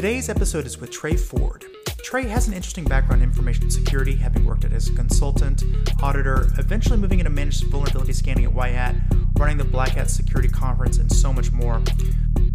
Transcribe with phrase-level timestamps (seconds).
[0.00, 1.66] Today's episode is with Trey Ford.
[2.02, 5.62] Trey has an interesting background in information security, having worked as a consultant,
[6.02, 8.94] auditor, eventually moving into managed vulnerability scanning at Hat,
[9.36, 11.82] running the Black Hat Security Conference, and so much more.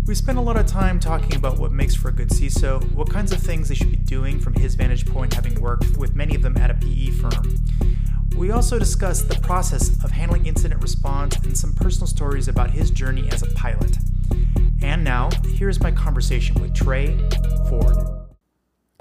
[0.07, 3.11] We spent a lot of time talking about what makes for a good CISO, what
[3.11, 6.33] kinds of things they should be doing from his vantage point, having worked with many
[6.33, 7.63] of them at a PE firm.
[8.35, 12.89] We also discussed the process of handling incident response and some personal stories about his
[12.89, 13.99] journey as a pilot.
[14.85, 17.17] And now, here's my conversation with Trey
[17.67, 17.97] Ford.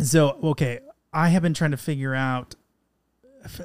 [0.01, 0.80] So, okay,
[1.12, 2.55] I have been trying to figure out,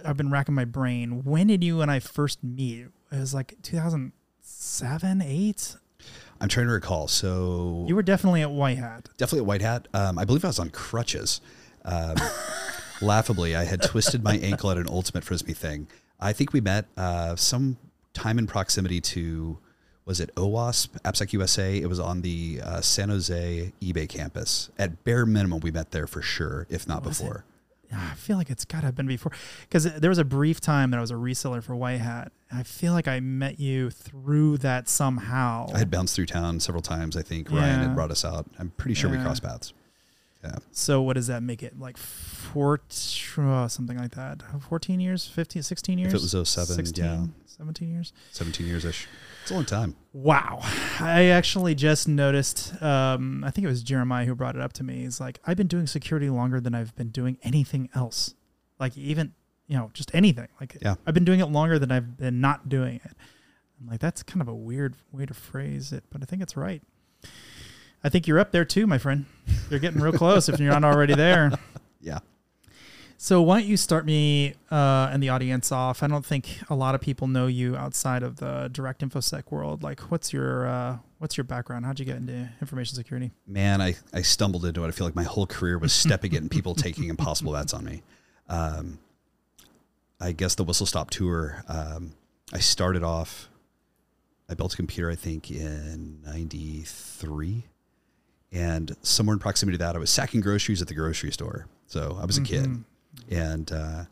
[0.03, 1.23] I've been racking my brain.
[1.23, 2.87] When did you and I first meet?
[3.11, 5.75] It was like 2007, 8?
[6.41, 7.07] I'm trying to recall.
[7.07, 9.07] So You were definitely at White Hat.
[9.17, 9.87] definitely at White Hat.
[9.93, 11.39] Um, I believe I was on crutches.
[11.85, 12.17] Um,
[13.01, 15.87] laughably, I had twisted my ankle at an ultimate frisbee thing.
[16.19, 17.77] I think we met uh, some
[18.13, 19.57] time in proximity to
[20.09, 21.77] was it OWASP AppSec USA?
[21.79, 24.71] It was on the uh, San Jose eBay campus.
[24.79, 27.23] At bare minimum, we met there for sure, if not Was it?
[27.23, 27.45] before.
[27.93, 30.89] I feel like it's got to have been before because there was a brief time
[30.91, 32.31] that I was a reseller for White Hat.
[32.51, 35.67] I feel like I met you through that somehow.
[35.75, 37.15] I had bounced through town several times.
[37.15, 38.47] I think Ryan had brought us out.
[38.57, 39.73] I'm pretty sure we crossed paths.
[40.43, 40.55] Yeah.
[40.71, 41.77] So what does that make it?
[41.77, 42.79] Like four,
[43.37, 44.41] uh, something like that.
[44.69, 46.13] 14 years, 15, 16 years?
[46.13, 47.25] If it was 07, 16, yeah.
[47.45, 48.13] 17 years.
[48.31, 49.07] 17 years ish.
[49.41, 49.95] It's a long time.
[50.13, 50.59] Wow.
[50.99, 54.83] I actually just noticed, um, I think it was Jeremiah who brought it up to
[54.83, 54.99] me.
[55.01, 58.35] He's like, I've been doing security longer than I've been doing anything else.
[58.79, 59.33] Like even,
[59.67, 60.47] you know, just anything.
[60.59, 60.95] Like Yeah.
[61.05, 63.11] I've been doing it longer than I've been not doing it.
[63.81, 66.55] I'm like, that's kind of a weird way to phrase it, but I think it's
[66.55, 66.81] right.
[68.03, 69.25] I think you're up there too, my friend.
[69.69, 71.51] You're getting real close if you're not already there.
[72.01, 72.19] Yeah.
[73.17, 76.01] So why don't you start me uh, and the audience off?
[76.01, 79.83] I don't think a lot of people know you outside of the direct infosec world.
[79.83, 81.85] Like, what's your uh, what's your background?
[81.85, 83.31] How'd you get into information security?
[83.45, 84.87] man, I, I stumbled into it.
[84.87, 87.83] I feel like my whole career was stepping it and people taking impossible bets on
[87.83, 88.01] me.
[88.47, 88.99] Um,
[90.21, 91.65] I guess the whistle stop tour.
[91.67, 92.13] Um,
[92.53, 93.49] I started off.
[94.49, 97.65] I built a computer, I think, in '93,
[98.51, 101.67] and somewhere in proximity to that, I was sacking groceries at the grocery store.
[101.87, 102.83] So I was a kid, Mhm.
[103.29, 104.05] and uh,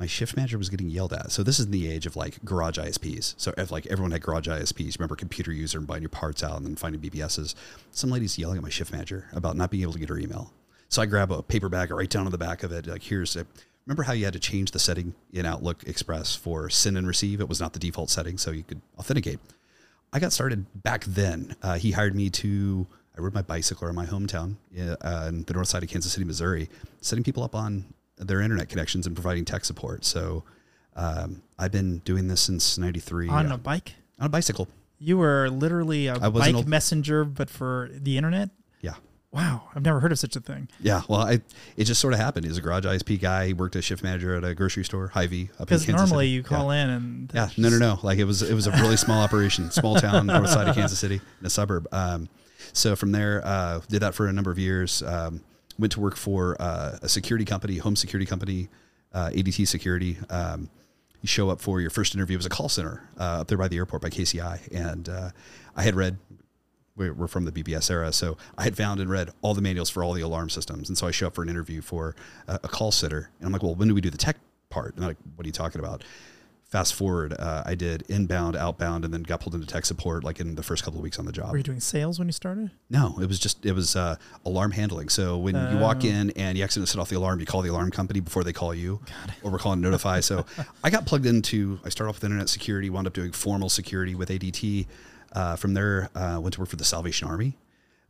[0.00, 1.32] my shift manager was getting yelled at.
[1.32, 3.34] So this is in the age of like garage ISPs.
[3.36, 6.56] So if like everyone had garage ISPs, remember computer user and buying your parts out
[6.56, 7.54] and then finding BBSs.
[7.90, 10.52] Some lady's yelling at my shift manager about not being able to get her email.
[10.88, 13.02] So I grab a paper bag, I write down on the back of it, like
[13.02, 13.46] here's a,
[13.86, 17.40] remember how you had to change the setting in Outlook Express for send and receive?
[17.40, 19.38] It was not the default setting, so you could authenticate.
[20.12, 21.56] I got started back then.
[21.60, 22.86] Uh, he hired me to,
[23.18, 26.24] I rode my bicycle around my hometown uh, in the north side of Kansas City,
[26.24, 26.68] Missouri,
[27.00, 30.04] setting people up on their internet connections and providing tech support.
[30.04, 30.44] So
[30.94, 33.94] um, I've been doing this since 93 On uh, a bike?
[34.20, 34.68] on a bicycle.
[35.00, 38.50] You were literally a I bike old- messenger, but for the internet.
[38.80, 38.94] Yeah.
[39.32, 40.68] Wow, I've never heard of such a thing.
[40.80, 41.02] Yeah.
[41.08, 41.40] Well, I,
[41.76, 42.44] it just sort of happened.
[42.44, 43.48] He was a garage ISP guy.
[43.48, 45.86] He worked as shift manager at a grocery store, Hy-Vee up in Kansas.
[45.86, 46.34] Because normally City.
[46.34, 46.84] you call yeah.
[46.84, 47.98] in and Yeah, no, no, no.
[48.02, 50.98] Like it was, it was a really small operation, small town, north side of Kansas
[50.98, 51.88] City, in a suburb.
[51.92, 52.28] Um,
[52.78, 55.02] so from there, uh, did that for a number of years.
[55.02, 55.42] Um,
[55.78, 58.68] went to work for uh, a security company, home security company,
[59.12, 60.16] uh, ADT Security.
[60.30, 60.70] Um,
[61.20, 62.36] you show up for your first interview.
[62.36, 65.30] Was a call center uh, up there by the airport by KCI, and uh,
[65.76, 66.18] I had read.
[66.96, 70.02] We're from the BBS era, so I had found and read all the manuals for
[70.02, 72.16] all the alarm systems, and so I show up for an interview for
[72.48, 74.36] a, a call center, and I'm like, "Well, when do we do the tech
[74.68, 76.02] part?" And they're like, "What are you talking about?"
[76.68, 80.38] Fast forward, uh, I did inbound, outbound, and then got pulled into tech support like
[80.38, 81.50] in the first couple of weeks on the job.
[81.50, 82.70] were you doing sales when you started?
[82.90, 85.08] No, it was just it was uh, alarm handling.
[85.08, 86.08] So when you walk Oh.
[86.08, 88.52] in and you accidentally set off the alarm, you call the alarm company before they
[88.52, 89.00] call you,
[89.42, 90.20] or we're calling notify.
[90.20, 90.44] so
[90.84, 91.80] I got plugged into.
[91.84, 94.86] I started off with internet security, wound up doing formal security with ADT.
[95.32, 97.56] Uh, from there, uh, went to work for the Salvation Army,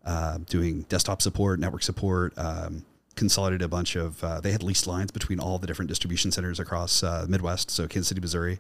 [0.05, 2.33] uh, doing desktop support, network support.
[2.37, 2.85] Um,
[3.19, 4.23] consolidated a bunch of.
[4.25, 7.87] Uh, they had leased lines between all the different distribution centers across uh, Midwest, so
[7.87, 8.59] Kansas City, Missouri.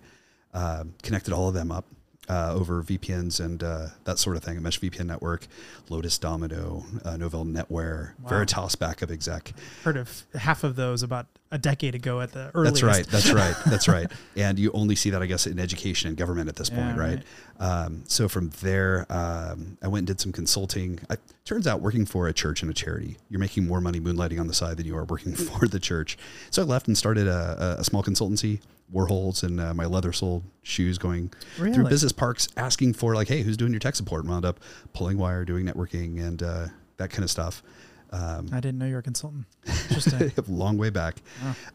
[0.55, 1.85] Um connected all of them up
[2.29, 4.56] uh, over VPNs and uh, that sort of thing.
[4.56, 5.47] A mesh VPN network,
[5.91, 8.29] Lotus Domino, uh, Novell Netware, Wow.
[8.31, 9.53] Veritas backup exec.
[9.85, 12.83] Heard of half of those about a decade ago at the earliest.
[12.83, 13.06] That's right.
[13.06, 13.56] That's right.
[13.67, 14.11] That's right.
[14.37, 16.99] And you only see that, I guess, in education and government at this Yeah, point,
[16.99, 17.23] right?
[17.59, 21.00] Um, so from there, um, I went and did some consulting.
[21.09, 24.39] I, turns out, working for a church and a charity, you're making more money moonlighting
[24.39, 26.19] on the side than you are working for the church.
[26.50, 28.61] So I left and started a, a, small consultancy.
[28.94, 33.43] Warhols and uh, my leather soled shoes going through business parks asking for like, hey,
[33.43, 34.23] who's doing your tech support?
[34.23, 34.61] And wound up
[34.94, 36.67] pulling wire, doing networking and uh,
[36.97, 37.62] that kind of stuff.
[38.10, 39.46] Um, I didn't know you were a consultant.
[39.66, 40.32] Interesting.
[40.37, 41.16] a long way back.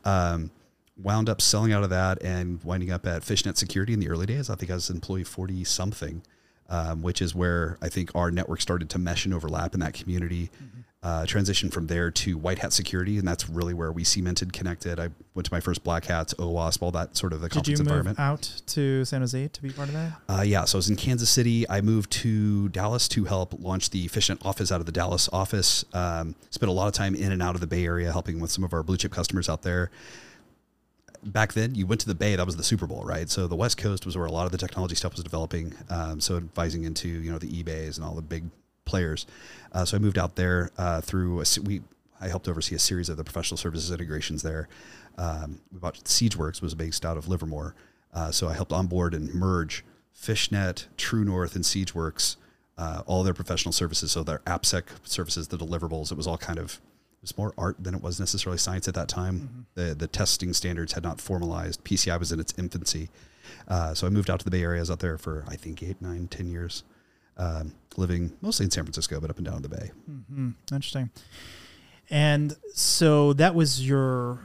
[0.06, 0.34] Wow.
[0.34, 0.52] Um,
[0.98, 4.26] wound up selling out of that and winding up at Fishnet Security in the early
[4.26, 4.50] days.
[4.50, 6.24] I think I was employee 40 something,
[6.70, 9.94] um, which is where I think our network started to mesh and overlap in that
[9.94, 10.52] community.
[11.04, 15.02] Uh, transitioned from there to White Hat Security, and that's really where we cemented, connected.
[15.02, 17.76] I went to my first Black Hats, OWASP, all that sort of the Did you
[17.76, 18.20] conference move environment.
[18.22, 20.14] out to San Jose to be part of that?
[20.30, 21.70] Uh, yeah, so I was in Kansas City.
[21.70, 25.84] I moved to Dallas to help launch the efficient office out of the Dallas office.
[25.92, 28.52] Um, spent a lot of time in and out of the Bay Area helping with
[28.52, 29.92] some of our blue chip customers out there.
[31.26, 32.38] Back then, you went to the Bay.
[32.38, 33.30] That was the Super Bowl, right?
[33.30, 35.74] So the West Coast was where a lot of the technology stuff was developing.
[35.90, 38.46] Um, so advising into you know the eBays and all the big
[38.86, 39.26] players.
[39.72, 41.82] Uh, so I moved out there uh, through a, we.
[42.22, 44.70] I helped oversee a series of the professional services integrations there.
[45.18, 47.76] Um, we bought SiegeWorks was based out of Livermore,
[48.14, 49.84] uh, so I helped onboard and merge
[50.14, 52.38] Fishnet, True North, and SiegeWorks,
[52.78, 54.12] uh, all their professional services.
[54.12, 56.12] So their AppSec services, the deliverables.
[56.12, 58.94] It was all kind of it was more art than it was necessarily science at
[58.96, 59.66] that time.
[59.76, 61.84] The the testing standards had not formalized.
[61.84, 63.10] PCI was in its infancy.
[63.68, 64.80] Uh, so I moved out to the Bay Area.
[64.80, 66.84] I was out there for I think eight, nine, ten years,
[67.38, 69.92] um, living mostly in San Francisco, but up and down the Bay.
[70.08, 71.10] hmm Interesting.
[72.10, 74.40] And so that was your.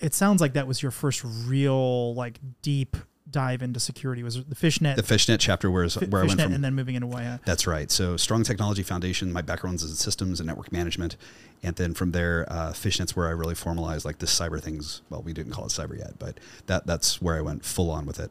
[0.00, 2.96] It sounds like that was your first real like deep
[3.30, 4.22] dive into security.
[4.22, 6.94] Was the fishnet, The Fishnet chapter, where, fi- where I went from and then moving
[6.94, 7.40] into Hat.
[7.44, 7.90] That's right.
[7.90, 9.32] So strong technology foundation.
[9.32, 11.16] My background's in systems and network management,
[11.62, 15.02] and then from there, uh, Fishnet's where I really formalized like this cyber things.
[15.10, 18.06] Well, we didn't call it cyber yet, but that that's where I went full on
[18.06, 18.30] with it.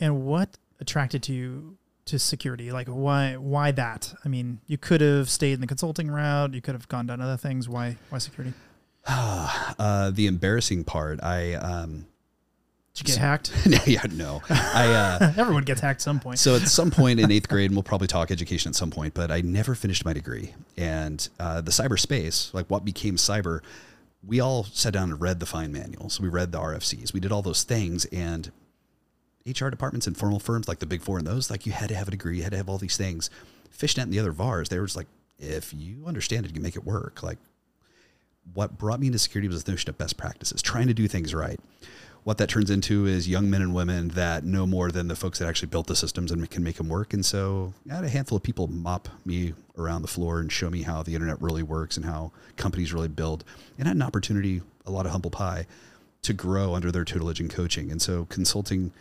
[0.00, 1.76] And what attracted to you
[2.06, 2.72] to security?
[2.72, 4.14] Like why why that?
[4.24, 6.54] I mean, you could have stayed in the consulting route.
[6.54, 7.68] You could have gone down other things.
[7.68, 8.54] Why why security?
[9.06, 12.06] uh, the embarrassing part, I um,
[12.94, 13.52] Did you get hacked?
[13.66, 15.18] no, yeah, no, I.
[15.20, 16.38] Uh, Everyone gets hacked at some point.
[16.38, 19.12] So at some point in eighth grade, and we'll probably talk education at some point,
[19.12, 20.54] but I never finished my degree.
[20.78, 23.60] And uh, the cyberspace, like what became cyber,
[24.26, 26.18] we all sat down and read the fine manuals.
[26.18, 28.50] We read the RFCs, we did all those things, and
[29.46, 31.94] HR departments and formal firms like the Big Four and those, like you had to
[31.94, 33.28] have a degree, you had to have all these things.
[33.70, 35.08] Fishnet and the other VARs, they were just like,
[35.38, 37.22] if you understand it, you can make it work.
[37.22, 37.38] Like
[38.52, 41.34] what brought me into security was the notion of best practices, trying to do things
[41.34, 41.60] right.
[42.24, 45.38] What that turns into is young men and women that know more than the folks
[45.40, 47.12] that actually built the systems and can make them work.
[47.12, 50.70] And so I had a handful of people mop me around the floor and show
[50.70, 53.44] me how the internet really works and how companies really build.
[53.78, 55.66] And I had an opportunity, a lot of humble pie,
[56.22, 57.90] to grow under their tutelage and coaching.
[57.90, 58.92] And so consulting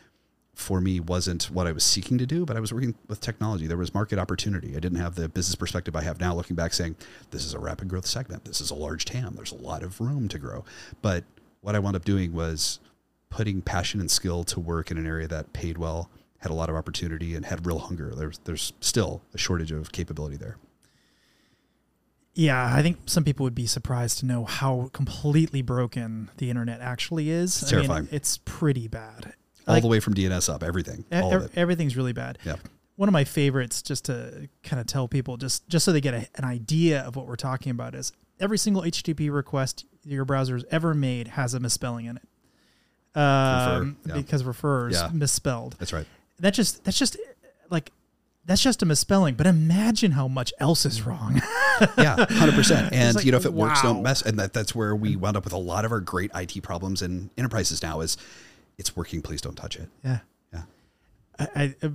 [0.55, 3.65] for me wasn't what I was seeking to do, but I was working with technology.
[3.65, 4.75] There was market opportunity.
[4.75, 6.95] I didn't have the business perspective I have now looking back saying,
[7.31, 8.45] this is a rapid growth segment.
[8.45, 9.33] This is a large TAM.
[9.35, 10.63] There's a lot of room to grow.
[11.01, 11.23] But
[11.61, 12.79] what I wound up doing was
[13.29, 16.69] putting passion and skill to work in an area that paid well, had a lot
[16.69, 18.13] of opportunity, and had real hunger.
[18.15, 20.57] There's, there's still a shortage of capability there.
[22.35, 26.81] Yeah, I think some people would be surprised to know how completely broken the internet
[26.81, 27.61] actually is.
[27.61, 28.09] It's I mean, terrifying.
[28.11, 29.33] it's pretty bad.
[29.67, 31.05] All Like, the way from DNS up, everything.
[31.11, 31.51] e- all of it.
[31.55, 32.37] everything's really bad.
[32.45, 32.55] Yeah.
[32.95, 36.13] One of my favorites, just to kind of tell people, just just so they get
[36.13, 40.63] a, an idea of what we're talking about, is every single HTTP request your browser's
[40.69, 42.23] ever made has a misspelling in it.
[43.15, 44.15] Um, yeah.
[44.15, 45.09] because refers Yeah.
[45.13, 45.75] misspelled.
[45.79, 46.05] That's right.
[46.39, 47.17] That just that's just
[47.69, 47.91] like
[48.45, 49.35] that's just a misspelling.
[49.35, 51.41] But imagine how much else is wrong.
[51.97, 52.91] yeah, hundred percent.
[52.93, 54.21] And like, you know, if it works, don't mess.
[54.21, 57.01] And that, that's where we wound up with a lot of our great IT problems
[57.01, 58.01] in enterprises now.
[58.01, 58.17] Is
[58.77, 59.21] it's working?
[59.21, 59.89] Please don't touch it.
[60.03, 60.19] yeah.
[60.53, 60.63] Yeah.
[61.39, 61.89] I, I uh,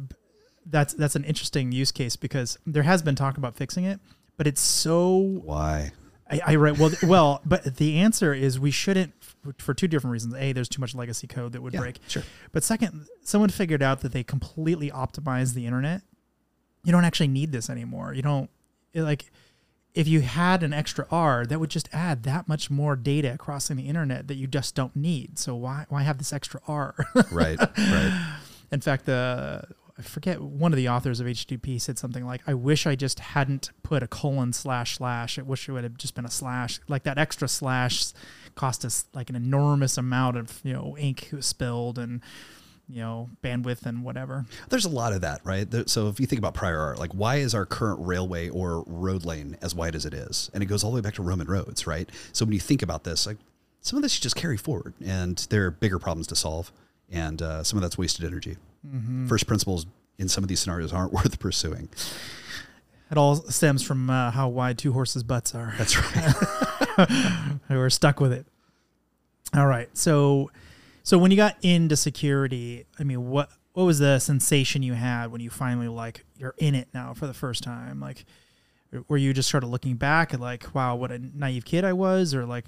[0.67, 4.01] that's that's an interesting use case because there has been talk about fixing it,
[4.37, 5.93] but it's so Why?
[6.31, 9.13] I, I read well well, but the answer is we shouldn't
[9.59, 10.35] for two different reasons.
[10.35, 12.01] A, there's too much legacy code that would Yeah, break.
[12.09, 12.23] sure.
[12.53, 16.03] But second, someone figured out that they completely optimized the internet.
[16.85, 18.13] You don't actually need this anymore.
[18.13, 18.51] You don't
[18.93, 19.31] it, like
[19.95, 23.77] if you had an extra R, that would just add that much more data crossing
[23.77, 25.39] the internet that you just don't need.
[25.39, 26.95] So why why have this extra R?
[27.33, 27.59] Right.
[27.59, 28.37] right.
[28.71, 29.65] In fact, the
[29.99, 33.19] I forget one of the authors of HTTP said something like, "I wish I just
[33.19, 35.39] hadn't put a colon slash slash.
[35.39, 36.79] I wish it would have just been a slash.
[36.87, 38.13] Like that extra slash
[38.55, 42.21] cost us like an enormous amount of you know ink spilled and
[42.89, 45.67] you know bandwidth and whatever." There's a lot of that, right?
[45.89, 49.25] So if you think about prior art, like why is our current railway or road
[49.25, 50.51] lane as wide as it is?
[50.55, 52.09] And it goes all the way back to Roman roads, right?
[52.33, 53.39] So when you think about this, like
[53.81, 56.73] some of this you just carry forward, and there are bigger problems to solve,
[57.11, 58.57] and uh, some of that's wasted energy.
[59.29, 59.87] First principles
[60.19, 61.89] in some of these scenarios aren't worth pursuing.
[63.11, 65.75] It all stems from uh, how wide two horses' butts are.
[65.79, 67.59] That's right.
[67.71, 68.45] We're stuck with it.
[69.55, 69.89] All right.
[69.97, 70.51] So,
[71.09, 75.33] so when you got into security, I mean, what what was the sensation you had
[75.33, 77.99] when you finally like you're in it now for the first time?
[77.99, 78.27] Like,
[79.09, 81.95] were you just sort of looking back at like, wow, what a naive kid I
[81.95, 82.67] was, or like,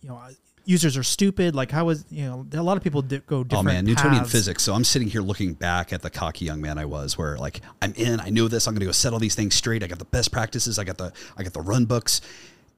[0.00, 0.18] you know,
[0.64, 1.54] users are stupid?
[1.54, 3.68] Like how was you know a lot of people di- go oh, different.
[3.68, 4.32] Oh man, Newtonian paths.
[4.32, 4.62] physics.
[4.62, 7.60] So I'm sitting here looking back at the cocky young man I was, where like
[7.82, 9.84] I'm in, I know this, I'm gonna go set all these things straight.
[9.84, 12.22] I got the best practices, I got the I got the run books,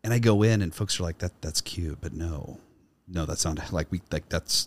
[0.02, 2.58] and I go in, and folks are like, that that's cute, but no,
[3.06, 4.66] no, that's not like we like that's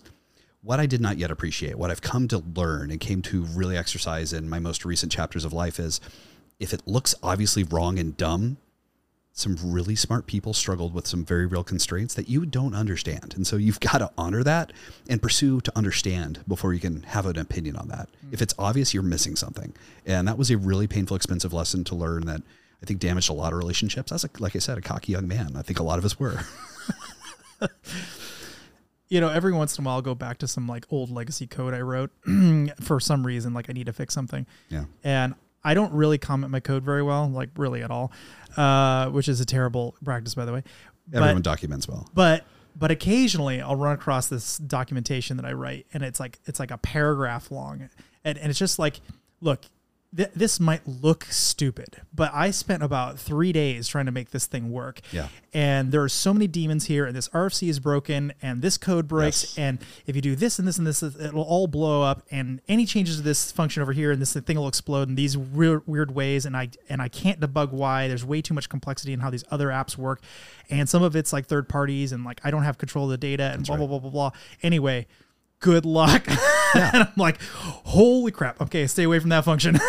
[0.68, 1.78] what I did not yet appreciate.
[1.78, 5.46] What I've come to learn and came to really exercise in my most recent chapters
[5.46, 6.02] of life is,
[6.60, 8.58] if it looks obviously wrong and dumb,
[9.32, 13.34] some really smart people struggled with some very real constraints that you don't understand.
[13.38, 14.74] And so you've got to honor that
[15.08, 18.10] and pursue to understand before you can have an opinion on that.
[18.20, 18.34] Hmm.
[18.34, 19.74] If it's obvious, you're missing something.
[20.06, 22.42] And that was a really painful, expensive lesson to learn that
[22.84, 24.12] I think damaged a lot of relationships.
[24.12, 25.54] As a, like I said, a cocky young man.
[25.56, 26.42] I think a lot of us were.
[29.10, 31.48] you know, every once in a while, I'll go back to some like old legacy
[31.48, 32.12] code I wrote
[32.82, 34.46] for some reason, like I need to fix something.
[34.70, 34.86] Yeah.
[35.04, 38.12] And I don't really comment my code very well, like really at all,
[38.56, 40.64] uh, which is a terrible practice, by the way.
[41.14, 42.10] Everyone But, documents well.
[42.14, 42.46] but
[42.76, 46.72] but occasionally I'll run across this documentation that I write, and it's like it's like
[46.72, 47.90] a paragraph long,
[48.24, 49.00] and, and it's just like,
[49.42, 49.66] look,
[50.16, 54.46] th- this might look stupid, but I spent about three days trying to make this
[54.46, 55.02] thing work.
[55.12, 55.28] Yeah.
[55.54, 59.08] And there are so many demons here, and this RFC is broken, and this code
[59.08, 59.58] breaks, Yes.
[59.58, 62.24] and if you do this and this and this, it'll all blow up.
[62.32, 65.38] And any changes to this function over here, and this thing will explode in these
[65.38, 66.46] weird, weird ways.
[66.46, 68.08] And I and I can't debug why.
[68.08, 70.22] There's way too much complexity in how these other apps work,
[70.70, 73.18] and some of it's like third parties, and like I don't have control of the
[73.18, 74.32] data, and blah blah blah blah blah.
[74.64, 75.08] Anyway.
[75.60, 76.24] Good luck.
[76.94, 78.62] and I'm like, holy crap.
[78.62, 79.74] Okay, stay away from that function.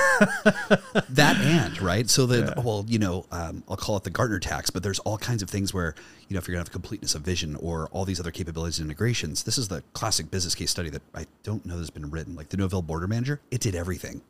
[1.10, 2.08] that and right?
[2.08, 5.18] So that well you know um, i'll call it the gartner tax but there's all
[5.18, 5.94] kinds of things where
[6.28, 8.78] you know if you're going to have completeness of vision or all these other capabilities
[8.78, 12.10] and integrations this is the classic business case study that i don't know has been
[12.10, 12.34] written.
[12.34, 14.22] Like the novell border manager it did everything.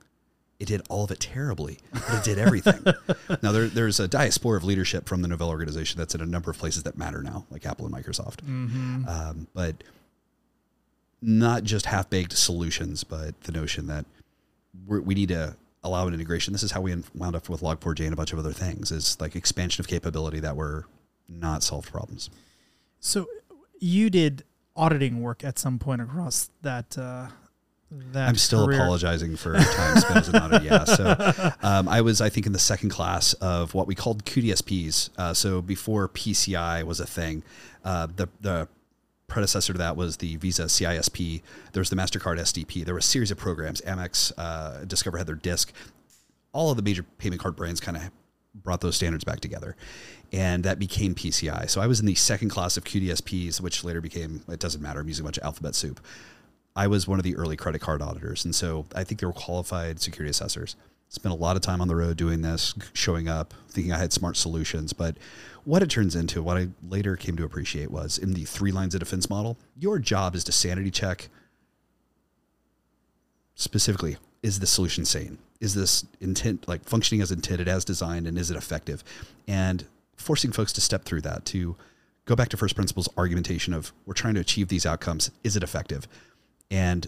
[0.58, 2.84] It did all of it terribly but it did everything.
[3.42, 6.50] Now there, there's a diaspora of leadership from the novell organization that's in a number
[6.50, 8.40] of places that matter now like apple and microsoft.
[9.08, 9.84] Um, but
[11.20, 14.06] not just half-baked solutions but the notion that
[14.86, 16.52] we're, we need to allow an integration.
[16.52, 18.90] This is how we wound up with Log4j and a bunch of other things.
[18.92, 20.86] Is like expansion of capability that were
[21.28, 22.30] not solved problems.
[23.00, 23.26] So
[23.78, 24.44] you did
[24.76, 26.96] auditing work at some point across that.
[26.96, 27.28] Uh,
[27.90, 28.82] that I'm still career.
[28.82, 30.64] apologizing for time spent as an auditor.
[30.64, 34.26] Yeah, so um, I was, I think, in the second class of what we called
[34.26, 35.08] QDSPs.
[35.16, 37.42] Uh, so before PCI was a thing,
[37.84, 38.68] uh, the the
[39.28, 41.42] predecessor to that was the Visa CISP.
[41.72, 42.84] There was the Mastercard SDP.
[42.84, 43.80] There were a series of programs.
[43.82, 45.72] Amex, uh, Discover had their disc.
[46.52, 48.10] All of the major payment card brands kind of
[48.54, 49.76] brought those standards back together,
[50.32, 51.68] and that became PCI.
[51.70, 54.42] So I was in the second class of QDSPs, which later became.
[54.48, 55.00] It doesn't matter.
[55.00, 56.00] I'm using a bunch of alphabet soup.
[56.74, 59.32] I was one of the early credit card auditors, and so I think they were
[59.32, 60.76] qualified security assessors.
[61.10, 64.12] Spent a lot of time on the road doing this, showing up, thinking I had
[64.12, 64.92] smart solutions.
[64.92, 65.16] But
[65.68, 68.94] what it turns into, what I later came to appreciate was in the three lines
[68.94, 71.28] of defense model, your job is to sanity check
[73.54, 75.36] specifically is the solution sane?
[75.60, 79.04] Is this intent like functioning as intended, as designed, and is it effective?
[79.46, 79.84] And
[80.16, 81.76] forcing folks to step through that to
[82.24, 85.30] go back to first principles argumentation of we're trying to achieve these outcomes.
[85.44, 86.08] Is it effective?
[86.70, 87.06] And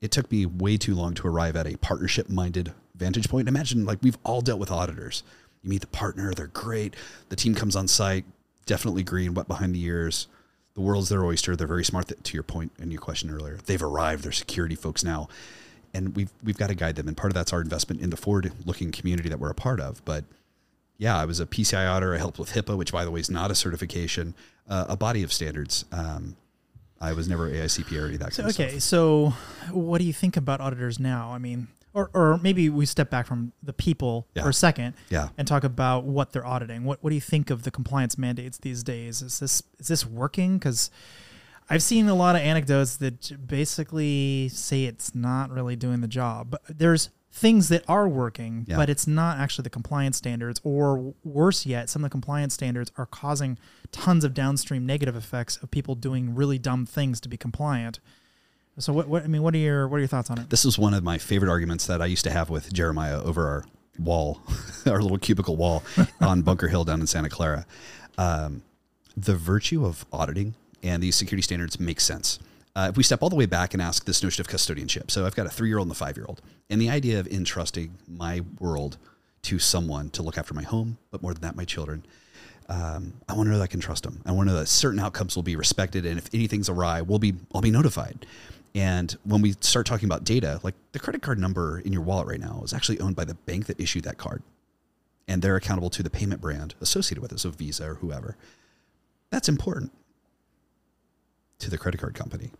[0.00, 3.46] it took me way too long to arrive at a partnership minded vantage point.
[3.46, 5.22] Imagine like we've all dealt with auditors.
[5.62, 6.94] You meet the partner, they're great.
[7.28, 8.24] The team comes on site,
[8.66, 10.26] definitely green, wet behind the ears.
[10.74, 11.56] The world's their oyster.
[11.56, 12.10] They're very smart.
[12.22, 14.24] To your point and your question earlier, they've arrived.
[14.24, 15.28] They're security folks now,
[15.92, 17.08] and we've we've got to guide them.
[17.08, 20.02] And part of that's our investment in the forward-looking community that we're a part of.
[20.04, 20.24] But
[20.96, 22.14] yeah, I was a PCI auditor.
[22.14, 24.34] I helped with HIPAA, which by the way is not a certification,
[24.68, 25.84] uh, a body of standards.
[25.92, 26.36] Um,
[27.00, 28.82] I was never AICP or any of that So, kind of okay, stuff.
[28.82, 29.32] so
[29.72, 31.32] what do you think about auditors now?
[31.32, 34.42] I mean, or, or maybe we step back from the people Yeah.
[34.44, 35.28] for a second Yeah.
[35.36, 36.84] and talk about what they're auditing.
[36.84, 39.22] What what do you think of the compliance mandates these days?
[39.22, 40.58] Is this is this working?
[40.58, 40.90] Because
[41.68, 46.50] I've seen a lot of anecdotes that basically say it's not really doing the job.
[46.50, 48.76] But there's things that are working, Yeah.
[48.76, 52.90] but it's not actually the compliance standards, or worse yet, some of the compliance standards
[52.96, 53.56] are causing
[53.92, 58.00] tons of downstream negative effects of people doing really dumb things to be compliant.
[58.80, 60.50] So what, what I mean, what are your what are your thoughts on it?
[60.50, 63.46] This is one of my favorite arguments that I used to have with Jeremiah over
[63.46, 63.64] our
[63.98, 64.40] wall,
[64.86, 65.82] our little cubicle wall
[66.20, 67.66] on Bunker Hill down in Santa Clara.
[68.18, 68.62] Um,
[69.16, 72.38] the virtue of auditing and these security standards makes sense.
[72.74, 75.26] Uh, if we step all the way back and ask this notion of custodianship, so
[75.26, 77.26] I've got a three year old and a five year old, and the idea of
[77.26, 78.96] entrusting my world
[79.42, 82.04] to someone to look after my home, but more than that, my children.
[82.68, 84.22] Um, I want to know that I can trust them.
[84.24, 87.18] I want to know that certain outcomes will be respected, and if anything's awry, we'll
[87.18, 88.24] be I'll be notified.
[88.74, 92.26] And when we start talking about data, like the credit card number in your wallet
[92.28, 94.42] right now is actually owned by the bank that issued that card,
[95.28, 98.36] and they're accountable to the payment brand associated with it, so Visa or whoever.
[99.30, 99.92] That's important.
[101.60, 102.50] to the credit card company.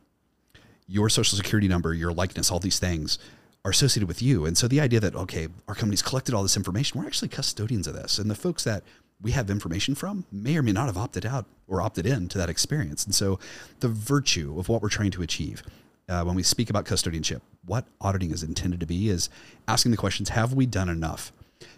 [0.87, 3.19] Your social security number, your likeness, all these things
[3.65, 4.47] are associated with you.
[4.47, 7.87] And so the idea that, okay, our company's collected all this information, we're actually custodians
[7.87, 8.19] of this.
[8.19, 8.83] And the folks that
[9.21, 12.39] we have information from may or may not have opted out or opted in to
[12.39, 13.05] that experience.
[13.05, 13.39] And so
[13.81, 15.63] the virtue of what we're trying to achieve
[16.11, 19.31] uh, when we speak about custodianship, what auditing is intended to be is
[19.69, 21.33] asking the questions have we done enough?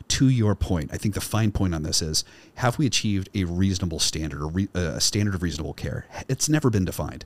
[0.09, 2.25] To your point, I think the fine point on this is
[2.57, 6.07] have we achieved a reasonable standard re, uh, a standard of reasonable care?
[6.29, 7.25] It's never been defined.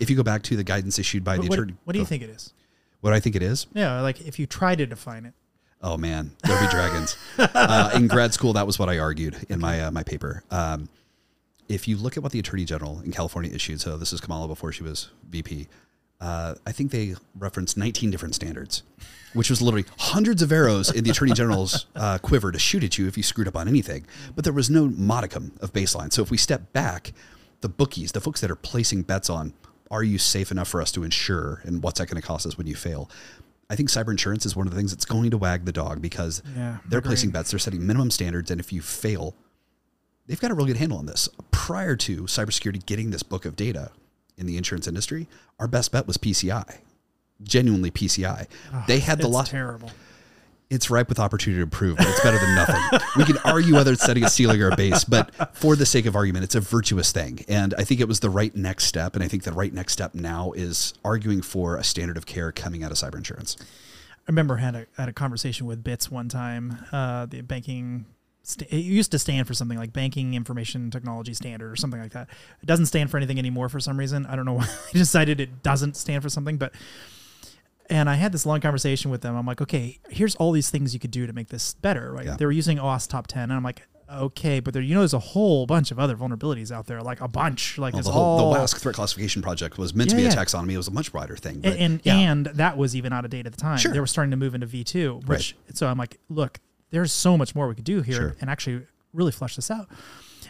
[0.00, 1.98] If you go back to the guidance issued by What, the what, attorney, what do
[1.98, 2.52] you oh, think it is?
[3.00, 3.66] What I think it is?
[3.72, 5.34] Yeah, like if you try to define it.
[5.82, 7.16] Oh man, there'll be dragons.
[7.38, 10.42] Uh, in grad school, that was what I argued in my uh, my paper.
[10.50, 10.88] Um,
[11.68, 14.46] if you look at what the Attorney General in California issued, so this is Kamala
[14.46, 15.68] before she was VP,
[16.20, 18.82] uh, I think they referenced 19 different standards,
[19.34, 22.96] which was literally hundreds of arrows in the Attorney General's uh, quiver to shoot at
[22.98, 24.06] you if you screwed up on anything.
[24.34, 26.12] But there was no modicum of baseline.
[26.12, 27.12] So if we step back,
[27.60, 29.52] the bookies, the folks that are placing bets on,
[29.90, 32.58] are you safe enough for us to insure, and what's that going to cost us
[32.58, 33.10] when you fail?
[33.68, 36.00] I think cyber insurance is one of the things that's going to wag the dog
[36.00, 37.10] because Yeah, they're agreed.
[37.10, 39.34] placing bets, they're setting minimum standards, and if you fail,
[40.26, 41.28] they've got a real good handle on this.
[41.50, 43.90] Prior to cybersecurity getting this book of data
[44.36, 45.28] in the insurance industry,
[45.58, 46.78] our best bet was PCI,
[47.42, 48.46] genuinely PCI.
[48.86, 49.46] they had the lot.
[49.46, 49.90] terrible.
[50.68, 52.98] It's ripe with opportunity to improve, but it's better than nothing.
[53.16, 56.06] we can argue whether it's setting a ceiling or a base, but for the sake
[56.06, 57.44] of argument, it's a virtuous thing.
[57.46, 59.14] And I think it was the right next step.
[59.14, 62.50] And I think the right next step now is arguing for a standard of care
[62.50, 63.56] coming out of cyber insurance.
[63.60, 66.84] I remember had a, had a conversation with Bits one time.
[66.90, 68.06] Uh, the banking,
[68.54, 72.28] it used to stand for something like Banking Information Technology Standard or something like that.
[72.62, 74.26] It doesn't stand for anything anymore for some reason.
[74.26, 76.72] I don't know why they decided it doesn't stand for something, but.
[77.88, 79.36] And I had this long conversation with them.
[79.36, 82.26] I'm like, okay, here's all these things you could do to make this better, right?
[82.26, 82.36] Yeah.
[82.36, 85.14] They were using OWASP Top 10, and I'm like, okay, but there, you know, there's
[85.14, 88.40] a whole bunch of other vulnerabilities out there, like a bunch, like Well, the whole
[88.40, 90.72] all the WASC threat classification project was meant to Yeah, be a taxonomy.
[90.72, 91.60] It was a much broader thing.
[91.60, 92.16] But and and, yeah.
[92.16, 93.78] and that was even out of date at the time.
[93.78, 93.92] Sure.
[93.92, 97.36] They were starting to move into V two, which so I'm like, look, there's so
[97.36, 98.36] much more we could do here Sure.
[98.40, 99.88] and actually really flesh this out.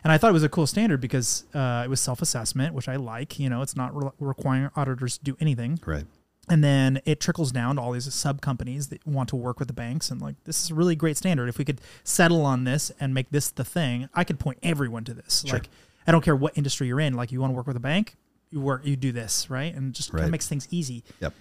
[0.05, 2.89] And I thought it was a cool standard because uh, it was self assessment, which
[2.89, 3.39] I like.
[3.41, 5.79] You know, it's not re- requiring auditors to do anything.
[5.85, 6.05] right.
[6.49, 9.67] And then it trickles down to all these sub companies that want to work with
[9.67, 10.13] the banks.
[10.13, 11.49] And like, this is a really great standard.
[11.49, 15.03] If we could settle on this and make this the thing, I could point everyone
[15.07, 15.43] to this.
[15.45, 15.55] Sure.
[15.55, 15.69] Like,
[16.07, 17.15] I don't care what industry you're in.
[17.15, 18.15] Like, you want to work with a bank,
[18.51, 19.75] you work, you do this, right?
[19.75, 21.03] And just kind of makes things easy.
[21.21, 21.35] Yep.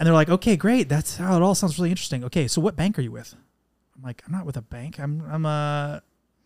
[0.00, 0.88] And they're like, okay, great.
[0.88, 2.24] That's how it all sounds really interesting.
[2.24, 3.36] Okay, so what bank are you with?
[4.00, 4.98] I'm like, I'm not with a bank.
[4.98, 6.02] I'm, I'm a,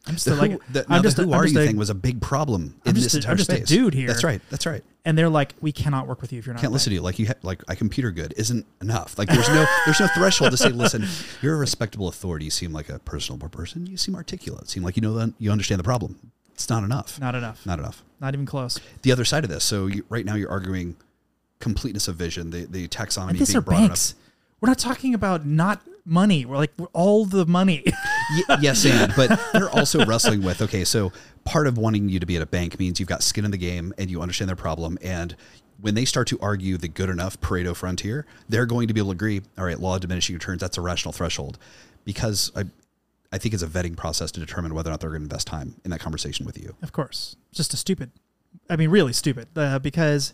[0.07, 1.61] I'm just The a, like, who, the, I'm just, the who I'm are just you
[1.62, 3.95] a- thing was a big problem I'm in this a- entire I'm just a dude
[3.95, 4.09] here.
[4.09, 4.40] That's right.
[4.51, 4.83] That's right.
[5.05, 6.61] and they're like, we cannot work with you if you're not.
[6.61, 9.17] Can't a listen to you like you ha- like a computer good isn't enough.
[9.19, 11.07] Like there's no there's no threshold to say, listen,
[11.43, 12.45] you're a respectable authority.
[12.47, 13.87] You seem like a personable person.
[13.87, 14.69] You seem articulate.
[14.69, 16.33] Seem like you know that you understand the problem.
[16.55, 17.19] It's not enough.
[17.21, 17.64] Not enough.
[17.64, 18.03] Not enough.
[18.21, 18.79] Not even close.
[19.03, 19.64] The other side of this.
[19.64, 20.97] So you, right now you're arguing
[21.61, 22.51] completeness of vision.
[22.51, 24.17] The the taxonomy And these are banks.
[24.61, 26.45] We're not talking about not money.
[26.45, 27.85] We're like we're all the money.
[28.49, 31.12] Y- yes, and but they're also wrestling with okay, so
[31.45, 33.59] part of wanting you to be at a bank means you've got skin in the
[33.59, 34.97] game and you understand their problem.
[35.03, 35.37] And
[35.79, 39.11] when they start to argue the good enough Pareto frontier, they're going to be able
[39.11, 39.43] to agree.
[39.59, 40.61] All right, law of diminishing returns.
[40.62, 41.59] That's a rational threshold,
[42.07, 42.64] because I,
[43.31, 45.47] I think it's a vetting process to determine whether or not they're going to invest
[45.47, 46.75] time in that conversation with you.
[46.83, 48.11] of course, just a stupid.
[48.71, 49.49] I mean, really stupid.
[49.55, 50.33] Uh, because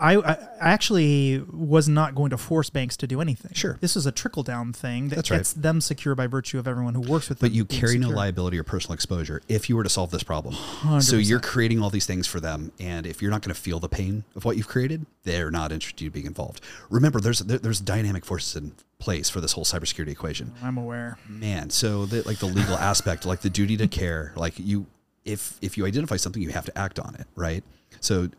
[0.00, 3.52] I, I actually was not going to force banks to do anything.
[3.54, 3.78] Sure.
[3.80, 5.38] This is a trickle down thing that That's right.
[5.38, 7.48] gets them secure by virtue of everyone who works with them.
[7.48, 10.54] But you carry no liability or personal exposure if you were to solve this problem.
[10.54, 11.02] 100%.
[11.02, 13.80] So you're creating all these things for them, and if you're not going to feel
[13.80, 16.60] the pain of what you've created, they're not interested in being involved.
[16.90, 20.52] Remember, there's there, there's dynamic forces in place for this whole cybersecurity equation.
[20.62, 21.18] I'm aware.
[21.28, 24.86] Man, so the, like the legal aspect, like the duty to care, like you,
[25.24, 27.64] if if you identify something, you have to act on it, right?
[28.00, 28.30] So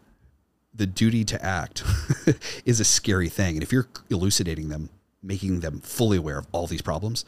[0.80, 1.84] the duty to act
[2.66, 4.90] is a scary thing, and if you're elucidating them,
[5.22, 7.26] making them fully aware of all these problems,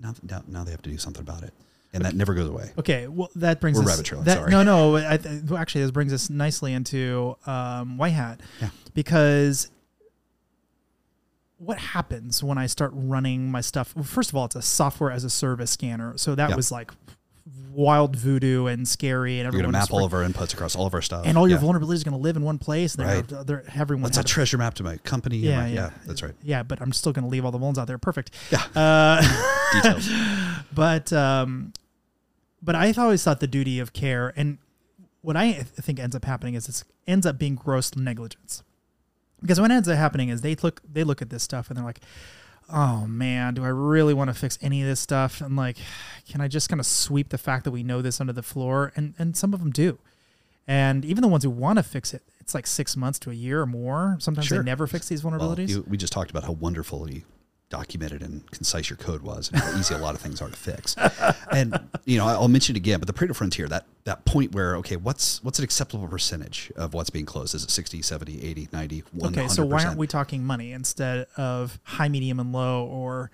[0.00, 1.52] now now, now they have to do something about it,
[1.92, 2.70] and that never goes away.
[2.78, 3.88] Okay, well that brings We're us.
[3.90, 4.50] rabbit trailing, that- sorry.
[4.52, 4.96] No, no.
[4.96, 5.18] I,
[5.60, 8.68] actually, this brings us nicely into um, White Hat, Yeah.
[8.94, 9.70] because
[11.58, 13.94] what happens when I start running my stuff?
[13.96, 16.92] Well, first of all, it's a software as a service scanner, so that was like
[17.72, 20.74] wild voodoo and scary, and You're everyone going to map all of our inputs across
[20.74, 21.64] all of our stuff, and all your Yeah.
[21.64, 22.94] vulnerabilities are going to live in one place.
[22.94, 23.26] And Right.
[23.28, 25.36] they're, they're, everyone What's a treasure map to my company?
[25.38, 25.90] Yeah, my- yeah.
[26.06, 26.34] that's right.
[26.42, 27.98] yeah, but I'm still going to leave all the vulns out there.
[27.98, 28.30] Perfect.
[28.50, 28.62] Yeah.
[28.76, 30.08] Uh, Details.
[30.74, 31.72] but um,
[32.62, 34.58] but I've always thought the duty of care, and
[35.20, 38.62] what I think ends up happening is it ends up being gross negligence.
[39.42, 41.84] Because what ends up happening is they look they look at this stuff and they're
[41.84, 42.00] like,
[42.72, 45.40] oh man, do I really want to fix any of this stuff?
[45.40, 45.76] And like,
[46.28, 48.92] can I just kind of sweep the fact that we know this under the floor?
[48.96, 49.98] And and some of them do.
[50.66, 53.34] And even the ones who want to fix it, it's like six months to a
[53.34, 54.16] year or more.
[54.18, 54.58] Sometimes Sure.
[54.58, 55.68] they never fix these Well, vulnerabilities.
[55.68, 57.24] you, we just talked about how wonderfully
[57.74, 60.56] documented and concise your code was and how easy a lot of things are to
[60.56, 60.94] fix.
[61.50, 64.76] And you know, I'll mention it again, but the Pareto frontier, that that point where
[64.76, 67.54] okay, what's what's an acceptable percentage of what's being closed?
[67.54, 69.26] Is it 60, 70, 80, 90, 100%?
[69.26, 73.30] okay, so why aren't we talking money instead of high, medium, and low, or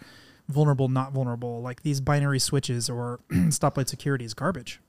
[0.48, 1.62] vulnerable, not vulnerable?
[1.62, 4.80] Like these binary switches or stoplight security is garbage.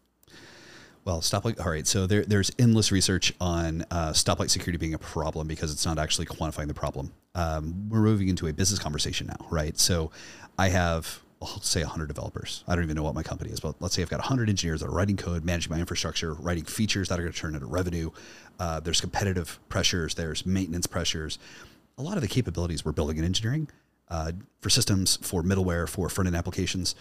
[1.04, 1.60] Well, stoplight.
[1.60, 1.88] All right.
[1.88, 5.98] So there, there's endless research on uh, stoplight security being a problem because it's not
[5.98, 7.12] actually quantifying the problem.
[7.34, 9.78] Um, we're moving into a business conversation now, right?
[9.80, 10.12] So
[10.60, 12.64] I have, I'll say 100 developers.
[12.68, 14.82] I don't even know what my company is, but let's say I've got 100 engineers
[14.82, 17.66] that are writing code, managing my infrastructure, writing features that are going to turn into
[17.66, 18.12] revenue.
[18.60, 21.40] Uh, there's competitive pressures, there's maintenance pressures.
[21.98, 23.70] A lot of the capabilities we're building in engineering
[24.10, 26.94] uh, for systems, for middleware, for front end applications,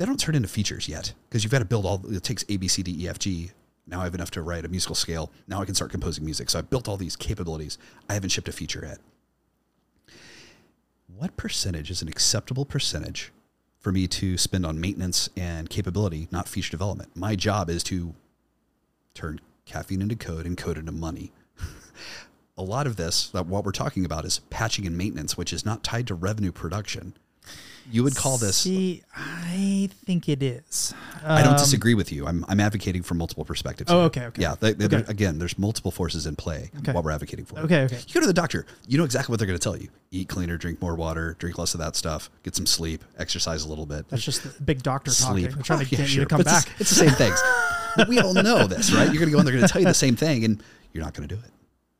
[0.00, 2.56] they don't turn into features yet because you've got to build all it takes a
[2.56, 3.50] b c d e f g.
[3.86, 5.30] Now i have enough to write a musical scale.
[5.46, 6.48] Now i can start composing music.
[6.48, 7.76] So i've built all these capabilities.
[8.08, 10.16] I haven't shipped a feature yet.
[11.14, 13.30] What percentage is an acceptable percentage
[13.78, 17.14] for me to spend on maintenance and capability not feature development?
[17.14, 18.14] My job is to
[19.12, 21.30] turn caffeine into code and code into money.
[22.56, 25.66] A lot of this that what we're talking about is patching and maintenance which is
[25.66, 27.12] not tied to revenue production
[27.90, 30.94] you would call this See, I think it is.
[31.24, 32.26] I don't Um, disagree with you.
[32.26, 33.90] I'm, I'm advocating for multiple perspectives.
[33.90, 34.42] Oh, okay, okay.
[34.42, 34.54] Yeah.
[34.58, 35.04] they- they- Okay.
[35.08, 36.92] Again, there's multiple forces in play Okay.
[36.92, 37.58] what we're advocating for.
[37.60, 37.98] Okay, okay.
[38.06, 38.66] You go to the doctor.
[38.88, 41.58] You know exactly what they're going to tell you: eat cleaner, drink more water, drink
[41.58, 44.82] less of that stuff, get some sleep, exercise a little bit, That's just the big
[44.82, 45.44] doctor sleep.
[45.50, 45.54] talking.
[45.56, 46.64] They're trying Oh, to yeah, get you to come But back.
[46.66, 47.38] the- It's the same things.
[47.96, 49.06] But we all know this, right?
[49.12, 49.44] You're going to go in.
[49.44, 50.62] They're going to tell you the same thing, and
[50.92, 51.50] you're not going to do it.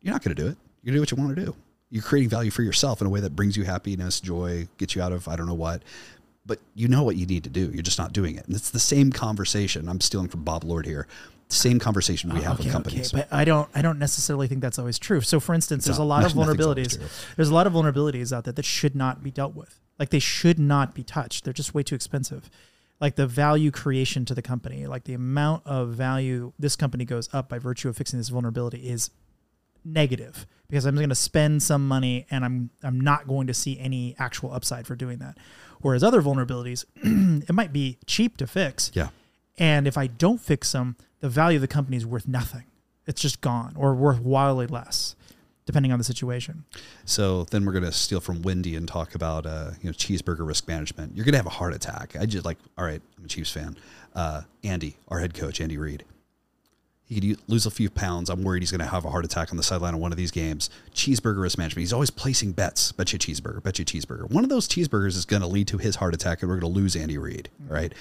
[0.03, 0.57] You're not going to do it.
[0.85, 1.57] You're going to do what you want to do.
[1.91, 5.03] You're creating value for yourself in a way that brings you happiness, joy, gets you
[5.03, 5.83] out of I don't know what.
[6.47, 7.71] But you know what you need to do.
[7.73, 8.47] You're just not doing it.
[8.47, 9.89] And it's the same conversation.
[9.89, 11.07] I'm stealing from Bob Lord here.
[11.49, 13.11] Same conversation we uh, have with companies.
[13.11, 15.21] but I don't I don't necessarily think that's always true.
[15.21, 16.99] So for instance, there's a lot of vulnerabilities.
[17.35, 19.81] There's a lot of vulnerabilities out there that should not be dealt with.
[19.99, 21.45] Like they should not be touched.
[21.45, 22.49] They're just way too expensive.
[23.01, 27.29] Like the value creation to the company, like the amount of value this company goes
[27.33, 29.11] up by virtue of fixing this vulnerability is
[29.85, 33.79] negative because I'm going to spend some money and I'm I'm not going to see
[33.79, 35.37] any actual upside for doing that.
[35.81, 36.85] Whereas other vulnerabilities,
[37.49, 39.09] it might be cheap to fix, yeah.
[39.59, 42.65] and if I don't fix them, the value of the company is worth nothing.
[43.07, 45.17] It's just gone or worth wildly less,
[45.65, 46.65] depending on the situation.
[47.07, 50.47] So then we're going to steal from Wendy and talk about uh, you know cheeseburger
[50.47, 51.17] risk management.
[51.17, 52.15] You're going to have a heart attack.
[52.21, 53.01] I just like all right.
[53.19, 53.77] I'm a Chiefs fan.
[54.15, 56.05] Uh, Andy, our head coach, Andy Reid.
[57.11, 58.31] He could lose a few pounds.
[58.31, 60.17] I'm worried he's going to have a heart attack on the sideline of one of
[60.17, 60.71] these games.
[60.95, 61.81] Cheeseburger risk management.
[61.81, 62.93] He's always placing bets.
[62.93, 63.61] Bet you cheeseburger.
[63.61, 64.31] Bet you cheeseburger.
[64.31, 66.73] One of those cheeseburgers is going to lead to his heart attack, and we're going
[66.73, 67.49] to lose Andy Reid.
[67.67, 67.93] Right.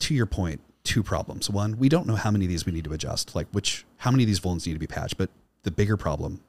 [0.00, 1.48] To your point, two problems.
[1.48, 3.36] One, we don't know how many of these we need to adjust.
[3.36, 5.16] Like which, how many of these vulns need to be patched.
[5.16, 5.30] But
[5.62, 6.40] the bigger problem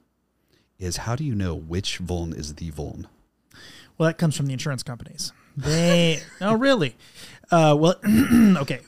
[0.80, 3.06] is how do you know which vuln is the vuln?
[3.96, 5.32] Well, that comes from the insurance companies.
[5.56, 6.96] They no really.
[7.48, 7.94] Uh, well,
[8.56, 8.80] okay.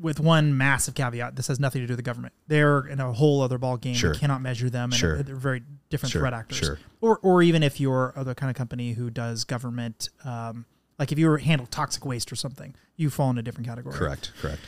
[0.00, 2.32] With one massive caveat, this has nothing to do with the government.
[2.46, 3.94] They're in a whole other ball game.
[3.94, 4.12] Sure.
[4.12, 5.22] You cannot measure them, and Sure.
[5.24, 6.58] they're very different Sure, threat actors.
[6.58, 6.78] sure.
[7.00, 10.66] Or, or even if you're other kind of company who does government, um,
[11.00, 13.94] like if you were handle toxic waste or something, you fall in a different category.
[13.96, 14.30] Correct.
[14.40, 14.60] Correct.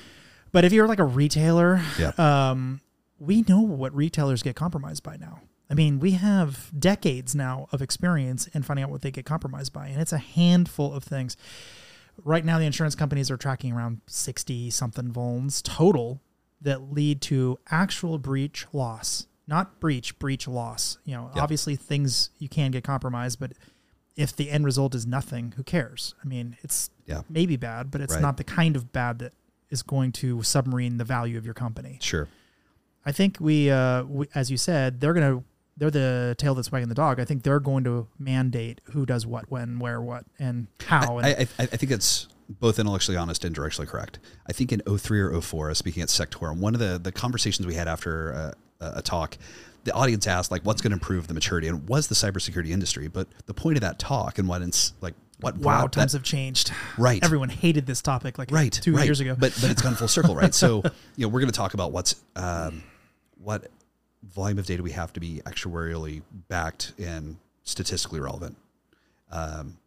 [0.51, 2.11] But if you're like a retailer, Yeah.
[2.19, 2.81] um,
[3.21, 5.43] we know what retailers get compromised by now.
[5.71, 9.73] I mean, we have decades now of experience in finding out what they get compromised
[9.73, 11.37] by, and it's a handful of things.
[12.25, 16.21] Right now, the insurance companies are tracking around 60 something vulns total
[16.61, 20.99] that lead to actual breach loss, not breach, breach loss.
[21.05, 21.43] You know, Yeah.
[21.43, 23.53] obviously things you can get compromised, but
[24.17, 26.15] if the end result is nothing, who cares?
[26.23, 27.23] I mean, it's Yeah.
[27.29, 28.23] maybe bad, but it's Right.
[28.23, 29.33] not the kind of bad that
[29.71, 31.99] is going to submarine the value of your company.
[32.03, 32.29] Sure.
[33.07, 35.45] I think we, uh, we as you said, they're going to
[35.81, 37.19] they're the tail that's wagging the dog.
[37.19, 41.19] I think they're going to mandate who does what, when, where, what, and how.
[41.19, 44.19] And I, I, I think it's both intellectually honest and directionally correct.
[44.47, 47.75] I think in 03 or 04, speaking at Sectorum, one of the, the conversations we
[47.75, 49.39] had after uh, a, a talk,
[49.85, 51.67] the audience asked like, what's going to improve the maturity?
[51.67, 53.09] And was the cybersecurity industry.
[53.09, 56.25] But the point of that talk and what it's like, what wow, times that, have
[56.25, 56.73] changed.
[56.99, 57.25] Right.
[57.25, 59.07] Everyone hated this topic like right, two right.
[59.07, 59.35] years ago.
[59.39, 60.55] But but it's gone full circle, right?
[60.55, 60.83] So
[61.17, 62.83] you know, we're going to talk about what's um,
[63.43, 63.71] what
[64.23, 68.57] volume of data we have to be actuarially backed and statistically relevant.
[69.31, 69.79] Um,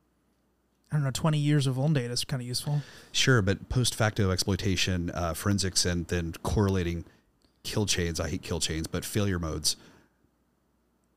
[0.92, 2.82] I don't know, 20 years of own data is kind of useful.
[3.12, 7.06] Sure, but post facto exploitation, uh, forensics, and then correlating
[7.64, 8.20] kill chains.
[8.20, 9.76] I hate kill chains, but failure modes.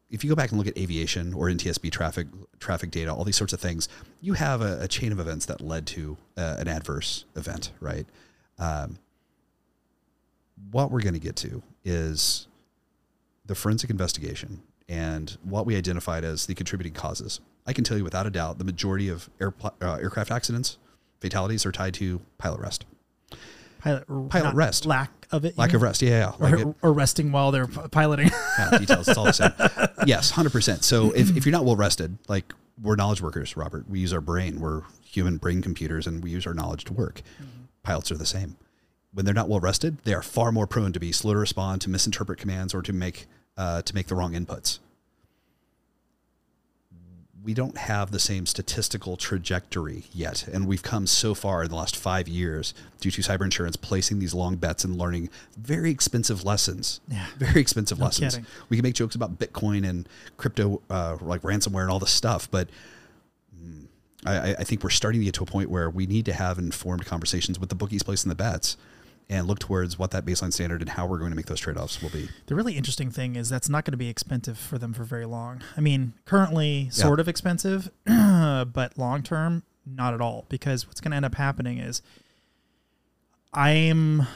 [0.09, 3.37] If you go back and look at aviation or NTSB traffic traffic data, all these
[3.37, 3.89] sorts of things,
[4.23, 8.07] you have a, a chain of events that led to uh, an adverse event, right?
[8.59, 8.99] Um,
[10.71, 12.47] what we're going to get to is
[13.47, 18.05] the forensic investigation and what we identified as the contributing causes, I can tell you
[18.05, 20.79] without a doubt the majority of air, uh, aircraft accidents,
[21.21, 22.85] fatalities are tied to pilot rest.
[23.81, 24.87] Pilot, Pilot rest.
[24.87, 25.57] Lack of it.
[25.57, 25.77] Lack mean?
[25.77, 26.03] of rest.
[26.03, 26.33] Yeah, yeah.
[26.39, 28.31] Like Or, it- or resting while they're piloting.
[28.59, 29.07] yeah, details.
[29.09, 29.53] It's all the same.
[30.07, 30.85] Yes, hundred percent.
[30.85, 34.21] So if, if you're not well rested, like we're knowledge workers, Robert, we use our
[34.21, 34.61] brain.
[34.61, 37.23] We're human brain computers, and we use our knowledge to work.
[37.83, 38.57] Pilots are the same.
[39.13, 41.81] When they're not well rested, they are far more prone to be slow to respond,
[41.83, 44.79] to misinterpret commands, or to make uh, to make the wrong inputs.
[47.45, 51.77] We don't have the same statistical trajectory yet, and we've come so far in the
[51.77, 56.45] last five years due to cyber insurance placing these long bets and learning very expensive
[56.45, 57.01] lessons.
[57.09, 57.27] Yeah.
[57.39, 58.51] very expensive No lessons kidding.
[58.69, 62.51] we can make jokes about Bitcoin and crypto, uh, like ransomware and all this stuff,
[62.51, 62.69] but
[63.57, 63.85] mm,
[64.25, 66.33] I, I- I think we're starting to get to a point where we need to
[66.33, 68.77] have informed conversations with the bookies placing the bets
[69.29, 71.77] and look towards what that baseline standard and how we're going to make those trade
[71.77, 72.29] offs will be.
[72.47, 75.27] The really interesting thing is that's not going to be expensive for them for very
[75.27, 75.63] long.
[75.77, 80.47] I mean, currently sort of expensive, but long term, not at all.
[80.49, 82.03] Because what's going to end up happening is
[83.53, 84.27] I'm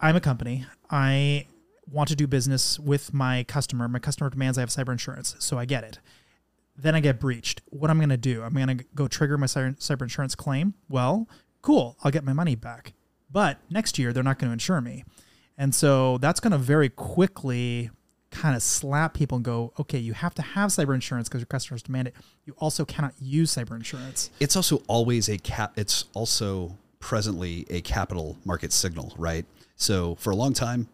[0.00, 0.64] I'm a company.
[0.90, 1.46] I
[1.90, 3.88] want to do business with my customer.
[3.88, 5.98] My customer demands I have cyber insurance, so I get it.
[6.76, 7.60] Then I get breached.
[7.66, 8.42] What I'm going to do?
[8.42, 10.74] I'm going to go trigger my cyber insurance claim.
[10.88, 11.28] Well,
[11.60, 11.96] cool.
[12.04, 12.92] I'll get my money back.
[13.30, 15.04] But next year they're not going to insure me.
[15.56, 17.90] And so that's going to very quickly
[18.30, 21.46] kind of slap people and go, okay, you have to have cyber insurance because your
[21.46, 22.14] customers demand it.
[22.44, 24.30] You also cannot use cyber insurance.
[24.38, 25.72] It's also always a cap.
[25.76, 29.46] It's also presently a capital market signal, right?
[29.76, 30.88] So for a long time,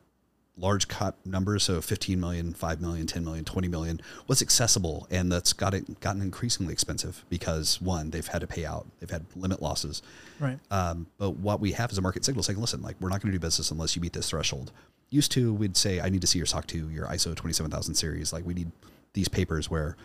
[0.56, 5.06] large cap numbers, so 15 million, 5 million, 10 million, 20 million, was accessible.
[5.10, 9.10] And that's got it, gotten increasingly expensive because one, they've had to pay out, they've
[9.10, 10.02] had limit losses.
[10.38, 10.58] Right.
[10.70, 13.32] Um, but what we have is a market signal saying, listen, like we're not going
[13.32, 14.72] to do business unless you meet this threshold.
[15.10, 18.32] Used to, we'd say, I need to see your SOC 2, your ISO 27000 series.
[18.32, 18.70] Like we need
[19.12, 19.96] these papers where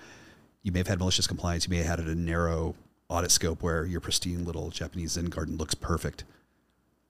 [0.63, 2.75] you may have had malicious compliance, you may have had a narrow
[3.07, 6.23] audit scope where your pristine little Japanese Zen garden looks perfect,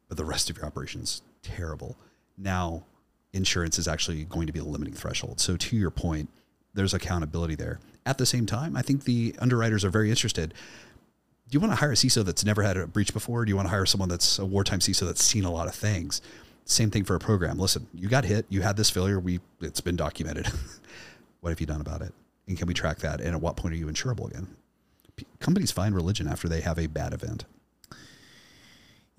[0.07, 1.97] but the rest of your operation's terrible.
[2.37, 2.83] Now,
[3.33, 5.39] insurance is actually going to be the limiting threshold.
[5.39, 6.29] So, to your point,
[6.73, 7.79] there's accountability there.
[8.05, 10.53] At the same time, I think the underwriters are very interested.
[11.49, 13.43] Do you want to hire a CISO that's never had a breach before?
[13.43, 15.75] Do you want to hire someone that's a wartime CISO that's seen a lot of
[15.75, 16.21] things?
[16.65, 17.57] Same thing for a program.
[17.57, 20.47] Listen, you got hit, you had this failure, we it's been documented.
[21.41, 22.13] what have you done about it?
[22.47, 23.19] And can we track that?
[23.19, 24.47] And at what point are you insurable again?
[25.15, 27.45] P- Companies find religion after they have a bad event.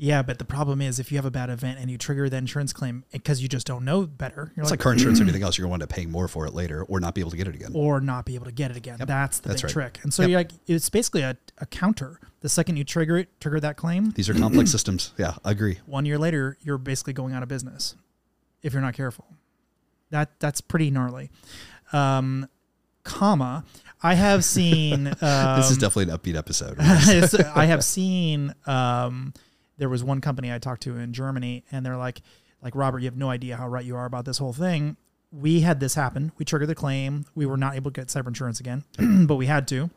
[0.03, 2.39] Yeah, but the problem is if you have a bad event and you trigger the
[2.39, 5.43] insurance claim because you just don't know better, you're It's like car insurance or anything
[5.43, 5.59] else.
[5.59, 7.37] You're going to wind up paying more for it later or not be able to
[7.37, 7.73] get it again.
[7.75, 8.97] or not be able to get it again.
[8.99, 9.93] Yep, That's the that's big right.
[9.93, 9.99] trick.
[10.03, 10.31] And so Yep.
[10.31, 12.19] you're like, it's basically a, a counter.
[12.41, 15.13] The second you trigger it, trigger that claim, These are complex systems.
[15.19, 15.81] Yeah, I agree.
[15.85, 17.95] one year later, you're basically going out of business
[18.63, 19.27] if you're not careful.
[20.09, 21.31] That that's pretty gnarly.
[21.93, 22.49] Um,
[23.05, 23.65] comma,
[24.03, 25.09] I have seen.
[25.09, 26.77] Um, this is definitely an upbeat episode.
[27.55, 28.55] I have seen.
[28.67, 29.35] Um,
[29.81, 32.21] there was one company I talked to in Germany, and they're like,
[32.63, 34.97] like Robert, you have no idea how right you are about this whole thing.
[35.33, 36.33] We had this happen.
[36.39, 37.25] We triggered the claim.
[37.35, 38.85] We were not able to get cyber insurance again,
[39.27, 39.89] but we had to.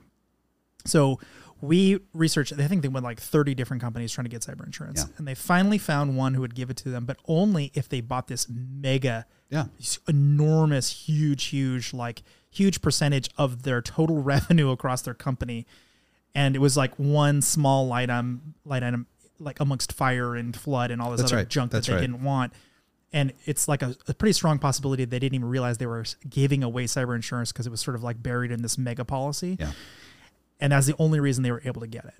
[0.85, 1.19] So
[1.59, 2.53] we researched.
[2.53, 5.13] I think they went like thirty different companies trying to get cyber insurance, Yeah.
[5.17, 7.99] and they finally found one who would give it to them, but only if they
[8.01, 9.65] bought this mega yeah.
[10.07, 15.65] enormous, huge, huge, like huge percentage of their total revenue across their company.
[16.35, 19.05] And it was like one small light item, light item,
[19.39, 21.49] like amongst fire and flood and all this That's other right.
[21.49, 22.01] junk That's that they right.
[22.01, 22.53] didn't want.
[23.11, 26.63] And it's like a, a pretty strong possibility they didn't even realize they were giving
[26.63, 29.57] away cyber insurance because it was sort of like buried in this mega policy.
[29.59, 29.71] Yeah.
[30.59, 32.15] And that's the only reason they were able to get it.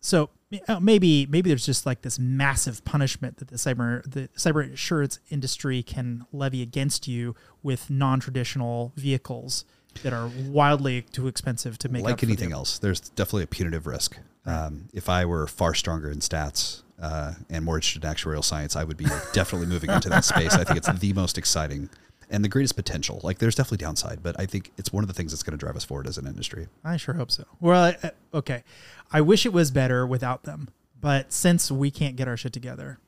[0.00, 0.30] So
[0.68, 5.20] uh, maybe maybe there's just like this massive punishment that the cyber the cyber insurance
[5.30, 9.64] industry can levy against you with non-traditional vehicles
[10.02, 14.18] that are wildly too expensive to make like anything else, there's definitely a punitive risk.
[14.44, 18.74] Um, if I were far stronger in stats uh, and more interested in actuarial science,
[18.76, 20.54] I would be definitely moving into that space.
[20.54, 21.88] I think it's the most exciting
[22.30, 23.20] and the greatest potential.
[23.22, 25.58] Like, there's definitely downside, but I think it's one of the things that's going to
[25.58, 26.66] drive us forward as an industry.
[26.82, 27.44] I sure hope so.
[27.60, 28.64] Well, I- okay.
[29.12, 32.98] I wish it was better without them, but since we can't get our shit together,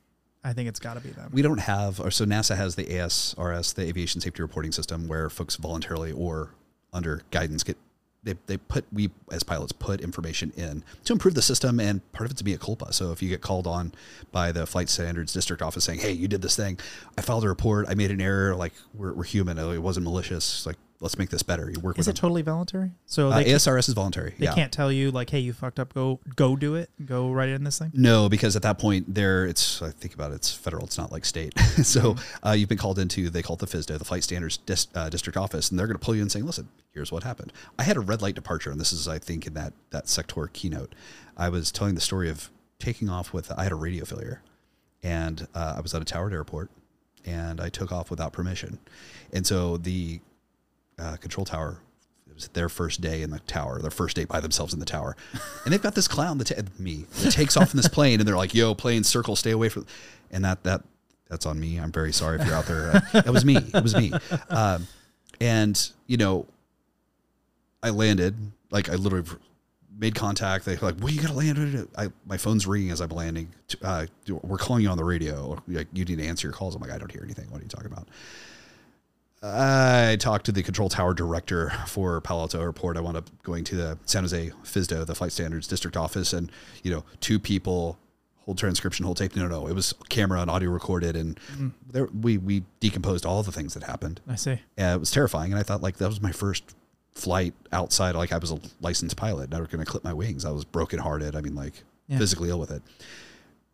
[0.46, 1.30] I think it's got to be them.
[1.32, 5.30] We don't have, or so NASA has the ASRS, the Aviation Safety Reporting System, where
[5.30, 6.50] folks voluntarily or
[6.92, 7.78] under guidance get
[8.24, 12.26] they, they put we as pilots put information in to improve the system and part
[12.26, 12.92] of it to be mea culpa.
[12.92, 13.92] So if you get called on
[14.32, 16.78] by the flight standards district office saying, "Hey, you did this thing,"
[17.16, 20.66] I filed a report, I made an error, like we're, we're human, it wasn't malicious,
[20.66, 21.70] like let's make this better.
[21.70, 22.92] You work Is with it totally voluntary?
[23.06, 23.40] So them.
[23.40, 24.34] Uh, ASRS is voluntary.
[24.38, 24.54] they yeah.
[24.54, 25.92] can't tell you like, hey, you fucked up.
[25.94, 26.90] Go go do it.
[27.04, 27.90] Go write it in this thing.
[27.94, 30.84] No, because at that point, there it's I think about it, it's federal.
[30.84, 31.58] It's not like state.
[31.82, 34.88] so uh, you've been called into they call it the FSDO, the Flight Standards dis,
[34.94, 37.52] uh, District Office, and they're going to pull you in saying, "Listen, here's what happened."
[37.78, 40.48] I had a red light departure, and this is I think in that that sector
[40.52, 40.94] keynote,
[41.36, 44.42] I was telling the story of taking off with I had a radio failure,
[45.02, 46.70] and uh, I was at a towered Airport,
[47.24, 48.78] and I took off without permission,
[49.32, 50.20] and so the
[50.98, 51.78] uh, control tower.
[52.28, 54.86] It was their first day in the tower, their first day by themselves in the
[54.86, 55.16] tower,
[55.64, 58.28] and they've got this clown that ta- me that takes off in this plane, and
[58.28, 59.86] they're like, "Yo, plane circle, stay away from,"
[60.32, 60.82] and that that
[61.28, 61.78] that's on me.
[61.78, 62.90] I'm very sorry if you're out there.
[63.14, 63.56] Uh, it was me.
[63.56, 64.12] It was me.
[64.50, 64.86] Um,
[65.40, 66.46] and you know,
[67.82, 68.34] I landed
[68.70, 69.28] like I literally
[69.96, 70.64] made contact.
[70.64, 73.52] They were like, "Well, you got to land." I, my phone's ringing as I'm landing.
[73.80, 75.62] Uh, we're calling you on the radio.
[75.68, 76.74] Like, you need to answer your calls.
[76.74, 77.48] I'm like, I don't hear anything.
[77.50, 78.08] What are you talking about?
[79.46, 82.96] I talked to the control tower director for Palo Alto Airport.
[82.96, 86.50] I wound up going to the San Jose FSDO, the Flight Standards District Office, and
[86.82, 87.98] you know, two people
[88.44, 89.36] whole transcription, whole tape.
[89.36, 91.68] No, no, it was camera and audio recorded, and mm-hmm.
[91.90, 94.20] there we we decomposed all the things that happened.
[94.28, 94.60] I see.
[94.76, 96.74] And it was terrifying, and I thought like that was my first
[97.14, 98.14] flight outside.
[98.14, 100.44] Like I was a licensed pilot, never going to clip my wings.
[100.44, 101.36] I was brokenhearted.
[101.36, 102.18] I mean, like Yeah.
[102.18, 102.82] physically ill with it.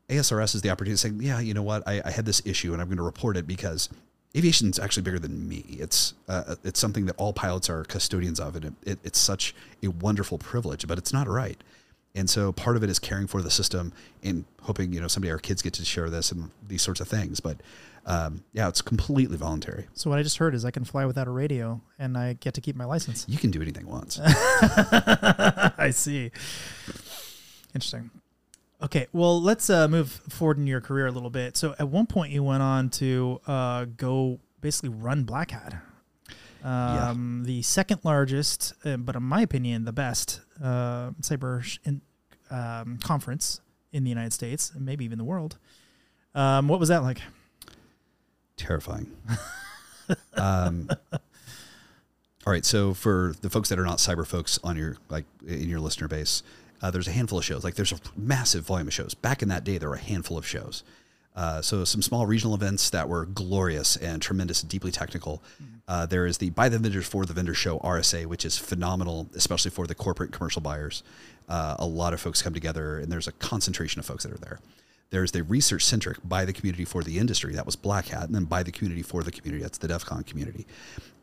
[0.09, 2.73] ASRS is the opportunity to say, yeah, you know what, I, I had this issue,
[2.73, 3.89] and I'm going to report it because
[4.37, 5.65] aviation is actually bigger than me.
[5.69, 9.55] It's uh, it's something that all pilots are custodians of, and it, it, it's such
[9.83, 11.63] a wonderful privilege, but it's not right.
[12.15, 15.31] And so part of it is caring for the system and hoping you know someday
[15.31, 17.41] our kids get to share this and these sorts of things.
[17.41, 17.59] But
[18.07, 19.87] um, yeah, it's completely voluntary.
[19.95, 22.55] So what I just heard is I can fly without a radio, and I get
[22.55, 23.27] to keep my license.
[23.29, 24.19] You can do anything once.
[24.23, 26.31] I see.
[27.75, 28.11] Interesting.
[28.83, 31.57] Okay, well, let's uh, move forward in your career a little bit.
[31.57, 35.75] So, at one point, you went on to uh, go basically run Black Hat,
[36.65, 42.01] um, the second largest, uh, but in my opinion, the best uh, cyber sh- in,
[42.51, 43.61] um, conference
[43.93, 45.59] in the United States and maybe even the world.
[46.35, 47.21] Um, what was that like?
[48.61, 49.11] terrifying.
[50.35, 55.25] um, all right, so for the folks that are not cyber folks on your like
[55.47, 56.43] in your listener base,
[56.83, 57.65] uh, there's a handful of shows.
[57.65, 59.15] Like there's a massive volume of shows.
[59.15, 60.83] Back in that day, there were a handful of shows.
[61.37, 65.43] Uh, so some small regional events that were glorious and tremendous, and deeply technical.
[65.87, 69.29] Uh, there is the by the vendors for the vendor show RSA, which is phenomenal,
[69.35, 71.03] especially for the corporate commercial buyers.
[71.49, 74.39] Uh, a lot of folks come together, and there's a concentration of folks that are
[74.39, 74.61] there.
[75.11, 77.55] There's the research centric by the community for the industry.
[77.55, 78.25] That was Black Hat.
[78.25, 79.63] And then by the community for the community.
[79.63, 80.67] That's the DEF CON community.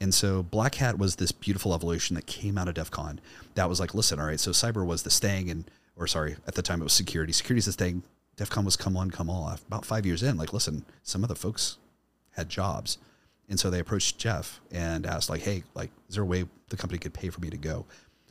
[0.02, 3.20] And so Black Hat was this beautiful evolution that came out of DEF CON.
[3.56, 6.56] That was like, listen, all right, so cyber was the staying and, or sorry, at
[6.56, 7.32] the time it was security.
[7.32, 8.04] Security is the staying.
[8.36, 9.66] DEF CON was come on, come off.
[9.68, 11.78] About five years in, like, listen, some of the folks
[12.32, 12.98] had jobs.
[13.50, 16.78] And so they approached Jeff and asked, like, hey, like, is there a way the
[16.78, 17.86] company could pay for me to go?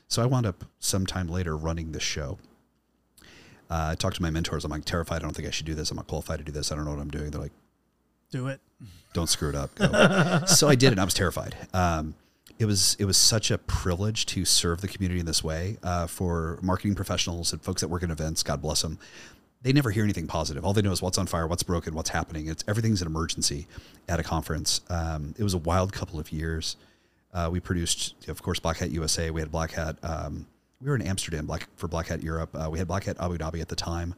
[0.08, 2.38] So I wound up sometime later running this show.
[3.70, 4.64] Uh, I talked to my mentors.
[4.64, 5.16] I'm like terrified.
[5.16, 5.90] I don't think I should do this.
[5.90, 6.70] I'm not qualified to do this.
[6.70, 7.30] I don't know what I'm doing.
[7.30, 7.52] They're like,
[8.30, 8.60] Do it.
[9.12, 9.74] don't screw it up.
[9.74, 10.42] Go.
[10.46, 10.98] so I did it.
[10.98, 11.56] I was terrified.
[11.72, 12.14] Um,
[12.58, 15.76] it was it was such a privilege to serve the community in this way.
[15.82, 18.98] Uh, for marketing professionals and folks that work in events, God bless them.
[19.62, 20.64] They never hear anything positive.
[20.64, 22.46] All they know is what's on fire, what's broken, what's happening.
[22.46, 23.66] It's everything's an emergency
[24.08, 24.80] at a conference.
[24.88, 26.76] Um, it was a wild couple of years.
[27.34, 29.30] Uh, we produced, of course, Black Hat USA.
[29.30, 29.96] We had Black Hat.
[30.02, 30.46] Um,
[30.80, 32.50] we were in Amsterdam, Black for Black Hat Europe.
[32.54, 34.14] Uh, we had Black Hat Abu Dhabi at the time.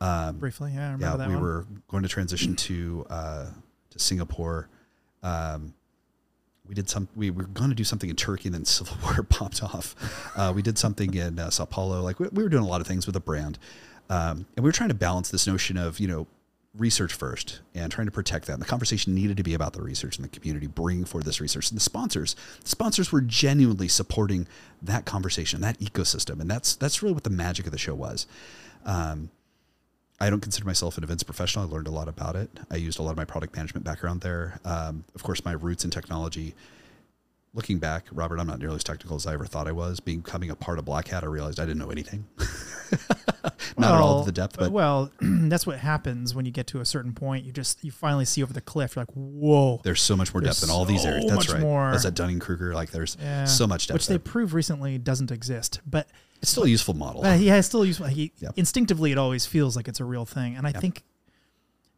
[0.00, 1.42] Um, Briefly, yeah, I remember yeah, that we one.
[1.42, 3.46] were going to transition to uh,
[3.90, 4.68] to Singapore.
[5.22, 5.74] Um,
[6.66, 7.08] we did some.
[7.14, 10.32] We were going to do something in Turkey, and then civil war popped off.
[10.36, 12.00] Uh, we did something in uh, Sao Paulo.
[12.02, 13.58] Like we, we were doing a lot of things with the brand,
[14.08, 16.26] um, and we were trying to balance this notion of you know
[16.78, 18.54] research first and trying to protect that.
[18.54, 21.40] And the conversation needed to be about the research and the community bringing forward this
[21.40, 21.70] research.
[21.70, 24.46] And the sponsors, the sponsors were genuinely supporting
[24.80, 28.26] that conversation, that ecosystem, and that's that's really what the magic of the show was.
[28.84, 29.30] Um,
[30.20, 31.64] I don't consider myself an events professional.
[31.64, 32.50] I learned a lot about it.
[32.70, 34.60] I used a lot of my product management background there.
[34.64, 36.54] Um, of course, my roots in technology.
[37.54, 40.00] Looking back, Robert, I'm not nearly as technical as I ever thought I was.
[40.00, 42.26] Becoming a part of Black Hat, I realized I didn't know anything.
[43.78, 46.80] not at all to the depth, but well, that's what happens when you get to
[46.80, 47.44] a certain point.
[47.44, 48.96] You just you finally see over the cliff.
[48.96, 49.80] You're like, whoa.
[49.84, 51.24] there's so much more depth in all these areas.
[51.26, 51.60] That's much right.
[51.60, 51.90] more.
[51.90, 52.74] That's that Dunning Kruger.
[52.74, 53.44] Like there's Yeah.
[53.44, 53.94] so much depth.
[53.94, 54.18] which they there.
[54.20, 55.80] proved recently doesn't exist.
[55.86, 56.08] But
[56.40, 57.24] it's still a useful model.
[57.24, 58.06] uh, yeah, it's still useful.
[58.06, 58.52] He, Yep.
[58.56, 61.02] Instinctively, it always feels like it's a real thing, and I think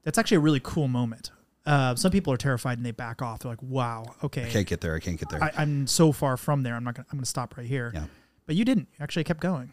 [0.05, 1.31] that's actually a really cool moment.
[1.67, 3.41] Uh, some people are terrified and they back off.
[3.41, 4.95] They're like, "Wow, okay, I can't get there.
[4.95, 5.45] I can't get there.
[5.45, 6.75] I, I'm so far from there.
[6.75, 6.95] I'm not.
[6.95, 8.05] Gonna, I'm going to stop right here." Yeah.
[8.47, 8.89] But you didn't.
[8.99, 9.71] You actually kept going.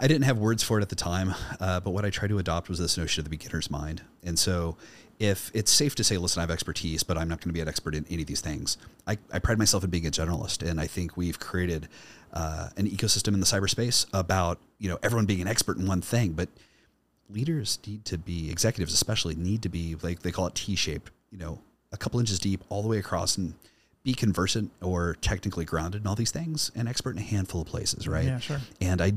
[0.00, 2.38] I didn't have words for it at the time, uh, but what I tried to
[2.38, 4.02] adopt was this notion of the beginner's mind.
[4.22, 4.76] And so,
[5.18, 7.60] if it's safe to say, listen, I have expertise, but I'm not going to be
[7.60, 10.68] an expert in any of these things, I, I pride myself in being a generalist.
[10.68, 11.88] And I think we've created
[12.32, 16.00] uh, an ecosystem in the cyberspace about you know everyone being an expert in one
[16.00, 16.48] thing, but
[17.28, 21.38] leaders need to be executives especially need to be like they call it T-shaped, you
[21.38, 21.60] know,
[21.92, 23.54] a couple inches deep all the way across and
[24.02, 27.66] be conversant or technically grounded in all these things and expert in a handful of
[27.66, 28.24] places, right?
[28.24, 28.60] Yeah, sure.
[28.80, 29.12] And I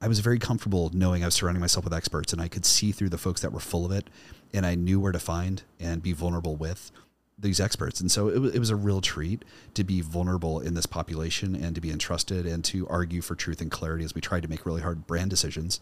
[0.00, 2.92] I was very comfortable knowing I was surrounding myself with experts and I could see
[2.92, 4.08] through the folks that were full of it
[4.52, 6.90] and I knew where to find and be vulnerable with
[7.38, 8.00] these experts.
[8.00, 9.44] And so it, was, it was a real treat
[9.74, 13.60] to be vulnerable in this population and to be entrusted and to argue for truth
[13.60, 15.80] and clarity as we tried to make really hard brand decisions.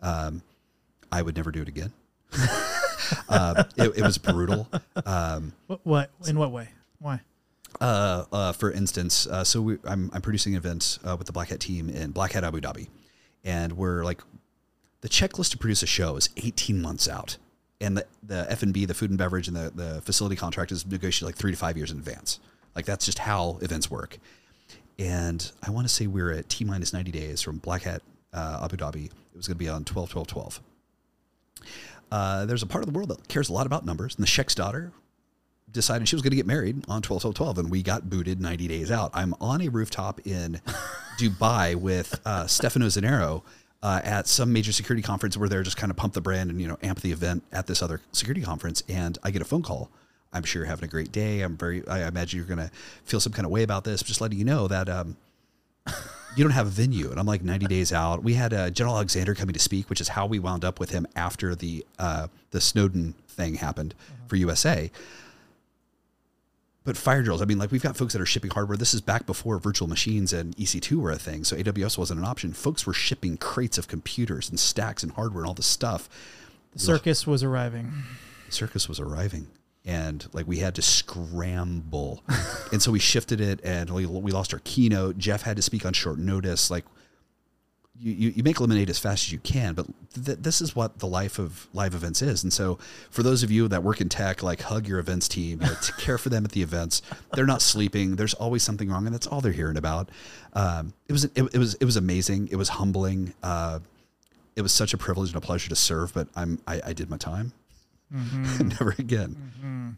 [0.00, 0.42] Um,
[1.10, 1.92] I would never do it again.
[3.28, 4.68] uh, it, it, was brutal.
[5.04, 6.68] Um, what, what, in what way?
[6.98, 7.20] Why?
[7.80, 11.32] Uh, uh, for instance, uh, so we, I'm, I'm producing an event uh, with the
[11.32, 12.88] Black Hat team in Black Hat Abu Dhabi
[13.44, 14.22] and we're like
[15.00, 17.36] the checklist to produce a show is 18 months out.
[17.80, 21.26] And the, the f&b the food and beverage and the, the facility contract is negotiated
[21.26, 22.38] like three to five years in advance.
[22.76, 24.18] Like that's just how events work.
[24.98, 28.02] And i want to say we are at t minus 90 days from black hat
[28.32, 29.06] uh, abu dhabi.
[29.06, 30.60] It was going to be on 12 12 12
[32.12, 34.26] uh, there's a part of the world that cares a lot about numbers and the
[34.28, 34.92] sheikh's daughter
[35.72, 38.40] decided she was going to get married on 12 12 12 and we got booted
[38.40, 39.10] 90 days out.
[39.14, 40.60] I'm on a rooftop in
[41.18, 43.42] dubai with uh, stefano zanero
[43.82, 46.60] uh, at some major security conference where they're just kind of pump the brand and
[46.60, 49.62] you know amp the event at this other security conference and i get a phone
[49.62, 49.90] call.
[50.34, 51.42] I'm sure you're having a great day.
[51.42, 52.70] I'm very i imagine you're going to
[53.04, 55.16] feel some kind of way about this just letting you know that um,
[56.36, 57.10] you don't have a venue.
[57.10, 58.22] And i'm like 90 days out.
[58.22, 60.90] We had uh, general alexander coming to speak which is how we wound up with
[60.90, 64.28] him after the uh, the snowden thing happened uh-huh.
[64.28, 64.90] for usa
[66.84, 68.76] but fire drills, I mean, like we've got folks that are shipping hardware.
[68.76, 71.44] This is back before virtual machines and EC2 were a thing.
[71.44, 72.52] So AWS wasn't an option.
[72.52, 76.08] Folks were shipping crates of computers and stacks and hardware and all this stuff.
[76.72, 77.92] The circus was arriving.
[78.46, 79.46] The circus was arriving.
[79.84, 82.22] And like we had to scramble.
[82.72, 85.18] and so we shifted it and we, we lost our keynote.
[85.18, 86.70] Jeff had to speak on short notice.
[86.70, 86.84] Like
[88.02, 89.86] you, you, you make lemonade as fast as you can, but
[90.24, 92.42] th- this is what the life of live events is.
[92.42, 92.78] And so,
[93.10, 95.74] for those of you that work in tech, like hug your events team, you know,
[95.98, 97.00] care for them at the events.
[97.34, 98.16] They're not sleeping.
[98.16, 100.10] There's always something wrong, and that's all they're hearing about.
[100.54, 102.48] Um, it was it, it, was it was amazing.
[102.50, 103.34] It was humbling.
[103.42, 103.78] Uh,
[104.56, 106.12] it was such a privilege and a pleasure to serve.
[106.12, 107.52] But I'm I, I did my time.
[108.12, 108.68] Mm-hmm.
[108.80, 109.36] Never again.
[109.60, 109.90] Mm-hmm.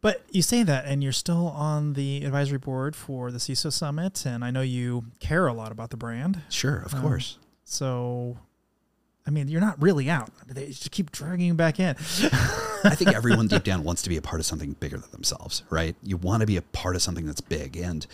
[0.00, 4.24] But you say that, and you're still on the advisory board for the CISO Summit,
[4.24, 6.42] and I know you care a lot about the brand.
[6.48, 7.38] Sure, of um, course.
[7.64, 8.38] So,
[9.26, 10.30] I mean, you're not really out.
[10.46, 11.96] They just keep dragging you back in.
[11.98, 15.64] I think everyone deep down wants to be a part of something bigger than themselves,
[15.68, 15.96] right?
[16.04, 18.06] You want to be a part of something that's big, and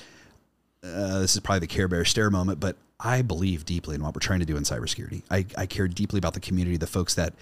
[0.83, 4.15] uh, this is probably the Care Bear stare moment, but I believe deeply in what
[4.15, 5.23] we're trying to do in cybersecurity.
[5.31, 7.35] I, I care deeply about the community, the folks that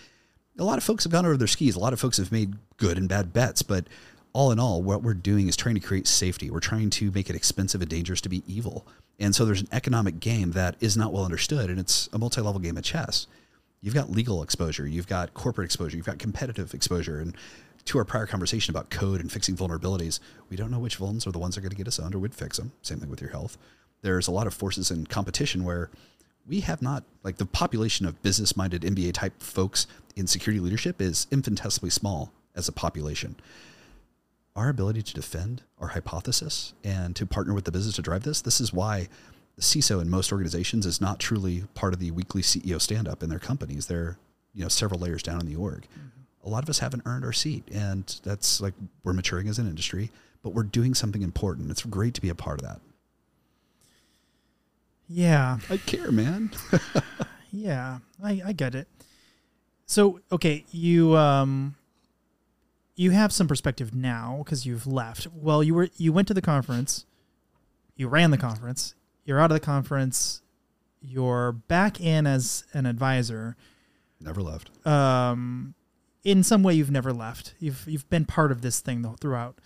[0.59, 1.76] a lot of folks have gone over their skis.
[1.76, 3.86] A lot of folks have made good and bad bets, but
[4.33, 6.51] all in all, what we're doing is trying to create safety.
[6.51, 8.87] We're trying to make it expensive and dangerous to be evil.
[9.18, 12.41] And so there's an economic game that is not well understood, and it's a multi
[12.41, 13.26] level game of chess.
[13.80, 17.18] You've got legal exposure, you've got corporate exposure, you've got competitive exposure.
[17.18, 17.37] And
[17.87, 21.33] to our prior conversation about code and fixing vulnerabilities, we don't know which vulns are
[21.33, 22.72] the ones that are going to get us or would fix them.
[22.83, 23.59] Same thing with your health.
[24.03, 25.91] There's a lot of forces in competition where
[26.47, 31.01] we have not, like the population of business minded MBA type folks in security leadership
[31.01, 33.37] is infinitesimally small as a population
[34.55, 38.42] our ability to defend our hypothesis and to partner with the business to drive this.
[38.42, 39.09] This is why
[39.57, 43.22] the CISO in most organizations is not truly part of the weekly CEO stand up
[43.22, 43.86] in their companies.
[43.86, 44.18] They're
[44.55, 45.82] you know several layers down in the org.
[45.82, 46.46] Mm-hmm.
[46.46, 48.74] A lot of us haven't earned our seat, and that's like
[49.05, 50.11] we're maturing as an industry,
[50.42, 51.70] but we're doing something important.
[51.70, 52.80] It's great to be a part of that.
[55.09, 56.50] Yeah, I care, man.
[57.53, 58.88] yeah, I, I get it.
[59.86, 61.76] So okay, you um
[62.95, 65.26] you have some perspective now because you've left.
[65.32, 67.07] Well, you were you went to the conference,
[67.97, 70.43] you ran the conference, you're out of the conference,
[71.01, 73.57] you're back in as an advisor.
[74.20, 74.86] Never left.
[74.86, 75.74] Um,
[76.24, 77.55] in some way, you've never left.
[77.59, 79.59] You've you've been part of this thing though throughout.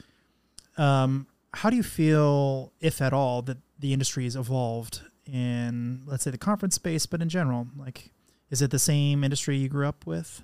[0.76, 6.22] Um, how do you feel, if at all, that the industry has evolved in, let's
[6.22, 7.66] say, the conference space, but in general?
[7.76, 8.12] Like,
[8.50, 10.42] is it the same industry you grew up with?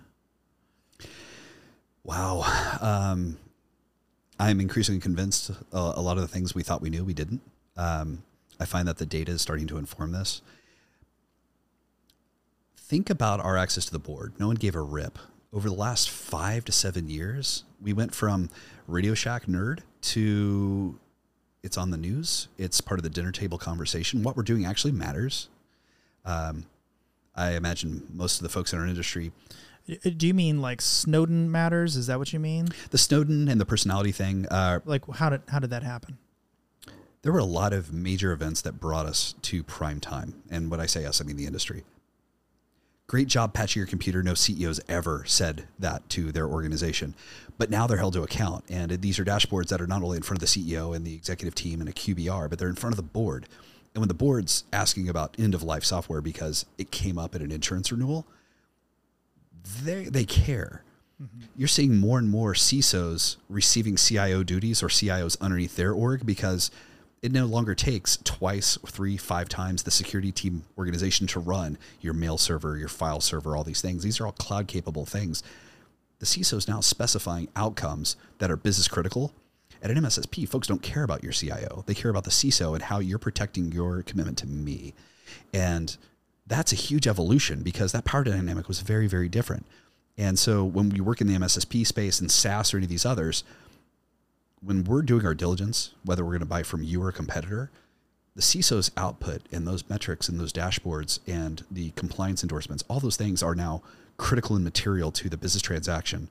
[2.04, 2.42] Wow.
[2.80, 3.38] Um,
[4.38, 7.42] I'm increasingly convinced a, a, lot of the things we thought we knew, we didn't.
[7.76, 8.22] Um,
[8.58, 10.42] I find that the data is starting to inform this.
[12.76, 14.34] Think about our access to the board.
[14.38, 15.18] No one gave a rip.
[15.52, 18.50] Over the last five to seven years, we went from
[18.86, 20.98] Radio Shack nerd to
[21.62, 22.48] it's on the news.
[22.58, 24.22] It's part of the dinner table conversation.
[24.22, 25.48] What we're doing actually matters.
[26.24, 26.66] Um,
[27.34, 31.50] I imagine most of the folks in our industry, Uh, Do you mean like Snowden
[31.50, 31.96] matters?
[31.96, 32.68] Is that what you mean?
[32.90, 36.18] the Snowden and the personality thing, uh, Like how did how did that happen?
[37.22, 40.42] there were a lot of major events that brought us to prime time.
[40.50, 41.84] And when I say us, I mean the industry.
[43.06, 44.22] Great job patching your computer.
[44.24, 47.14] No CEOs ever said that to their organization.
[47.58, 48.64] But now they're held to account.
[48.68, 51.14] And these are dashboards that are not only in front of the CEO and the
[51.14, 53.46] executive team and a QBR, but they're in front of the board.
[53.94, 57.40] And when the board's asking about end of life software because it came up at
[57.42, 58.26] an insurance renewal,
[59.82, 60.82] they, they care.
[61.22, 61.40] Mm-hmm.
[61.56, 66.70] You're seeing more and more CISOs receiving CIO duties or CIOs underneath their org because
[67.22, 72.14] it no longer takes twice, three, five times the security team organization to run your
[72.14, 74.02] mail server, your file server, all these things.
[74.02, 75.42] These are all cloud capable things.
[76.18, 79.32] The CISO is now specifying outcomes that are business critical.
[79.82, 81.84] At an MSSP, folks don't care about your CIO.
[81.86, 84.94] They care about the CISO and how you're protecting your commitment to me.
[85.52, 85.96] And
[86.46, 89.66] that's a huge evolution because that power dynamic was very, very different.
[90.18, 93.06] And so when we work in the MSSP space and SaaS or any of these
[93.06, 93.44] others,
[94.60, 97.70] when we're doing our diligence, whether we're going to buy from you or a competitor,
[98.34, 103.16] the CISO's output and those metrics and those dashboards and the compliance endorsements, all those
[103.16, 103.82] things are now
[104.16, 106.28] critical and material to the business transaction,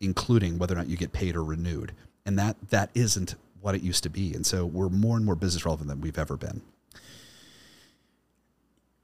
[0.00, 1.92] including whether or not you get paid or renewed.
[2.24, 4.34] And that that isn't what it used to be.
[4.34, 6.62] And so we're more and more business relevant than we've ever been.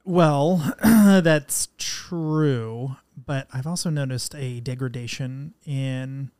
[0.05, 6.31] Well, that's true, but I've also noticed a degradation in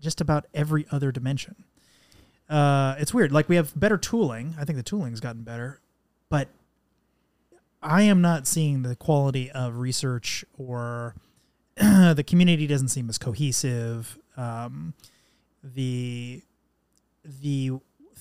[0.00, 1.64] just about every other dimension.
[2.48, 3.32] Uh, it's weird.
[3.32, 4.54] Like we have better tooling.
[4.58, 5.80] I think the tooling's gotten better,
[6.28, 6.48] but
[7.82, 11.14] I am not seeing the quality of research or
[11.76, 14.18] the community doesn't seem as cohesive.
[14.36, 14.94] Um,
[15.62, 16.42] the
[17.24, 17.72] the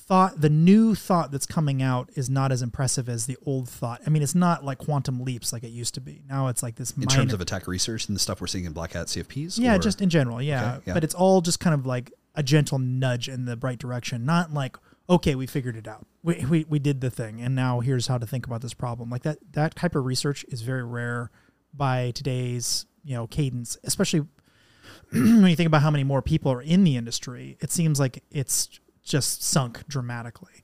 [0.10, 4.02] thought the new thought that's coming out is not as impressive as the old thought
[4.08, 6.76] i mean it's not like quantum leaps like it used to be now it's like
[6.76, 9.60] this In terms of attack research and the stuff we're seeing in Black Hat CFPs?
[9.60, 10.78] yeah or- just in general yeah.
[10.78, 10.94] Okay, yeah.
[10.96, 14.52] but it's all just kind of like a gentle nudge in the right direction not
[14.52, 18.08] like okay we figured it out we, we, we did the thing and now here's
[18.08, 21.30] how to think about this problem like that that type of research is very rare
[21.72, 24.22] by today's you know cadence especially
[25.12, 28.24] when you think about how many more people are in the industry it seems like
[28.32, 28.80] it's
[29.10, 30.62] just sunk dramatically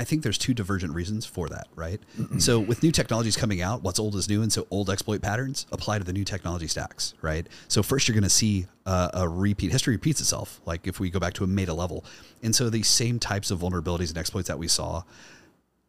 [0.00, 2.00] I think there's two divergent reasons for that, right?
[2.38, 5.66] so with new technologies coming out, what's old is new, and so old exploit patterns
[5.72, 7.46] apply to the new technology stacks, right?
[7.68, 9.70] So first, you're going to see a repeat.
[9.70, 10.62] History repeats itself.
[10.64, 12.06] Like if we go back to a meta level,
[12.42, 15.02] and so these same types of vulnerabilities and exploits that we saw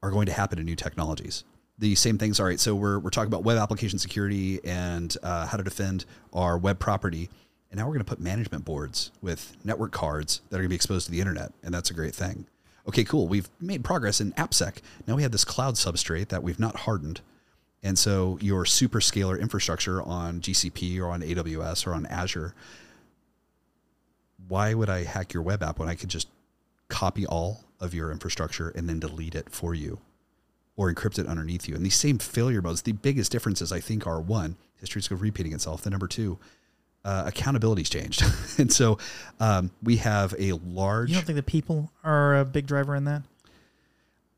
[0.04, 1.46] are going to happen in new technologies.
[1.80, 2.42] The same things.
[2.42, 2.60] All right.
[2.60, 6.04] So we're we're talking about web application security and uh, how to defend
[6.34, 7.30] our web property.
[7.72, 10.70] And now we're going to put management boards with network cards that are going to
[10.70, 12.46] be exposed to the internet, and that's a great thing.
[12.88, 13.28] Okay, cool.
[13.28, 14.80] We've made progress in AppSec.
[15.08, 17.22] Now we have this cloud substrate that we've not hardened.
[17.84, 22.54] And so your super scalar infrastructure on GCP or on AWS or on Azure,
[24.48, 26.28] why would I hack your web app when I could just
[26.90, 30.00] copy all of your infrastructure and then delete it for you
[30.76, 31.76] or encrypt it underneath you?
[31.76, 35.82] And these same failure modes, the biggest differences I think are one, history's repeating itself.
[35.82, 36.38] The number two,
[37.04, 38.24] uh, accountability's changed.
[38.58, 38.98] and so
[39.40, 41.10] um, we have a large.
[41.10, 43.24] you don't think the people are a big driver in that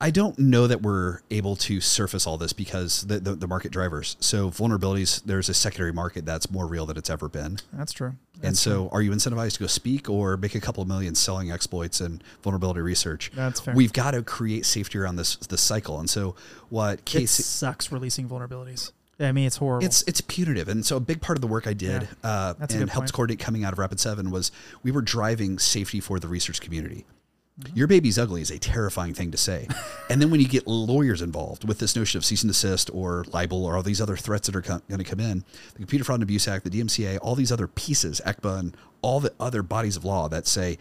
[0.04, 3.72] I don't know that we're able to surface all this because the, the, the market
[3.72, 4.18] drivers.
[4.20, 7.60] So vulnerabilities, there's a secondary market that's more real than it's ever been.
[7.72, 10.84] that's true and That's so, are you incentivized to go speak or make a couple
[10.84, 13.32] of million selling exploits and vulnerability research?
[13.34, 13.74] That's fair.
[13.74, 16.00] We've got to create safety around this this cycle.
[16.00, 16.36] And so,
[16.68, 21.00] what it sucks releasing vulnerabilities i mean it's horrible It's it's punitive, and so a
[21.00, 23.14] big part of the work I did Yeah, uh, and helped point.
[23.14, 24.52] coordinate coming out of Rapid Seven was
[24.82, 27.06] we were driving safety for the research community.
[27.60, 27.78] Mm-hmm.
[27.78, 29.68] Your baby's ugly is a terrifying thing to say,
[30.10, 33.26] and then when you get lawyers involved with this notion of cease and desist or
[33.32, 35.44] libel or all these other threats that are going to come in,
[35.74, 39.20] the Computer Fraud and Abuse Act, the DMCA, all these other pieces, ECPA, and all
[39.20, 40.80] the other bodies of law that say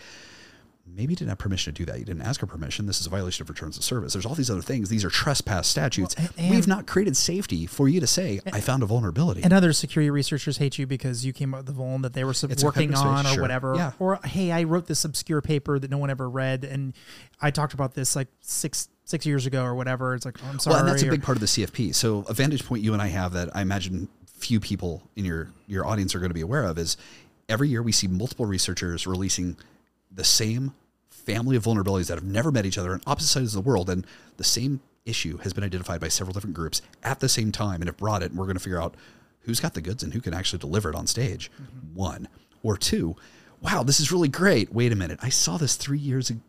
[0.87, 1.99] maybe you didn't have permission to do that.
[1.99, 2.87] You didn't ask for permission.
[2.87, 4.13] This is a violation of returns of service.
[4.13, 4.89] There's all these other things.
[4.89, 6.15] These are trespass statutes.
[6.19, 9.43] Well, and- We've not created safety for you to say, I found a vulnerability.
[9.43, 12.25] and other security researchers hate you because you came up with the vuln that they
[12.25, 13.43] were It's working on or sure.
[13.43, 13.75] whatever.
[13.77, 13.93] Yeah.
[13.99, 16.95] Or hey, I wrote this obscure paper that no one ever read, and
[17.41, 20.15] I talked about this like six six years ago or whatever.
[20.15, 20.75] It's like oh, I'm sorry.
[20.75, 21.95] Well, and that's a big part of the CFP.
[21.95, 25.49] So a vantage point you and I have that I imagine few people in your
[25.67, 26.97] your audience are going to be aware of is
[27.49, 29.57] every year we see multiple researchers releasing
[30.15, 30.75] the same
[31.11, 33.89] family of vulnerabilities that have never met each other on opposite sides of the world,
[33.89, 34.07] and
[34.37, 37.89] the same issue has been identified by several different groups at the same time and
[37.89, 38.31] have brought it.
[38.31, 38.95] And we're going to figure out
[39.41, 41.51] who's got the goods and who can actually deliver it on stage.
[41.95, 42.29] One
[42.63, 43.17] or two.
[43.61, 44.73] Wow, this is really great.
[44.73, 46.41] Wait a minute, I saw this three years ago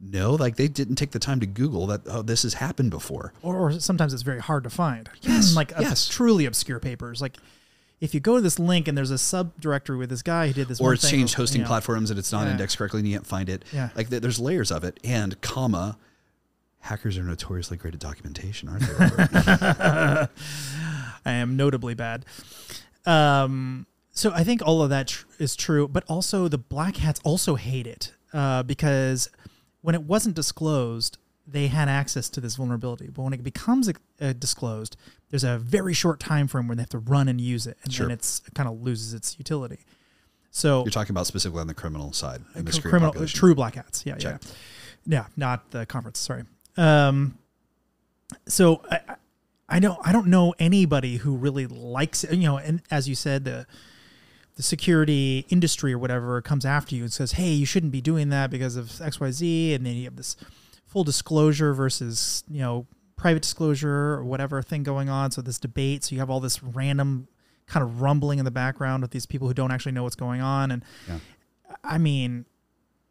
[0.00, 2.02] No, like they didn't take the time to Google that.
[2.06, 3.32] Oh, this has happened before.
[3.42, 5.10] or, or sometimes it's very hard to find.
[5.20, 6.08] Yes, like uh, yes.
[6.08, 7.20] truly obscure papers.
[7.20, 7.36] Like
[8.00, 10.68] if you go to this link and there's a subdirectory with this guy who did
[10.68, 12.52] this, or it's changed hosting you know, platforms and it's not Yeah.
[12.52, 13.64] indexed correctly and you can't find it.
[13.72, 13.90] Yeah.
[13.94, 14.98] Like there's layers of it.
[15.04, 15.98] And comma,
[16.80, 20.26] hackers are notoriously great at documentation, aren't they?
[21.24, 22.24] I am notably bad.
[23.06, 27.20] Um, so I think all of that tr- is true, but also the black hats
[27.24, 29.28] also hate it uh, because
[29.82, 31.18] when it wasn't disclosed,
[31.52, 33.08] they had access to this vulnerability.
[33.08, 33.88] But when it becomes
[34.20, 34.96] uh, disclosed,
[35.30, 37.92] there's a very short time frame where they have to run and use it, and
[37.92, 38.06] Sure.
[38.06, 39.80] then it's it kind of loses its utility.
[40.50, 43.38] So You're talking about specifically on the criminal side, in the cr- criminal, population.
[43.38, 44.04] true black hats.
[44.04, 44.42] Yeah, yeah, Check.
[45.06, 45.26] yeah.
[45.36, 46.18] Not the conference.
[46.18, 46.42] Sorry.
[46.76, 47.38] Um,
[48.46, 49.00] so I,
[49.68, 52.32] I- don't, I don't know anybody who really likes it.
[52.36, 53.66] You know, and as you said, the
[54.56, 58.28] the security industry or whatever comes after you and says, "Hey, you shouldn't be doing
[58.30, 60.36] that because of X, Y, Z," and then you have this
[60.90, 62.86] full disclosure versus you know
[63.16, 65.30] private disclosure or whatever thing going on.
[65.30, 66.04] So this debate.
[66.04, 67.28] So you have all this random
[67.66, 70.40] kind of rumbling in the background with these people who don't actually know what's going
[70.40, 71.18] on and Yeah.
[71.84, 72.46] I mean,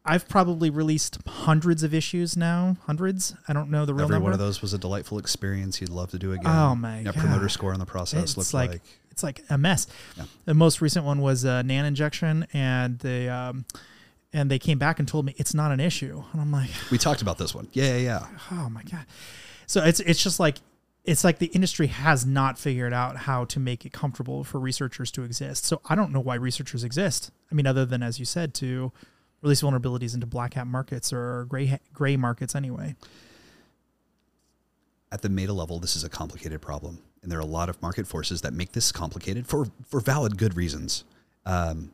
[0.04, 2.76] I've probably released hundreds of issues now.
[2.86, 3.34] Hundreds.
[3.48, 4.24] I don't know the real Every number.
[4.24, 6.46] one of those was a delightful experience you'd love to do again.
[6.46, 9.86] Oh, my Net promoter score on the process It's like, like, it's like a mess.
[10.16, 10.24] Yeah.
[10.44, 13.64] The most recent one was uh, NAN injection, and the um,
[14.32, 16.98] and they came back and told me it's not an issue, and I'm like, we
[16.98, 17.68] talked about this one.
[17.72, 18.26] Yeah, yeah, yeah.
[18.52, 19.06] oh my god.
[19.66, 20.58] So it's it's just like
[21.04, 25.10] it's like the industry has not figured out how to make it comfortable for researchers
[25.12, 25.64] to exist.
[25.64, 27.30] So I don't know why researchers exist.
[27.50, 28.92] I mean, other than as you said, to
[29.42, 32.94] release vulnerabilities into black hat markets or gray gray markets anyway.
[35.12, 37.80] At the meta level, this is a complicated problem, and there are a lot of
[37.82, 41.04] market forces that make this complicated for for valid good reasons.
[41.46, 41.92] Um,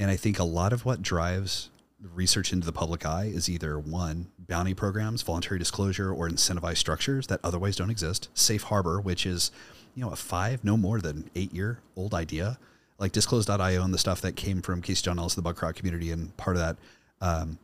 [0.00, 1.70] and I think a lot of what drives
[2.14, 7.26] research into the public eye is either one bounty programs, voluntary disclosure, or incentivized structures
[7.26, 8.30] that otherwise don't exist.
[8.32, 9.52] Safe harbor, which is
[9.94, 12.58] you know a five, no more than eight year old idea,
[12.98, 16.34] like disclose.io and the stuff that came from Casey John Ellis, the Bugcrowd community, and
[16.38, 16.76] part of that
[17.20, 17.58] um,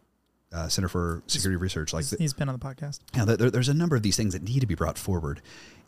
[0.53, 1.95] uh, Center for Security Research.
[1.95, 3.01] Like He's been on the podcast.
[3.15, 5.41] yeah, there, there's a number of these things that need to be brought forward,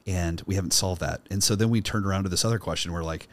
[0.07, 1.20] and we haven't solved that.
[1.30, 3.28] And so then we turned around to this other question where like,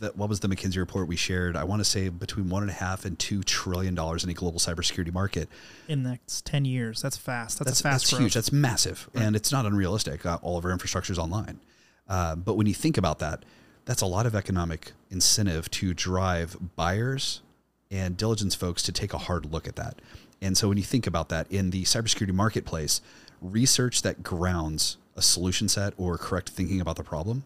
[0.00, 1.56] that what was the McKinsey report we shared?
[1.56, 4.34] I want to say between one and a half and two trillion dollars in a
[4.34, 5.48] global cybersecurity market.
[5.88, 7.58] In the next ten years, that's fast.
[7.58, 8.20] That's, That's a fast that's growth.
[8.22, 8.34] huge.
[8.34, 10.24] That's massive, and it's not unrealistic.
[10.26, 11.60] Uh, all of our infrastructure is online,
[12.08, 13.44] uh, but when you think about that,
[13.84, 17.42] that's a lot of economic incentive to drive buyers
[17.90, 20.00] and diligence folks to take a hard look at that.
[20.40, 23.00] And so when you think about that in the cybersecurity marketplace,
[23.40, 27.44] research that grounds a solution set or correct thinking about the problem.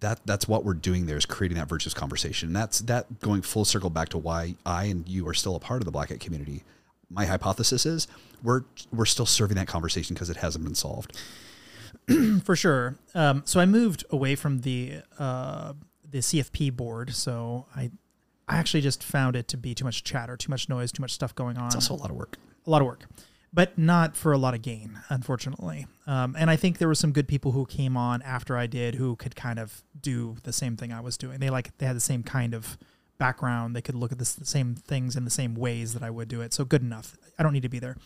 [0.00, 2.48] That that's what we're doing there is creating that virtuous conversation.
[2.48, 5.60] And that's that going full circle back to why I and you are still a
[5.60, 6.62] part of the Black Hat community.
[7.10, 8.08] My hypothesis is
[8.42, 11.16] we're we're still serving that conversation because it hasn't been solved.
[12.44, 12.96] for sure.
[13.14, 15.72] Um, so I moved away from the uh,
[16.08, 17.14] the CFP board.
[17.14, 17.90] So I
[18.48, 21.12] I actually just found it to be too much chatter, too much noise, too much
[21.12, 21.66] stuff going on.
[21.66, 22.38] It's also a lot of work.
[22.66, 23.04] a lot of work,
[23.56, 25.86] but not for a lot of gain, unfortunately.
[26.06, 28.96] Um, and I think there were some good people who came on after I did
[28.96, 31.40] who could kind of do the same thing I was doing.
[31.40, 32.76] They like they had the same kind of
[33.16, 33.74] background.
[33.74, 36.42] They could look at the same things in the same ways that I would do
[36.42, 36.52] it.
[36.52, 37.16] So good enough.
[37.38, 37.96] I don't need to be there.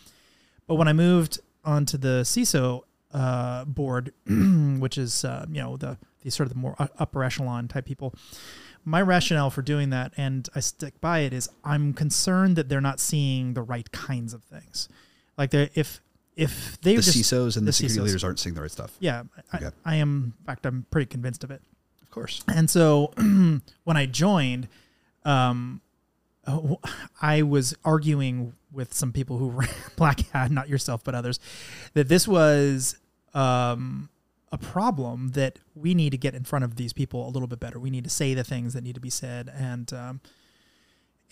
[0.67, 2.83] But when I moved onto the CISO
[3.13, 4.13] uh, board,
[4.79, 8.15] which is uh, you know the the sort of the more upper echelon type people,
[8.85, 12.79] my rationale for doing that, and I stick by it, is I'm concerned that they're
[12.79, 14.87] not seeing the right kinds of things.
[15.37, 16.01] Like they if
[16.35, 18.03] if they The just CISOs and the, the security CISOs.
[18.05, 18.95] leaders aren't seeing the right stuff.
[18.99, 19.69] yeah, I, Okay.
[19.85, 20.33] I am.
[20.39, 21.61] In fact, I'm pretty convinced of it.
[22.01, 22.43] Of course.
[22.47, 23.13] And so
[23.83, 24.67] when I joined,
[25.25, 25.81] um,
[26.47, 26.79] oh,
[27.21, 31.39] I was arguing with some people who ran Black Hat, not yourself, but others,
[31.93, 32.97] that this was
[33.33, 34.09] um,
[34.51, 37.59] a problem that we need to get in front of these people a little bit
[37.59, 37.79] better.
[37.79, 39.51] We need to say the things that need to be said.
[39.53, 40.21] And, um,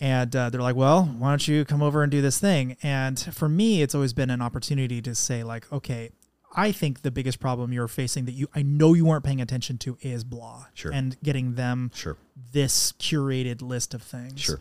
[0.00, 2.76] and uh, they're like, well, why don't you come over and do this thing?
[2.82, 6.10] And for me, it's always been an opportunity to say, like, okay,
[6.56, 9.78] I think the biggest problem you're facing that you I know you weren't paying attention
[9.78, 10.66] to is blah.
[10.74, 10.90] Sure.
[10.90, 12.16] And getting them Sure.
[12.52, 14.40] this curated list of things.
[14.40, 14.58] Sure.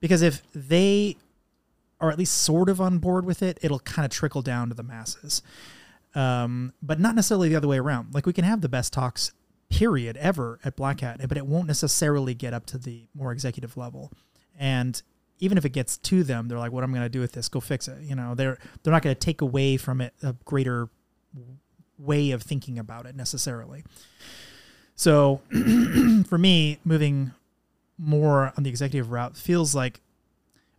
[0.00, 1.16] Because if they
[2.00, 4.74] are at least sort of on board with it, it'll kind of trickle down to
[4.74, 5.42] the masses.
[6.14, 8.12] Um, but not necessarily the other way around.
[8.12, 9.32] Like we can have the best talks,
[9.70, 13.76] period, ever at Black Hat, but it won't necessarily get up to the more executive
[13.76, 14.12] level.
[14.62, 15.02] And
[15.40, 17.32] even if it gets to them, they're like, "What am I'm going to do with
[17.32, 17.48] this?
[17.48, 20.36] Go fix it." You know, they're they're not going to take away from it a
[20.44, 20.88] greater
[21.98, 23.82] way of thinking about it necessarily.
[24.94, 25.40] So
[26.28, 27.32] for me, moving
[27.98, 30.00] more on the executive route feels like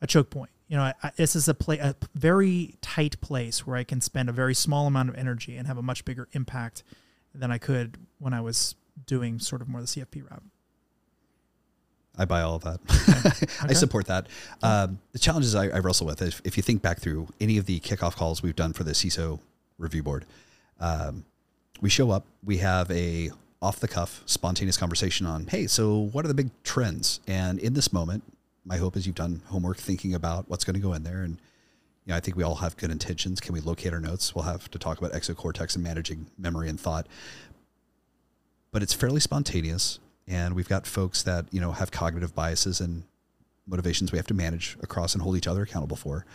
[0.02, 0.52] a choke point.
[0.70, 4.00] You know, I, I, this is a play a very tight place where I can
[4.00, 6.84] spend a very small amount of energy and have a much bigger impact
[7.36, 8.76] than I could when I was
[9.06, 10.44] doing sort of more the CFP route.
[12.18, 12.80] I buy all of that.
[13.62, 13.74] I Okay.
[13.74, 14.28] support that.
[14.62, 17.66] Um, the challenges I, I wrestle with, if, if you think back through any of
[17.66, 19.40] the kickoff calls we've done for the CISO
[19.80, 20.26] review board,
[20.80, 21.26] um,
[21.82, 26.26] we show up, we have a off the cuff, spontaneous conversation on, hey, so what
[26.26, 27.20] are the big trends?
[27.28, 28.24] And in this moment,
[28.66, 31.24] my hope is you've done homework thinking about what's going to go in there.
[31.24, 31.38] And
[32.06, 33.40] you know, I think we all have good intentions.
[33.40, 34.36] Can we locate our notes?
[34.36, 37.08] We'll have to talk about exocortex and managing memory and thought.
[38.72, 43.04] But it's fairly spontaneous and we've got folks that you know have cognitive biases and
[43.68, 46.26] motivations we have to manage across and hold each other accountable for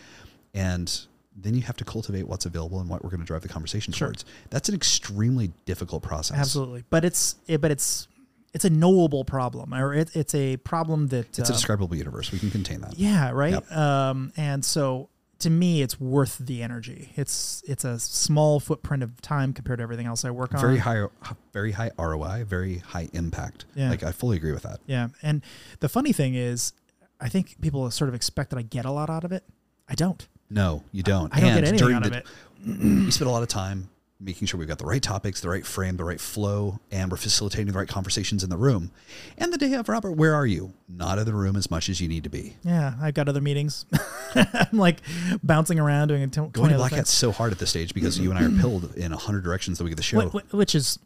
[0.53, 3.47] and then you have to cultivate what's available and what we're going to drive the
[3.47, 4.07] conversation Sure.
[4.07, 8.07] towards that's an extremely difficult process Absolutely, but it's it, but it's
[8.51, 12.31] it's a knowable problem, or it, it's a problem that it's a um, describable universe
[12.31, 13.53] we can contain that Yeah, right.
[13.53, 13.71] Yep.
[13.71, 15.09] Um, and so
[15.39, 17.11] to me, it's worth the energy.
[17.15, 20.59] It's it's a small footprint of time compared to everything else I work on.
[20.61, 21.05] very high
[21.53, 23.89] very high roi very high impact Yeah.
[23.89, 25.41] like i fully agree with that Yeah, and
[25.79, 26.73] the funny thing is,
[27.21, 29.43] I think people sort of expect that I get a lot out of it.
[29.87, 30.27] I don't.
[30.49, 32.25] no you don't I don't And get anything out of it.
[32.65, 33.89] you spend a lot of time
[34.21, 37.15] making sure we've got the right topics, the right frame, the right flow, and we're
[37.17, 38.91] facilitating the right conversations in the room.
[39.37, 40.73] And the day of, Robert, where are you?
[40.89, 42.55] Not in the room as much as you need to be.
[42.63, 43.85] Yeah, I've got other meetings.
[44.35, 44.97] I'm like
[45.41, 46.91] bouncing around doing a t- Going 20 to Black.
[46.91, 49.43] Hat's so hard at this stage because you and I are pilled in a hundred
[49.45, 50.27] directions that we get the show.
[50.29, 50.99] Wh- wh- which is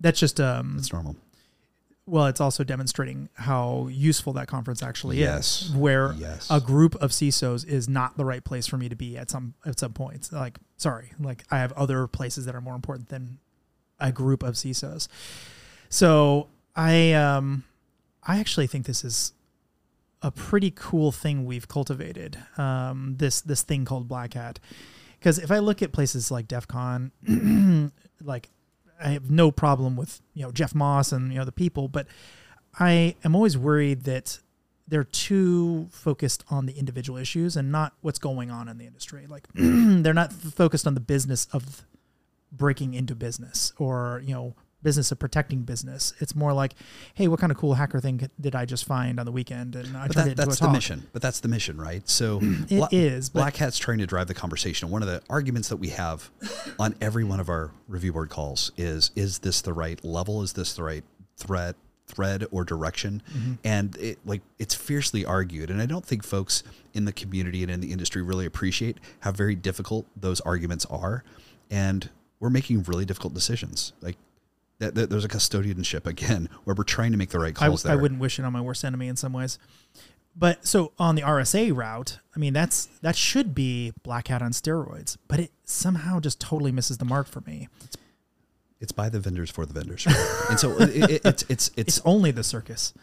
[0.00, 1.16] that's just um It's normal.
[2.08, 5.62] Well it's also demonstrating how useful that conference actually Yes.
[5.62, 6.46] is where Yes.
[6.50, 9.54] a group of CISOs is not the right place for me to be at some
[9.66, 13.38] at some points like sorry like I have other places that are more important than
[14.00, 15.08] a group of CISOs
[15.88, 17.64] so I um
[18.22, 19.32] I actually think this is
[20.22, 24.58] a pretty cool thing we've cultivated um this this thing called Black Hat
[25.18, 27.12] because if I look at places like DEF CON
[28.22, 28.50] like
[29.02, 32.06] I have no problem with you know Jeff Moss and you know the people, but
[32.78, 34.40] I am always worried that
[34.86, 39.26] they're too focused on the individual issues and not what's going on in the industry.
[39.28, 41.86] Like they're not focused on the business of
[42.50, 46.12] breaking into business or you know business of protecting business.
[46.20, 46.74] It's more like,
[47.14, 49.74] hey, what kind of cool hacker thing did I just find on the weekend?
[49.74, 50.72] And I But turned that, it into a that's the talk.
[50.72, 51.06] mission.
[51.12, 52.08] But that's the mission, right?
[52.08, 54.90] So It Bla- is, but- Black Hat's trying to drive the conversation.
[54.90, 56.30] One of the arguments that we have
[56.78, 60.42] on every one of our review board calls is: Is this the right level?
[60.42, 61.04] Is this the right
[61.36, 61.76] threat?
[62.06, 63.52] thread or direction Mm-hmm.
[63.64, 66.62] and it like it's fiercely argued and i don't think folks
[66.94, 71.22] in the community and in the industry really appreciate how very difficult those arguments are
[71.70, 72.08] and
[72.40, 74.16] we're making really difficult decisions like
[74.78, 77.84] that, that there's a custodianship again where we're trying to make the right I, calls
[77.84, 79.58] I there wouldn't wish it on my worst enemy in some ways.
[80.36, 84.52] But so on the RSA route, I mean that's that should be black hat on
[84.52, 87.68] steroids, but it somehow just totally misses the mark for me.
[88.80, 90.06] it's by the vendors for the vendors
[90.48, 92.94] and so it, it, it's it's it's It's only the circus.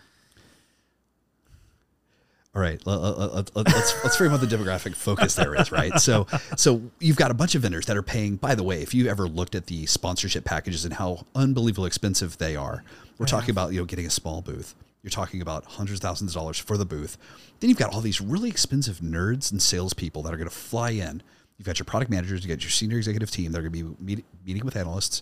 [2.56, 6.00] All right, let, us let's let's frame what the demographic focus there is, right?
[6.00, 6.26] So
[6.56, 8.38] so you've got a bunch of vendors that are paying.
[8.38, 12.38] By the way, if you ever looked at the sponsorship packages and how unbelievably expensive
[12.38, 12.86] they are,
[13.18, 14.74] we're talking about you know getting a small booth.
[15.04, 17.18] You're talking about hundreds of thousands of dollars for the booth.
[17.60, 20.92] Then you've got all these really expensive nerds and salespeople that are going to fly
[20.92, 21.22] in.
[21.58, 23.52] You've got your product managers, you've got your senior executive team.
[23.52, 25.22] They're going to be meet, meeting with analysts.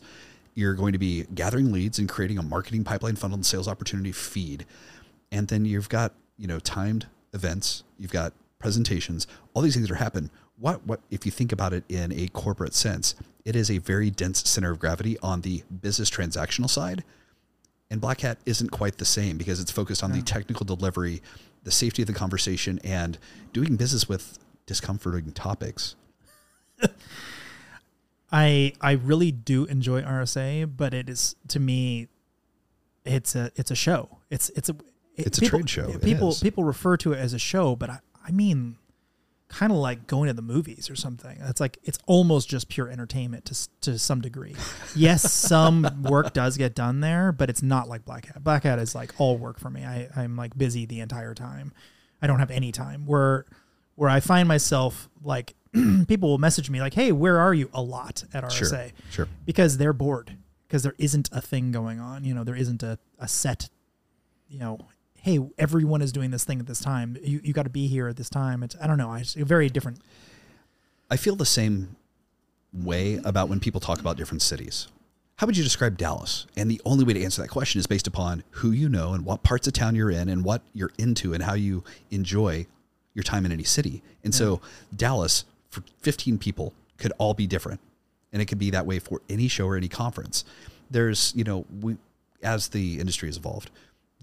[0.53, 4.11] You're going to be gathering leads and creating a marketing pipeline funnel and sales opportunity
[4.11, 4.67] feed.
[5.31, 9.95] And then you've got, you know, timed events, you've got presentations, all these things are
[9.95, 10.29] happening.
[10.57, 14.09] What what if you think about it in a corporate sense, it is a very
[14.09, 17.03] dense center of gravity on the business transactional side.
[17.89, 21.21] And Black Hat isn't quite the same because it's focused on the technical delivery,
[21.63, 23.19] the safety of the conversation, and
[23.51, 25.95] doing business with discomforting topics.
[28.31, 32.07] I I really do enjoy RSA, but it is to me,
[33.05, 34.17] it's a it's a show.
[34.31, 34.75] It's it's a
[35.15, 35.97] it- It's a trade show.
[35.99, 38.77] People people refer to it as a show, but I, I mean,
[39.49, 41.37] kind of like going to the movies or something.
[41.41, 44.55] It's like it's almost just pure entertainment to to some degree.
[44.95, 48.43] Yes, some work does get done there, but it's not like Black Hat.
[48.43, 49.83] Black Hat is like all work for me.
[49.85, 51.71] I I'm like busy the entire time.
[52.21, 53.05] I don't have any time.
[53.05, 53.45] Where
[53.95, 55.53] where I find myself like
[56.07, 59.27] people will message me like, "Hey, where are you?" a lot at RSA Sure, sure.
[59.45, 60.37] because they're bored
[60.67, 62.23] because there isn't a thing going on.
[62.23, 63.69] You know, there isn't a, a set.
[64.47, 64.79] You know,
[65.23, 67.17] hey, everyone is doing this thing at this time.
[67.23, 68.61] You you got to be here at this time.
[68.61, 69.09] It's I don't know.
[69.09, 69.99] I just, very different.
[71.09, 71.95] I feel the same
[72.73, 74.89] way about when people talk about different cities.
[75.37, 76.45] How would you describe Dallas?
[76.57, 79.25] And the only way to answer that question is based upon who you know and
[79.25, 82.67] what parts of town you're in and what you're into and how you enjoy
[83.13, 84.03] your time in any city.
[84.23, 84.61] And so
[84.95, 87.79] Dallas for 15 people could all be different.
[88.31, 90.43] And it could be that way for any show or any conference.
[90.91, 91.97] There's, you know, we
[92.41, 93.69] as the industry has evolved,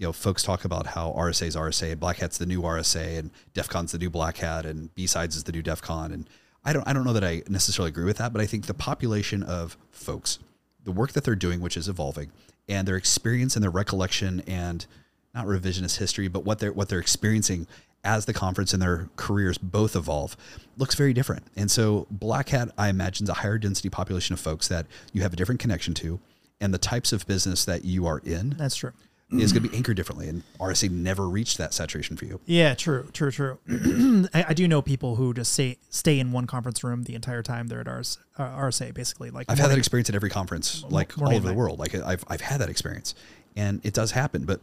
[0.00, 3.30] you know, folks talk about how RSA is RSA, Black Hat's the new RSA, and
[3.52, 6.10] DEF CON's the new Black Hat, and B Sides is the new DEF CON.
[6.10, 6.26] And
[6.64, 8.72] I don't, I don't know that I necessarily agree with that, but I think the
[8.72, 10.38] population of folks,
[10.82, 12.32] the work that they're doing, which is evolving,
[12.66, 14.86] and their experience and their recollection and
[15.34, 17.66] not revisionist history, but what they're what they're experiencing
[18.02, 20.34] as the conference and their careers both evolve
[20.78, 21.42] looks very different.
[21.56, 25.20] And so Black Hat, I imagine, is a higher density population of folks that you
[25.20, 26.20] have a different connection to,
[26.58, 28.92] and the types of business that you are in That's true.
[29.32, 30.28] Is going to be anchored differently.
[30.28, 32.40] And RSA never reached that saturation for you.
[32.46, 33.58] Yeah, true, true, true.
[34.34, 37.42] I, I do know people who just stay stay in one conference room the entire
[37.42, 39.30] time they're at RS, uh, RSA, basically.
[39.30, 41.78] Like I've had that experience at every conference, like all morning over the world.
[41.78, 43.14] Like I've, I've had that experience,
[43.56, 44.44] and it does happen.
[44.44, 44.60] But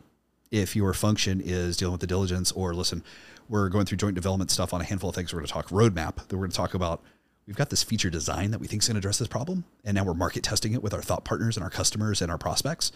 [0.52, 3.04] if your function is dealing with the diligence, or listen,
[3.50, 5.34] we're going through joint development stuff on a handful of things.
[5.34, 6.16] We're going to talk roadmap.
[6.28, 7.02] That we're going to talk about.
[7.46, 9.96] We've got this feature design that we think is going to address this problem, and
[9.96, 12.92] now we're market testing it with our thought partners and our customers and our prospects.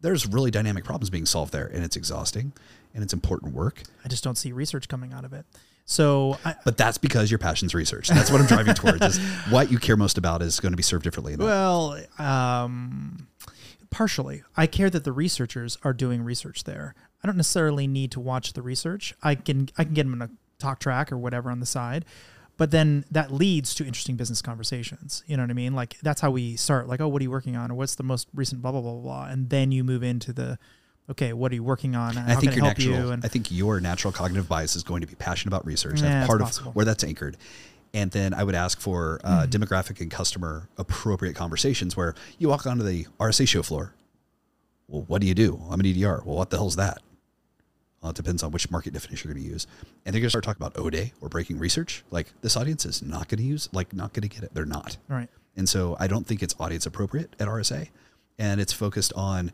[0.00, 2.52] There's really dynamic problems being solved there, and it's exhausting,
[2.94, 3.82] and it's important work.
[4.04, 5.44] I just don't see research coming out of it.
[5.84, 8.08] So I, But that's because your passion's research.
[8.08, 9.02] That's what I'm driving towards.
[9.02, 9.18] Is
[9.50, 11.34] what you care most about is going to be served differently.
[11.36, 13.26] Well, um,
[13.90, 14.42] partially.
[14.54, 16.94] I care that the researchers are doing research there.
[17.22, 19.14] I don't necessarily need to watch the research.
[19.22, 22.04] I can I can get them in a talk track or whatever on the side,
[22.58, 25.22] but then that leads to interesting business conversations.
[25.26, 25.74] You know what I mean?
[25.74, 26.86] Like that's how we start.
[26.88, 28.92] Like, oh, what are you working on, or what's the most recent blah blah blah
[29.00, 30.58] blah, and then you move into the
[31.10, 32.18] okay, what are you working on?
[32.18, 33.10] And I think your natural, you?
[33.12, 36.02] And I think your natural cognitive bias is going to be passionate about research.
[36.02, 36.68] Yeah, That's part possible.
[36.70, 37.38] of where that's anchored.
[37.94, 39.50] And then I would ask for uh, Mm-hmm.
[39.62, 43.94] demographic and customer appropriate conversations where you walk onto the RSA show floor.
[44.88, 45.58] Well, what do you do?
[45.70, 46.22] I'm an EDR.
[46.26, 46.98] Well, what the hell's that?
[48.00, 49.66] Well, it depends on which market definition you're going to use.
[50.04, 52.04] And they're going to start talking about ODA or breaking research.
[52.10, 54.54] Like this audience is not going to use, like not going to get it.
[54.54, 54.96] They're not.
[55.08, 55.28] Right.
[55.56, 57.88] And so I don't think it's audience appropriate at RSA.
[58.38, 59.50] And it's focused on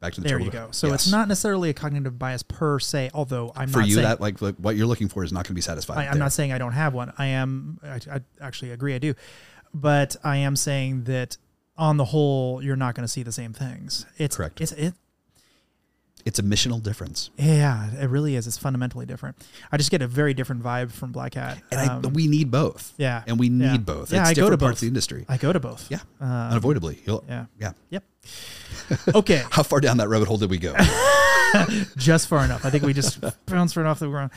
[0.00, 0.68] back to the There you go.
[0.72, 4.20] So it's not necessarily a cognitive bias per se, although I'm for you saying, that
[4.20, 5.98] like, like what you're looking for is not going to be satisfied.
[5.98, 6.20] I, I'm there.
[6.20, 7.12] not saying I don't have one.
[7.16, 7.78] I am.
[7.82, 8.94] I, I actually agree.
[8.94, 9.14] I do,
[9.72, 11.38] but I am saying that
[11.76, 14.04] on the whole, you're not going to see the same things.
[14.18, 14.60] It's Correct.
[14.60, 14.94] It's it.
[16.24, 18.46] It's a missional difference, Yeah, it really is.
[18.46, 19.36] It's fundamentally different.
[19.72, 21.62] I just get a very different vibe from Black Hat.
[21.70, 22.92] and I, Um, we need both.
[22.98, 23.76] yeah, and we need yeah.
[23.78, 24.12] both.
[24.12, 24.72] Yeah, it's I go to both.
[24.74, 25.24] of the industry.
[25.28, 25.90] I go to both.
[25.90, 27.00] Yeah, Um, unavoidably.
[27.06, 27.46] You'll, yeah.
[27.58, 27.72] yeah.
[27.90, 28.04] Yep.
[29.14, 29.42] Okay.
[29.50, 30.74] How far down that rabbit hole did we go?
[31.96, 32.64] just far enough.
[32.64, 34.30] I think we just bounced right off the ground.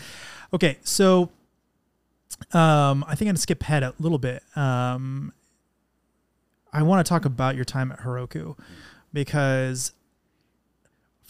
[0.53, 1.31] Okay, so
[2.51, 4.43] um, I think I'm gonna skip ahead a little bit.
[4.55, 5.33] Um,
[6.71, 8.57] I want to talk about your time at Heroku
[9.11, 9.91] because,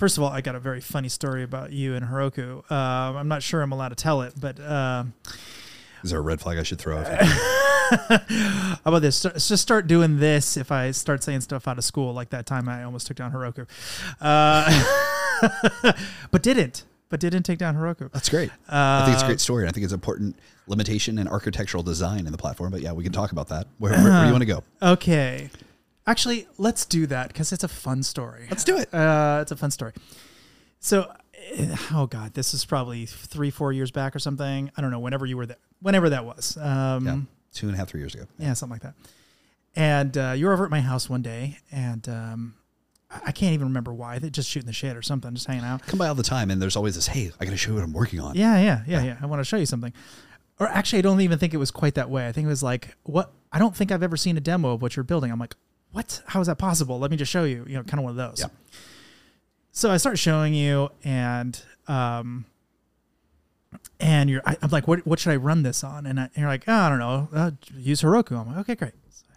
[0.03, 2.69] first of all, I got a very funny story about you and Heroku.
[2.69, 5.13] Um, I'm not sure I'm allowed to tell it, but um,
[6.03, 7.01] Is there a red flag I should throw?
[7.05, 9.21] How about this?
[9.21, 10.57] Just start doing this.
[10.57, 13.31] If I start saying stuff out of school, like that time I almost took down
[13.31, 13.65] Heroku,
[14.19, 15.93] uh,
[16.31, 16.83] but didn't.
[17.07, 18.11] But didn't take down Heroku.
[18.11, 18.51] That's great.
[18.67, 19.63] I think it's a Uh, great story.
[19.63, 20.35] and I think it's important
[20.67, 22.71] limitation and architectural design in the platform.
[22.71, 23.67] But yeah, we can talk about that.
[23.77, 24.63] Where, where, where do you want to go?
[24.81, 25.49] Okay.
[26.05, 28.47] Actually, let's do that because it's a fun story.
[28.49, 28.93] Let's do it.
[28.93, 29.93] Uh, it's a fun story.
[30.79, 31.09] So,
[31.53, 34.69] eh, oh god, this is probably three, four years back or something.
[34.75, 34.99] I don't know.
[34.99, 36.57] Whenever you were there, whenever that was.
[36.57, 37.19] Um, Yeah,
[37.53, 38.25] two and a half, three years ago.
[38.37, 38.95] yeah, something like that.
[39.75, 42.55] And uh, you were over at my house one day, and um,
[43.09, 44.19] I can't even remember why.
[44.19, 45.81] They just shooting the shit or something, just hanging out.
[45.87, 47.07] Come by all the time, and there's always this.
[47.07, 48.35] Hey, I got to show you what I'm working on.
[48.35, 49.17] Yeah, yeah, yeah, yeah.
[49.21, 49.93] I want to show you something.
[50.59, 52.27] Or actually, I don't even think it was quite that way.
[52.27, 53.31] I think it was like, what?
[53.51, 55.31] I don't think I've ever seen a demo of what you're building.
[55.31, 55.55] I'm like,
[55.93, 56.21] what?
[56.27, 56.99] How is that possible?
[56.99, 57.65] Let me just show you.
[57.67, 58.41] You know, kind of one of those.
[58.41, 58.47] Yeah.
[59.71, 62.45] So I start showing you, and um,
[63.99, 65.05] and you're, I, I'm like, what?
[65.05, 66.05] What should I run this on?
[66.05, 67.29] And, I, and you're like, oh, I don't know.
[67.33, 68.39] Uh, use Heroku.
[68.39, 68.93] I'm like, okay, great.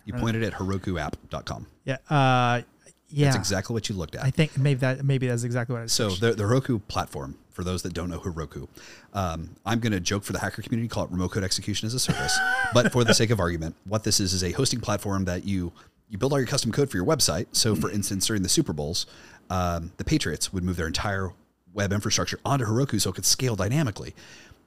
[0.06, 1.66] You pointed at HerokuApp.com.
[1.84, 1.96] Yeah.
[2.08, 2.62] Uh,
[3.08, 3.26] yeah.
[3.26, 4.24] That's exactly what you looked at.
[4.24, 5.86] I think maybe that maybe that's exactly what I.
[5.86, 8.68] So the, the Heroku platform, for those that don't know Heroku,
[9.14, 11.94] um, I'm going to joke for the hacker community, call it remote code execution as
[11.94, 12.38] a service.
[12.74, 15.72] but for the sake of argument, what this is is a hosting platform that you
[16.08, 17.46] you build all your custom code for your website.
[17.52, 19.06] So, for instance, during the Super Bowls,
[19.50, 21.32] um, the Patriots would move their entire
[21.72, 24.14] web infrastructure onto Heroku so it could scale dynamically.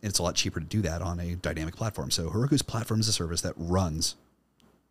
[0.01, 2.11] And it's a lot cheaper to do that on a dynamic platform.
[2.11, 4.15] So Heroku's platform is a service that runs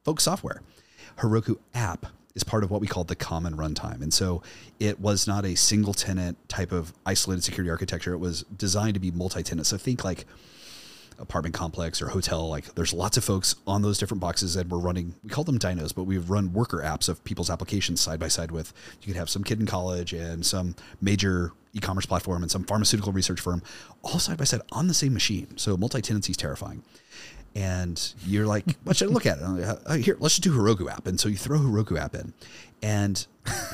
[0.05, 0.63] folk software.
[1.19, 4.03] Heroku app is part of what we call the common runtime.
[4.03, 4.43] And so
[4.79, 8.13] it was not a single tenant type of isolated security architecture.
[8.13, 9.67] It was designed to be multi tenant.
[9.67, 10.27] So think like
[11.19, 12.49] apartment complex or hotel.
[12.49, 15.59] Like there's lots of folks on those different boxes and we're running, we call them
[15.59, 19.17] dynos, but we've run worker apps of people's applications side by side with, you could
[19.17, 23.63] have some kid in college and some major e-commerce platform and some pharmaceutical research firm
[24.03, 25.57] all side by side on the same machine.
[25.57, 26.83] So multi-tenancy is terrifying.
[27.55, 29.41] And you're like, what should I look at?
[29.43, 31.07] Like, uh, here, let's just do Heroku app.
[31.07, 32.33] And so you throw Heroku app in
[32.83, 33.27] and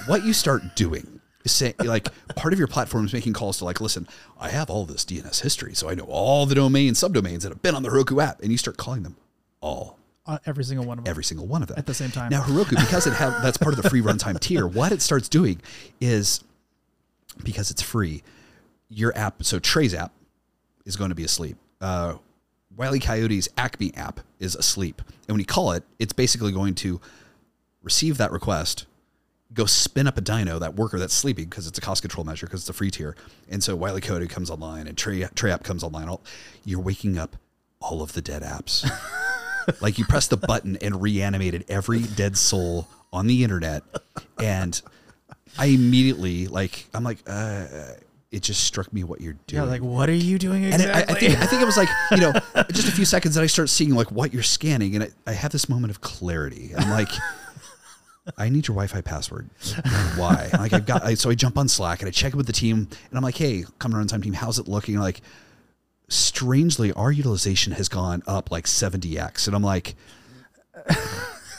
[0.07, 3.81] what you start doing say like part of your platform is making calls to like
[3.81, 4.09] listen
[4.41, 7.61] i have all this dns history so i know all the domains subdomains that have
[7.61, 9.17] been on the heroku app and you start calling them
[9.65, 9.99] all.
[10.27, 11.11] Uh, every single one of them.
[11.11, 11.77] Every single one of them.
[11.79, 12.31] At the same time.
[12.31, 15.29] Now heroku because it have that's part of the free runtime tier what it starts
[15.29, 15.61] doing
[16.01, 16.43] is
[17.43, 18.23] because it's free
[18.89, 20.13] your app so trey's app
[20.85, 21.57] is going to be asleep.
[21.81, 22.15] Uh,
[22.77, 25.01] Wiley Coyote's Acme app is asleep.
[25.27, 27.01] And when you call it, it's basically going to
[27.83, 28.87] receive that request,
[29.55, 32.47] go spin up a dyno, that worker that's sleeping because it's a cost control measure
[32.47, 33.17] because it's a free tier.
[33.49, 36.09] And so Wiley Coyote comes online and Trey, Trey app comes online.
[36.09, 36.23] All,
[36.65, 37.37] you're waking up
[37.81, 38.89] all of the dead apps.
[39.81, 43.83] like you press the button and reanimated every dead soul on the internet.
[44.39, 44.81] And
[45.57, 47.67] I immediately like, I'm like, uh,
[48.33, 49.63] it just struck me what you're doing.
[49.63, 50.91] Yeah, like what are you doing exactly?
[50.91, 52.33] And I, I, think I think it was like you know
[52.73, 55.33] just a few seconds that I start seeing like what you're scanning, and I, I
[55.35, 56.73] have this moment of clarity.
[56.77, 57.11] I'm like,
[58.39, 59.51] I need your Wi-Fi password.
[60.17, 60.51] Why?
[60.53, 62.89] Like I've got I, so I jump on Slack and I check with the team,
[63.09, 64.99] and I'm like, hey, come Common Runtime team, how's it looking?
[64.99, 65.21] Like,
[66.09, 69.95] strangely, our utilization has gone up like 70x, and I'm like.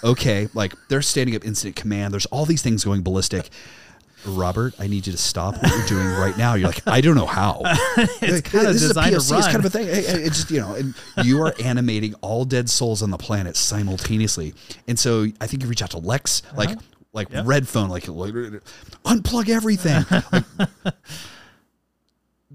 [0.03, 2.13] Okay, like they're standing up incident command.
[2.13, 3.49] There's all these things going ballistic.
[4.27, 6.55] Robert, I need you to stop what you're doing right now.
[6.55, 7.61] You're like, I don't know how.
[7.97, 9.39] it's kind of this designed is a to run.
[9.39, 9.87] It's kind of a thing.
[9.87, 14.53] It's just you know, and you are animating all dead souls on the planet simultaneously.
[14.87, 16.79] And so I think you reach out to Lex, like uh-huh.
[17.13, 17.45] like Yep.
[17.47, 18.33] red phone, like, like
[19.05, 20.05] unplug everything.
[20.31, 20.43] Like,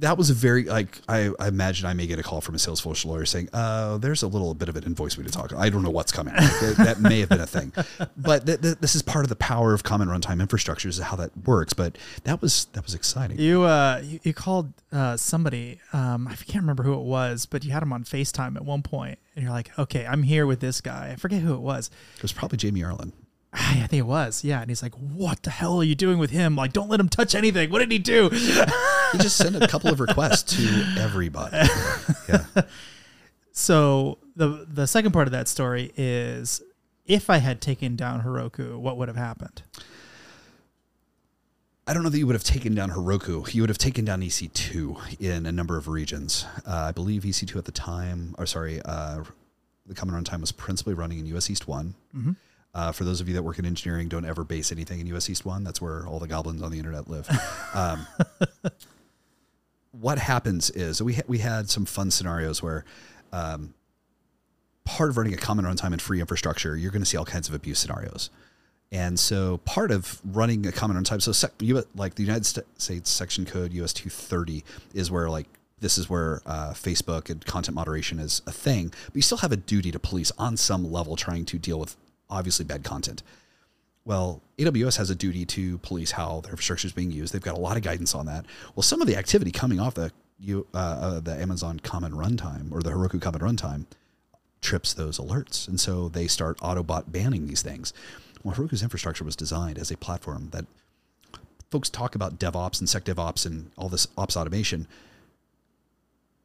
[0.01, 2.59] that was a very like I, I imagine I may get a call from a
[2.59, 5.53] Salesforce lawyer saying, "Uh, there's a little bit of an invoice we need to talk.
[5.55, 6.35] I don't know what's coming.
[6.35, 7.73] Like, that, that may have been a thing,
[8.17, 11.17] but th- th- this is part of the power of common runtime infrastructure is how
[11.17, 11.73] that works.
[11.73, 13.39] But that was that was exciting.
[13.39, 17.65] You uh you, you called uh somebody um I can't remember who it was but
[17.65, 20.61] you had him on FaceTime at one point and you're like okay I'm here with
[20.61, 23.13] this guy I forget who it was It was probably Jamie Arlen.
[23.53, 26.31] I think it was yeah and he's like what the hell are you doing with
[26.31, 29.67] him like don't let him touch anything what did he do He just sent a
[29.67, 31.57] couple of requests to everybody.
[32.29, 32.45] Yeah.
[33.53, 36.63] so the the second part of that story is
[37.07, 39.63] if I had taken down Heroku what would have happened
[41.87, 43.53] I don't know that you would have taken down Heroku.
[43.53, 46.47] You would have taken down EC2 in a number of regions.
[46.65, 49.25] Uh, I believe EC2 at the time, or sorry, uh,
[49.87, 51.95] the common runtime was principally running in US East one
[52.73, 55.29] Uh, for those of you that work in engineering, don't ever base anything in US
[55.29, 57.29] East one That's where all the goblins on the internet live.
[57.75, 58.07] Um,
[59.93, 62.85] what happens is we ha- we had some fun scenarios where
[63.33, 63.75] um,
[64.85, 67.49] part of running a common runtime and free infrastructure, you're going to see all kinds
[67.49, 68.31] of abuse scenarios.
[68.93, 72.63] And so part of running a common runtime, so sec, you, like the United Sta-
[72.77, 74.65] States section code US 230
[74.95, 75.47] is where like
[75.79, 79.53] this is where uh, Facebook and content moderation is a thing, but you still have
[79.53, 81.97] a duty to police on some level trying to deal with
[82.31, 83.23] obviously bad content.
[84.05, 87.33] Well, AWS has a duty to police how their infrastructure is being used.
[87.33, 88.47] They've got a lot of guidance on that.
[88.75, 92.73] Well, some of the activity coming off the you, uh, uh, the Amazon Common Runtime
[92.73, 93.85] or the Heroku Common Runtime
[94.63, 97.93] trips those alerts, and so they start autobot banning these things.
[98.43, 100.65] Well, Heroku's infrastructure was designed as a platform that
[101.71, 104.87] folks talk about DevOps and SecDevOps and all this ops automation.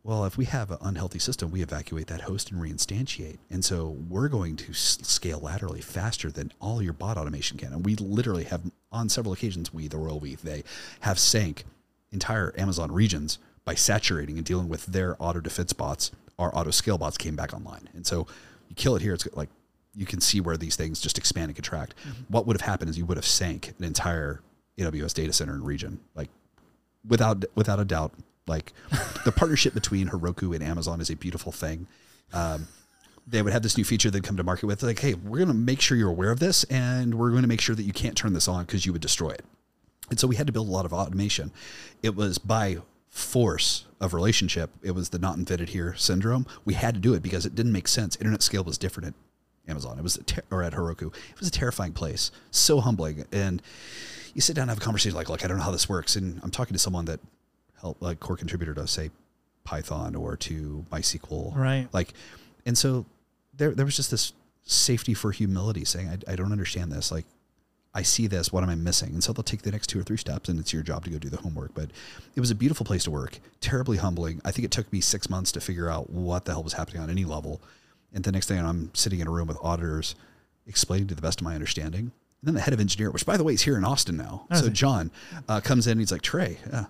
[0.06, 3.40] Well, if we have an unhealthy system, we evacuate that host and reinstantiate.
[3.50, 7.74] And so we're going to scale laterally faster than all your bot automation can.
[7.74, 10.64] And we literally have, on several occasions, we, the royal we, they
[11.00, 11.64] have sank
[12.12, 16.12] entire Amazon regions by saturating and dealing with their auto defense bots.
[16.38, 17.90] Our auto scale bots came back online.
[17.96, 18.28] And so
[18.70, 19.50] you kill it here, it's like
[19.96, 21.96] you can see where these things just expand and contract.
[22.02, 22.26] Mm-hmm.
[22.28, 24.42] What would have happened is you would have sank an entire
[24.78, 26.30] AWS data center and region, like
[27.08, 28.14] without without a doubt.
[28.48, 28.74] Like
[29.24, 31.88] the partnership between Heroku and Amazon is a beautiful thing.
[32.34, 32.68] Um,
[33.28, 35.48] they would have this new feature they'd come to market with, like, hey, we're going
[35.48, 37.94] to make sure you're aware of this, and we're going to make sure that you
[37.94, 39.44] can't turn this on because you would destroy it.
[40.12, 41.52] And so we had to build a lot of automation.
[42.04, 42.78] It was by
[43.10, 44.70] force of relationship.
[44.84, 46.46] It was the not invented here syndrome.
[46.66, 48.16] We had to do it because it didn't make sense.
[48.18, 49.98] Internet scale was different at Amazon.
[49.98, 51.08] It was ter- or at Heroku.
[51.08, 52.30] It was a terrifying place.
[52.52, 53.26] So humbling.
[53.32, 53.62] And
[54.36, 56.16] you sit down and have a conversation like, look, I don't know how this works.
[56.16, 57.20] And I'm talking to someone that
[58.00, 59.12] like core contributor to say
[59.64, 61.56] Python or to MySQL.
[61.56, 61.88] Right.
[61.92, 62.14] Like,
[62.66, 63.06] and so
[63.56, 64.34] there, there was just this
[64.64, 67.12] safety for humility saying, I, I don't understand this.
[67.12, 67.26] Like,
[67.94, 68.52] I see this.
[68.52, 69.10] What am I missing?
[69.10, 71.10] And so they'll take the next two or three steps, and it's your job to
[71.10, 71.74] go do the homework.
[71.74, 71.92] But
[72.36, 74.42] it was a beautiful place to work, terribly humbling.
[74.44, 77.02] I think it took me six months to figure out what the hell was happening
[77.02, 77.62] on any level.
[78.14, 80.16] And the next thing I'm sitting in a room with auditors
[80.68, 82.12] explaining to the best of my understanding.
[82.42, 84.46] And then the head of engineer, which by the way is here in Austin now.
[84.52, 84.70] Oh, so?
[84.70, 85.10] John
[85.48, 86.86] uh, comes in and he's like, Trey, yeah,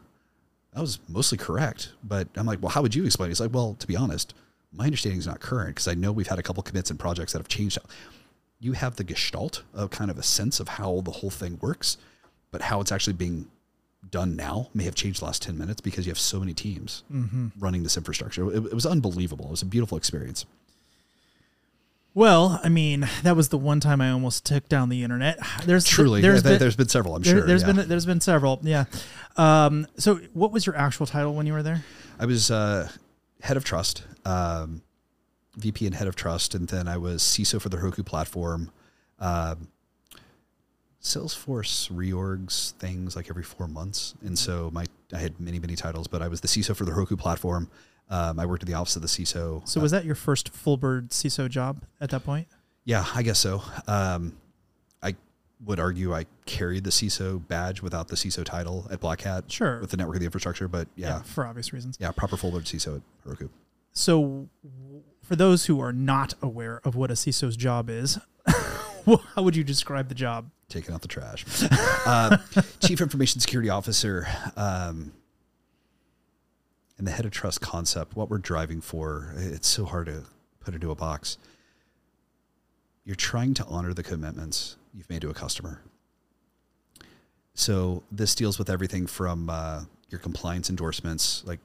[0.75, 1.93] that was mostly correct.
[2.03, 3.27] But I'm like, well, how would you explain?
[3.27, 3.31] it?
[3.31, 4.33] He's like, well, to be honest,
[4.73, 7.31] my understanding is not current because I know we've had a couple commits and projects
[7.31, 7.77] that have changed.
[8.59, 11.97] You have the gestalt of kind of a sense of how the whole thing works,
[12.51, 13.47] but how it's actually being
[14.11, 17.03] done now may have changed the last 10 minutes because you have so many teams
[17.11, 17.47] mm-hmm.
[17.57, 18.51] running this infrastructure.
[18.51, 19.45] It, it was unbelievable.
[19.45, 20.45] It was a beautiful experience.
[22.15, 25.37] Well, I mean, that was the one time I almost took down the internet.
[25.65, 27.47] There's Truly, there's there, been, has been several, I'm there, sure.
[27.47, 27.73] has yeah.
[27.73, 28.59] been there's been several.
[28.63, 28.85] Yeah.
[29.35, 31.83] Um, so, what was your actual title when you were there?
[32.17, 32.87] I was uh,
[33.41, 34.81] head of trust, um,
[35.57, 38.71] VP and head of trust, and then I was CISO for the Heroku platform.
[39.19, 39.67] Um,
[41.01, 46.07] Salesforce reorgs things like every four months, and so my I had many many titles,
[46.07, 47.69] but I was the CISO for the Heroku platform.
[48.09, 49.67] Um, I worked at the office of the CISO.
[49.67, 52.47] So, was that your first full bird CISO job at that point?
[52.83, 53.63] Yeah, I guess so.
[53.87, 54.37] Um,
[55.01, 55.15] I
[55.63, 59.51] would argue I carried the CISO badge without the CISO title at Black Hat.
[59.51, 59.79] Sure.
[59.81, 61.97] With the network of the infrastructure, but yeah, yeah, for obvious reasons.
[61.99, 63.49] Yeah, proper full bird CISO at Heroku.
[63.91, 69.41] So, w- for those who are not aware of what a CISO's job is, how
[69.41, 70.51] would you describe the job?
[70.69, 71.45] taking out the trash.
[72.05, 72.37] uh,
[72.79, 74.27] Chief Information Security Officer,
[74.57, 75.11] um,
[76.97, 78.15] and the head of trust concept.
[78.15, 80.23] What we're driving for, it's so hard to
[80.59, 81.37] put into a box.
[83.03, 85.81] You're trying to honor the commitments you've made to a customer.
[87.53, 91.59] So this deals with everything from uh, your compliance endorsements, like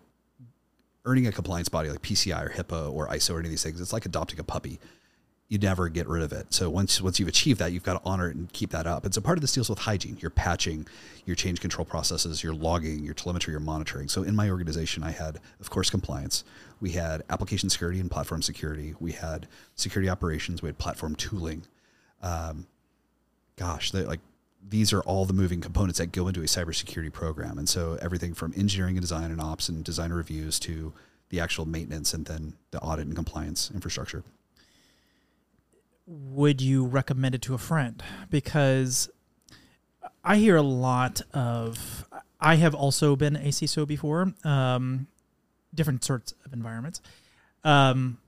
[1.04, 3.80] earning a compliance body like PCI or HIPAA or ISO or any of these things.
[3.80, 4.78] It's like adopting a puppy
[5.50, 6.54] you never get rid of it.
[6.54, 9.04] So once once you've achieved that, you've got to honor it and keep that up.
[9.04, 10.86] And so part of this deals with hygiene, your patching,
[11.26, 14.08] your change control processes, your logging, your telemetry, your monitoring.
[14.08, 16.44] So in my organization, I had, of course, compliance.
[16.80, 18.94] We had application security and platform security.
[19.00, 20.62] We had security operations.
[20.62, 21.66] We had platform tooling.
[22.22, 22.68] Um,
[23.56, 24.20] gosh, like
[24.66, 27.58] these are all the moving components that go into a cybersecurity program.
[27.58, 30.92] And so everything from engineering and design and ops and design reviews to
[31.30, 34.22] the actual maintenance and then the audit and compliance infrastructure
[36.12, 38.02] would you recommend it to a friend?
[38.30, 39.08] Because
[40.24, 42.08] I hear a lot of.
[42.40, 45.06] I have also been a CISO before, um,
[45.74, 47.00] different sorts of environments.
[47.62, 48.18] Um,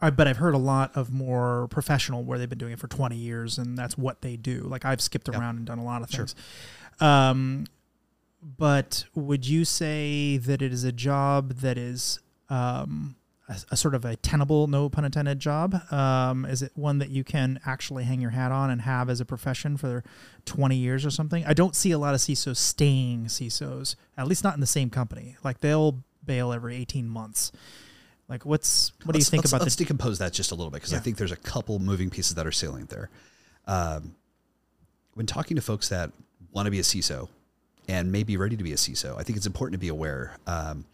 [0.00, 2.88] I, but I've heard a lot of more professional where they've been doing it for
[2.88, 4.62] 20 years and that's what they do.
[4.62, 5.38] Like I've skipped Yeah.
[5.38, 6.26] around and done a lot of Sure.
[6.26, 6.34] things.
[7.00, 7.66] Um,
[8.42, 12.18] but would you say that it is a job that is
[12.48, 13.14] um,
[13.52, 15.74] a, a sort of a tenable, no pun intended job?
[15.92, 19.20] Um, is it one that you can actually hang your hat on and have as
[19.20, 20.02] a profession for
[20.46, 21.44] 20 years or something?
[21.46, 24.90] I don't see a lot of CISOs staying CISOs, at least not in the same
[24.90, 25.36] company.
[25.44, 27.52] Like they'll bail every 18 months.
[28.28, 30.70] Like what's what do you think let's, about let's the decompose that just a little
[30.70, 33.10] bit because I think there's a couple moving pieces that are salient there.
[33.66, 34.14] Um,
[35.14, 36.10] when talking to folks that
[36.50, 37.28] want to be a CISO
[37.88, 40.36] and may be ready to be a CISO, I think it's important to be aware.
[40.46, 40.86] Um,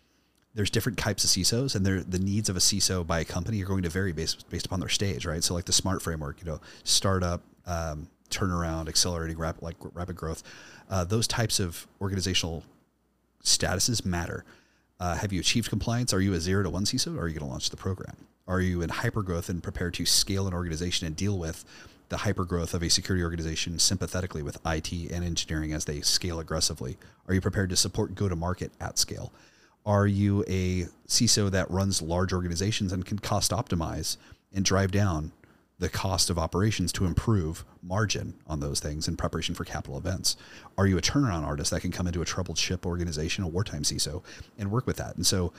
[0.59, 3.64] there's different types of CISOs, and the needs of a CISO by a company are
[3.64, 5.44] going to vary based based upon their stage, right?
[5.44, 10.42] So, like the SMART framework, you know, startup, um, turnaround, accelerating, rapid like rapid growth,
[10.90, 12.64] uh, those types of organizational
[13.44, 14.44] statuses matter.
[14.98, 16.12] Uh, have you achieved compliance?
[16.12, 18.16] Are you a zero to one CISO or are you going to launch the program?
[18.48, 21.64] Are you in hypergrowth and prepared to scale an organization and deal with
[22.09, 26.96] the hypergrowth of a security organization sympathetically with IT and engineering as they scale aggressively?
[27.28, 29.32] Are you prepared to support go to market at scale?
[29.89, 34.18] Are you a CISO that runs large organizations and can cost optimize
[34.53, 35.32] and drive down
[35.78, 40.36] the cost of operations to improve margin on those things in preparation for capital events?
[40.76, 43.82] Are you a turnaround artist that can come into a troubled ship organization, a wartime
[43.82, 44.22] CISO,
[44.59, 45.16] and work with that?
[45.16, 45.55] And so,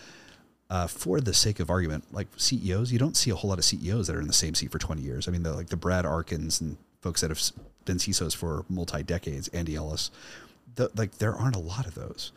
[0.70, 3.66] uh, for the sake of argument, like CEOs, you don't see a whole lot of
[3.66, 5.28] CEOs that are in the same seat for 20 years.
[5.28, 7.42] I mean, the, like the Brad Arkins and folks that have
[7.86, 10.12] been CISOs for multi decades, Andy Ellis,
[10.76, 12.32] the, like there aren't a lot of those.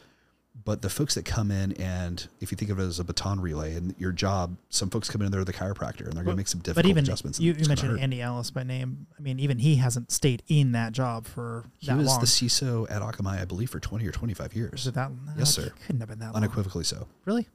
[0.64, 3.40] But the folks that come in and if you think of it as a baton
[3.40, 6.36] relay and your job, some folks come in and they're the chiropractor and they're going
[6.36, 7.40] to make some difficult but even adjustments.
[7.40, 7.98] you, you mentioned.
[7.98, 9.06] Andy Ellis by name.
[9.18, 12.88] I mean, even he hasn't stayed in that job for He that was the CISO
[12.90, 14.86] at Akamai, I believe, for 20 or 25 Was years.
[14.86, 15.10] it that?
[15.36, 15.72] Yes, sir.
[15.86, 16.36] Couldn't have been that long.
[16.36, 17.08] Unequivocally so.
[17.24, 17.48] Really?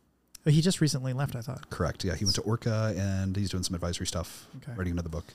[0.45, 1.35] Oh, he just recently left.
[1.35, 1.69] I thought.
[1.69, 2.03] Correct.
[2.03, 4.73] Yeah, he went to Orca and he's doing some advisory stuff, Okay.
[4.77, 5.25] writing another book.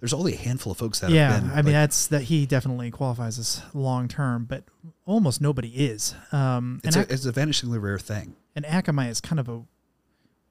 [0.00, 1.50] There's only a handful of folks that yeah, have been.
[1.50, 4.64] I mean like, that's that he definitely qualifies as long term, but
[5.06, 6.14] almost nobody is.
[6.32, 8.36] Um, and it's, a, it's a vanishingly rare thing.
[8.54, 9.62] and Akamai is kind of a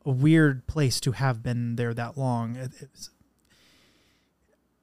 [0.06, 2.56] a weird place to have been there that long.
[2.56, 3.10] It, it's,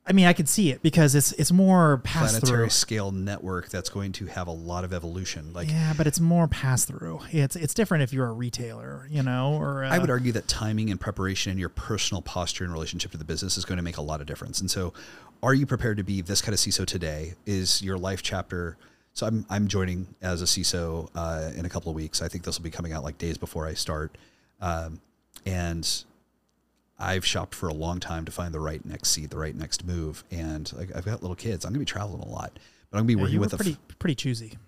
[0.05, 2.71] I mean, I could see it because it's it's more pass planetary through.
[2.71, 5.53] scale network that's going to have a lot of evolution.
[5.53, 7.21] Like Yeah, but it's more pass through.
[7.31, 10.49] It's it's different if you're a retailer, you know, or uh, I would argue that
[10.49, 13.83] timing and preparation and your personal posture in relationship to the business is going to
[13.83, 14.61] make a lot of difference.
[14.61, 14.93] And so,
[15.41, 17.35] are you prepared to be this kind of CISO today?
[17.47, 18.77] Is your life chapter?
[19.15, 22.23] So I'm I'm joining as a CISO uh, in a couple of weeks.
[22.23, 24.17] I think this will be coming out like days before I start,
[24.61, 25.01] um,
[25.45, 25.87] and
[26.99, 29.85] I've shopped for a long time to find the right next seat, the right next
[29.85, 30.25] move.
[30.31, 31.65] And like, I've got little kids.
[31.65, 32.59] I'm going to be traveling a lot,
[32.91, 33.57] but I'm going to be yeah, working with a.
[33.57, 34.59] pretty pretty choosy.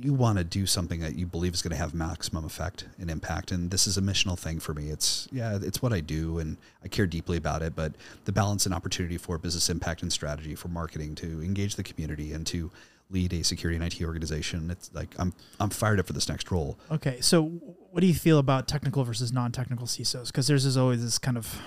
[0.00, 3.10] You want to do something that you believe is going to have maximum effect and
[3.10, 6.38] impact and this is a missional thing for me it's yeah it's what i do
[6.38, 7.92] and i care deeply about it but
[8.24, 12.32] the balance and opportunity for business impact and strategy for marketing to engage the community
[12.32, 12.70] and to
[13.10, 16.50] lead a security and IT organization it's like i'm i'm fired up for this next
[16.50, 17.44] role Okay, so
[17.90, 20.26] what do you feel about technical versus non-technical CISOs?
[20.26, 21.60] Because there's always this kind of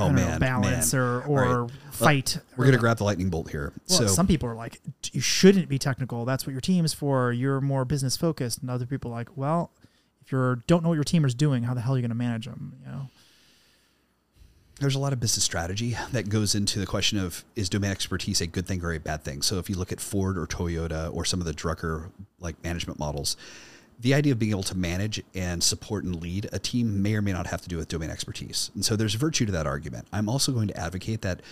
[0.00, 1.02] oh know, man balance man.
[1.02, 1.72] or or right.
[1.90, 2.38] fight.
[2.56, 4.80] we're going to grab the lightning bolt here Well, so some people are like,
[5.12, 6.24] you shouldn't be technical.
[6.24, 7.32] That's what your team is for.
[7.32, 8.60] You're more business focused.
[8.60, 9.70] And other people are like, well,
[10.22, 12.10] if you don't know what your team is doing, how the hell are you going
[12.10, 12.74] to manage them?
[12.84, 13.08] You know.
[14.80, 18.40] there's a lot of business strategy that goes into the question of is domain expertise
[18.40, 19.42] a good thing or a bad thing.
[19.42, 22.10] So if you look at Ford or Toyota or some of the Drucker
[22.40, 23.36] like management models,
[23.98, 27.22] the idea of being able to manage and support and lead a team may or
[27.22, 28.70] may not have to do with domain expertise.
[28.74, 30.06] And so there's virtue to that argument.
[30.12, 31.42] I'm also going to advocate that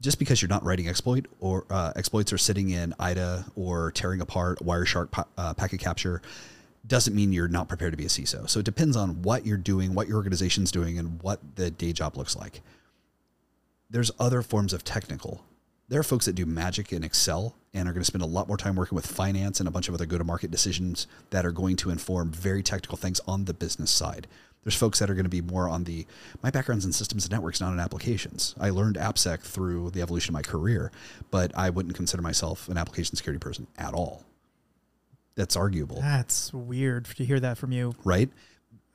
[0.00, 4.20] just because you're not writing exploit or uh, exploits are sitting in IDA or tearing
[4.20, 6.20] apart Wireshark pa- uh, packet capture
[6.86, 8.48] doesn't mean you're not prepared to be a CISO.
[8.48, 11.92] So it depends on what you're doing, what your organization's doing, and what the day
[11.92, 12.60] job looks like.
[13.90, 15.42] There's other forms of technical.
[15.88, 18.48] There are folks that do magic in Excel and are going to spend a lot
[18.48, 21.46] more time working with finance and a bunch of other go to market decisions that
[21.46, 24.26] are going to inform very technical things on the business side.
[24.64, 26.04] There's folks that are going to be more on the
[26.42, 28.56] my background's in systems and networks, not in applications.
[28.58, 30.90] I learned AppSec through the evolution of my career,
[31.30, 34.24] but I wouldn't consider myself an application security person at all.
[35.36, 37.94] That's arguable, That's weird to hear that from you.
[38.04, 38.30] right?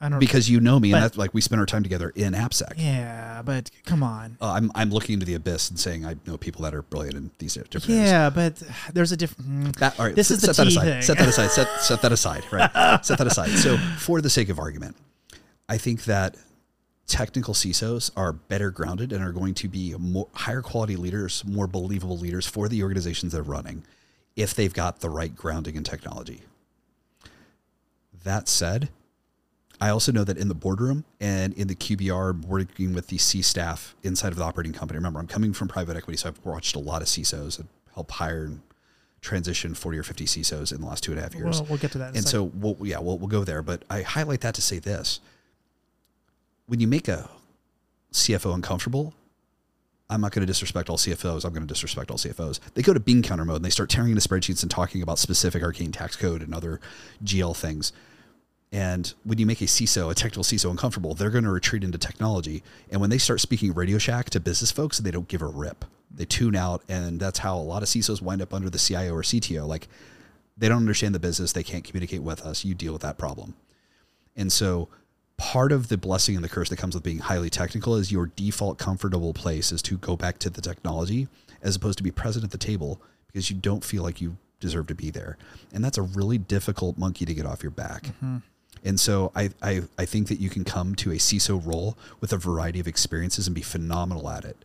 [0.01, 2.33] I don't Because you know me, and that's like we spend our time together in
[2.33, 2.73] AppSec.
[2.77, 4.35] Yeah, but come on.
[4.41, 7.15] Uh, I'm I'm looking into the abyss and saying I know people that are brilliant
[7.15, 8.09] in these different areas.
[8.09, 8.61] Yeah, but
[8.93, 9.77] there's a different.
[9.77, 10.83] That, all right, This set, is the set that aside.
[10.85, 11.01] thing.
[11.03, 11.51] Set that aside.
[11.51, 12.43] Set, set that aside.
[12.51, 13.05] Right.
[13.05, 13.49] set that aside.
[13.51, 14.95] So, for the sake of argument,
[15.69, 16.35] I think that
[17.05, 21.67] technical CISOs are better grounded and are going to be more higher quality leaders, more
[21.67, 23.83] believable leaders for the organizations they're running,
[24.35, 26.41] if they've got the right grounding in technology.
[28.23, 28.89] That said,
[29.81, 33.41] I also know that in the boardroom and in the QBR, working with the C
[33.41, 34.99] staff inside of the operating company.
[34.99, 38.11] Remember, I'm coming from private equity, so I've watched a lot of CISOs and help
[38.11, 38.61] hire and
[39.21, 41.59] transition 40 or 50 CISOs in the last two and a half years.
[41.59, 42.11] Well, we'll get to that.
[42.11, 43.63] In and so, we'll, yeah, we'll, we'll go there.
[43.63, 45.19] But I highlight that to say this
[46.67, 47.27] when you make a
[48.13, 49.15] CFO uncomfortable,
[50.11, 51.43] I'm not going to disrespect all CFOs.
[51.43, 52.59] I'm going to disrespect all CFOs.
[52.75, 55.17] They go to bean counter mode and they start tearing into spreadsheets and talking about
[55.17, 56.79] specific arcane tax code and other
[57.23, 57.93] GL things.
[58.71, 61.97] And when you make a CISO, a technical CISO uncomfortable, they're going to retreat into
[61.97, 62.63] technology.
[62.89, 65.83] And when they start speaking Radio Shack to business folks, they don't give a rip.
[66.09, 66.81] They tune out.
[66.87, 69.67] And that's how a lot of CISOs wind up under the CIO or CTO.
[69.67, 69.89] Like
[70.57, 71.51] they don't understand the business.
[71.51, 72.63] They can't communicate with us.
[72.63, 73.55] You deal with that problem.
[74.37, 74.87] And so
[75.35, 78.27] part of the blessing and the curse that comes with being highly technical is your
[78.27, 81.27] default comfortable place is to go back to the technology
[81.61, 84.87] as opposed to be present at the table because you don't feel like you deserve
[84.87, 85.37] to be there.
[85.73, 88.03] And that's a really difficult monkey to get off your back.
[88.03, 88.37] Mm-hmm.
[88.83, 92.33] And so I, I, I think that you can come to a CISO role with
[92.33, 94.57] a variety of experiences and be phenomenal at it.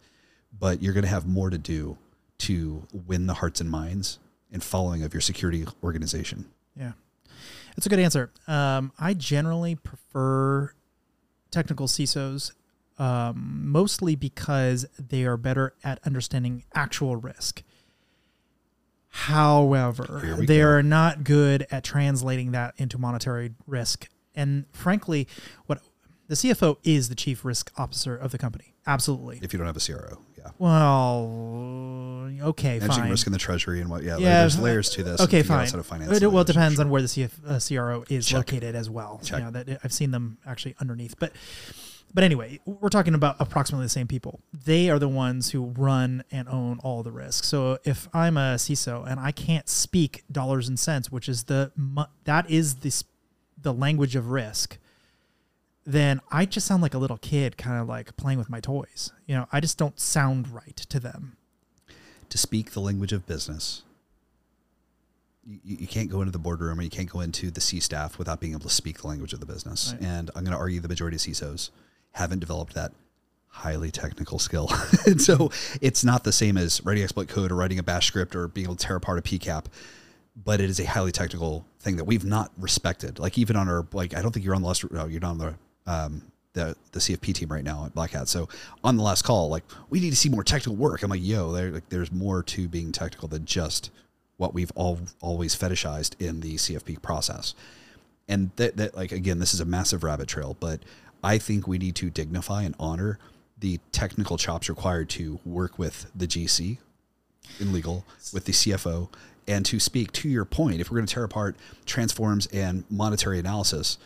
[0.59, 1.99] But you're going to have more to do
[2.39, 4.19] to win the hearts and minds
[4.51, 6.47] and following of your security organization.
[6.79, 6.93] Yeah,
[7.77, 8.31] it's a good answer.
[8.47, 10.73] Um, I generally prefer
[11.51, 12.53] technical CISOs,
[12.99, 17.63] um, mostly because they are better at understanding actual risk.
[19.17, 20.67] However, they go.
[20.67, 24.09] are not good at translating that into monetary risk.
[24.35, 25.27] And frankly,
[25.67, 25.81] what
[26.29, 28.75] the CFO is the chief risk officer of the company.
[28.87, 29.41] Absolutely.
[29.43, 30.51] If you don't have a CRO, yeah.
[30.59, 33.11] Well, okay, Managing fine.
[33.11, 35.21] risk in the treasury and what, yeah, Yeah, there's layers to this.
[35.23, 35.63] Okay, fine.
[35.63, 36.85] outside of finance It- well, it depends sure.
[36.85, 38.37] on where the CF, uh, CRO is Check.
[38.37, 39.21] located as well.
[39.25, 39.39] Check.
[39.39, 41.33] You know, that I've seen them actually underneath, but
[42.17, 44.41] but anyway, we're talking about approximately the same people.
[44.65, 47.45] They are the ones who run and own all the risk.
[47.45, 51.73] So if I'm a CISO and I can't speak dollars and cents, which is the
[52.25, 53.05] that is the
[53.61, 54.79] the language of risk,
[55.85, 59.13] then I just sound like a little kid, kind of like playing with my toys.
[59.27, 61.37] You know, I just don't sound right to them.
[62.31, 63.83] to speak the language of business.
[65.47, 68.17] You, you can't go into the boardroom or you can't go into the C staff
[68.19, 69.93] without being able to speak the language of the business.
[69.93, 70.09] Right.
[70.09, 71.69] And I'm going to argue the majority of CISOs
[72.17, 72.93] haven't developed that
[73.49, 74.71] highly technical skill.
[75.07, 78.35] and so it's not the same as writing exploit code or writing a bash script
[78.35, 79.67] or being able to tear apart a PCAP,
[80.35, 83.19] but it is a highly technical thing that we've not respected.
[83.19, 85.31] Like even on our, like, I don't think you're on the last, no, you're not
[85.33, 85.55] on the,
[85.87, 86.23] um,
[86.55, 88.29] the, the CFP team right now at Black Hat.
[88.29, 88.49] So
[88.83, 91.03] on the last call, like we need to see more technical work.
[91.03, 93.91] I'm like, yo, there, like, there's more to being technical than just
[94.39, 97.55] what we've all always fetishized in the CFP process.
[98.29, 100.81] And that, that like, again, this is a massive rabbit trail, but
[101.27, 103.19] I think we need to dignify and honor
[103.59, 106.79] the technical chops required to work with the GC
[107.59, 109.09] in legal, with the CFO,
[109.49, 110.81] and to speak to your point.
[110.81, 113.99] If we're going to tear apart transforms and monetary analysis,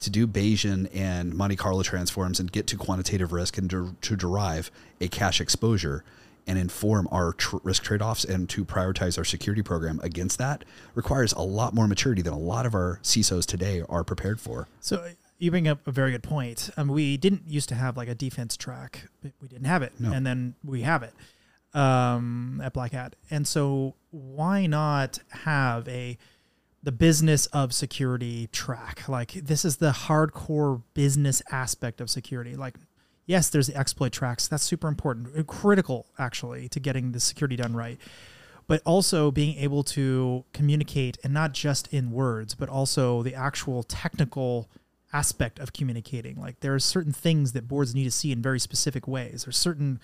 [0.00, 4.16] to do Bayesian and Monte Carlo transforms and get to quantitative risk and to, to
[4.16, 6.02] derive a cash exposure
[6.48, 10.64] and inform our tr- risk trade offs and to prioritize our security program against that
[10.96, 14.66] requires a lot more maturity than a lot of our CISOs today are prepared for.
[14.80, 15.06] So
[15.40, 16.70] you bring up a very good point.
[16.76, 19.08] Um, we didn't used to have like a defense track.
[19.40, 20.12] We didn't have it, No.
[20.12, 21.14] and then we have it
[21.74, 23.16] um, at Black Hat.
[23.30, 26.18] And so, why not have a
[26.82, 29.08] the business of security track?
[29.08, 32.56] Like this is the hardcore business aspect of security.
[32.56, 32.76] Like,
[33.26, 34.48] yes, there's the exploit tracks.
[34.48, 37.98] That's super important, uh, critical actually to getting the security done right.
[38.66, 43.82] But also being able to communicate, and not just in words, but also the actual
[43.82, 44.68] technical
[45.12, 46.40] aspect of communicating.
[46.40, 49.44] Like there are certain things that boards need to see in very specific ways.
[49.44, 50.00] There's certain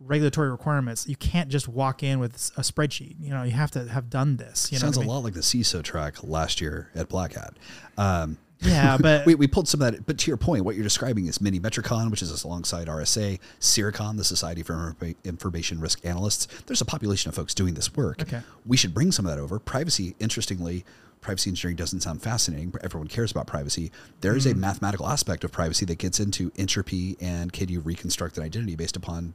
[0.00, 1.06] regulatory requirements.
[1.06, 3.16] You can't just walk in with a spreadsheet.
[3.20, 4.70] You know, you have to have done this.
[4.70, 5.14] You Sounds I a mean?
[5.14, 7.54] lot like the CISO track last year at Black Hat.
[7.96, 10.84] Um, Yeah, but we, we pulled some of that, but to your point, what you're
[10.84, 16.46] describing is Mini Metricon, which is alongside RSA, SIRAcon, the Society for Information Risk Analysts.
[16.66, 18.22] There's a population of folks doing this work.
[18.22, 18.40] Okay.
[18.64, 19.58] We should bring some of that over.
[19.58, 20.84] Privacy, interestingly,
[21.20, 22.70] privacy engineering doesn't sound fascinating.
[22.70, 23.90] but Everyone cares about privacy.
[24.20, 28.36] There is a mathematical aspect of privacy that gets into entropy and can you reconstruct
[28.38, 29.34] an identity based upon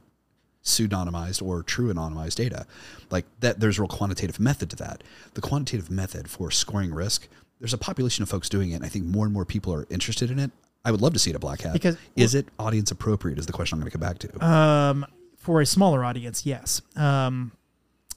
[0.64, 2.66] pseudonymized or true anonymized data.
[3.10, 5.02] Like that there's a real quantitative method to that.
[5.34, 7.28] The quantitative method for scoring risk,
[7.58, 9.86] there's a population of folks doing it, and I think more and more people are
[9.90, 10.50] interested in it.
[10.84, 11.72] I would love to see it at Black Hat.
[11.72, 14.44] Because- is it audience appropriate is the question I'm going to come back to.
[14.46, 15.06] um,
[15.36, 16.80] for a smaller audience, yes.
[16.96, 17.50] Um,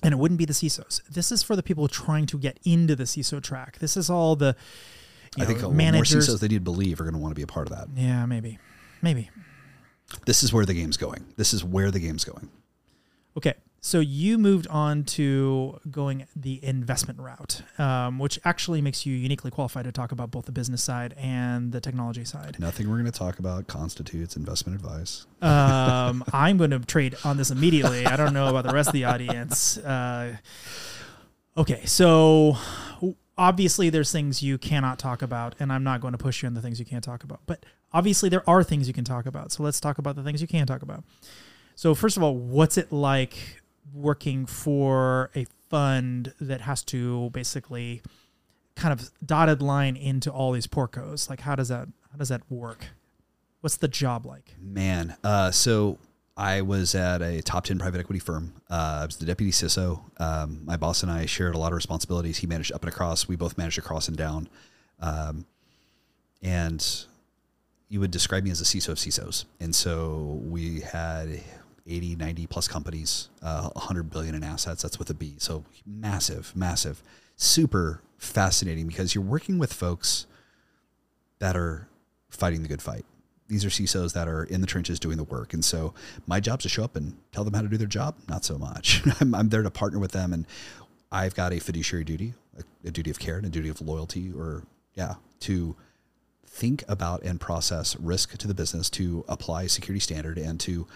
[0.03, 1.01] and it wouldn't be the CISOs.
[1.09, 3.79] This is for the people trying to get into the CISO track.
[3.79, 4.55] This is all the
[5.37, 6.03] I think know, a lot more.
[6.03, 7.87] CISOs they need to believe are going to want to be a part of that.
[7.95, 8.59] yeah, maybe,
[9.01, 9.29] maybe.
[10.25, 11.25] This is where the game's going.
[11.35, 12.49] This is where the game's going.
[13.37, 13.53] Okay,
[13.85, 19.51] so you moved on to going the investment route, um, which actually makes you uniquely
[19.51, 22.59] qualified to talk about both the business side and the technology side.
[22.59, 25.27] Nothing we're going to talk about constitutes investment advice.
[25.39, 28.07] Um, I'm going to trade on this immediately.
[28.07, 29.77] I don't know about the rest of the audience.
[29.77, 30.37] Uh,
[31.55, 32.57] okay, so
[33.37, 36.55] obviously there's things you cannot talk about, and I'm not going to push you on
[36.55, 37.41] the things you can't talk about.
[37.45, 39.51] But obviously there are things you can talk about.
[39.51, 41.03] So let's talk about the things you can talk about.
[41.75, 43.61] So first of all, what's it like
[43.93, 48.01] working for a fund that has to basically
[48.75, 51.29] kind of dotted line into all these portcos?
[51.29, 52.85] Like how does that how does that work?
[53.61, 54.53] What's the job like?
[54.61, 55.97] Man, uh, so
[56.37, 58.53] I was at a top 10 private equity firm.
[58.69, 60.01] Uh, I was the deputy CISO.
[60.19, 62.37] Um, my boss and I shared a lot of responsibilities.
[62.37, 63.27] He managed up and across.
[63.27, 64.49] We both managed across and down.
[64.99, 65.45] Um,
[66.41, 67.05] and
[67.87, 69.45] you would describe me as a CISO of CISOs.
[69.59, 71.41] And so we had
[71.87, 74.81] 80, 90 plus companies, uh, 100 billion in assets.
[74.81, 75.35] That's with a B.
[75.37, 77.03] So massive, massive,
[77.35, 80.25] super fascinating because you're working with folks
[81.39, 81.87] that are
[82.29, 83.05] fighting the good fight.
[83.47, 85.53] These are CISOs that are in the trenches doing the work.
[85.53, 85.93] And so
[86.25, 88.15] my job is to show up and tell them how to do their job.
[88.27, 89.03] Not so much.
[89.21, 90.33] I'm, I'm there to partner with them.
[90.33, 90.47] And
[91.11, 94.31] I've got a fiduciary duty, a, a duty of care and a duty of loyalty,
[94.35, 94.63] or
[94.95, 95.75] yeah, to
[96.47, 100.87] think about and process risk to the business, to apply security standard, and to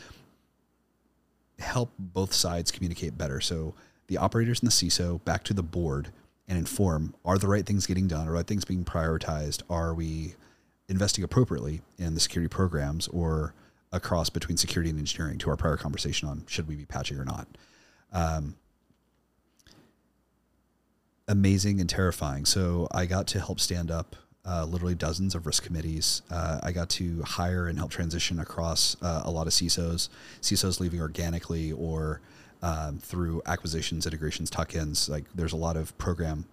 [1.60, 3.42] help both sides communicate better.
[3.42, 3.76] So
[4.08, 6.12] the operators and the CISO back to the board
[6.48, 8.28] and inform: Are the right things getting done?
[8.28, 9.62] Are the right things being prioritized?
[9.70, 10.36] Are we
[10.88, 13.54] investing appropriately in the security programs or
[13.92, 17.18] a cross between security and engineering to our prior conversation on should we be patching
[17.18, 17.48] or not.
[18.12, 18.56] Um,
[21.28, 22.46] amazing and terrifying.
[22.46, 24.16] So I got to help stand up
[24.50, 26.24] uh, literally dozens of risk committees.
[26.32, 30.10] Uh, I got to hire and help transition across uh, a lot of CISOs,
[30.42, 32.22] CISOs leaving organically or
[32.64, 35.08] um, through acquisitions, integrations, tuck-ins.
[35.08, 36.46] Like there's a lot of program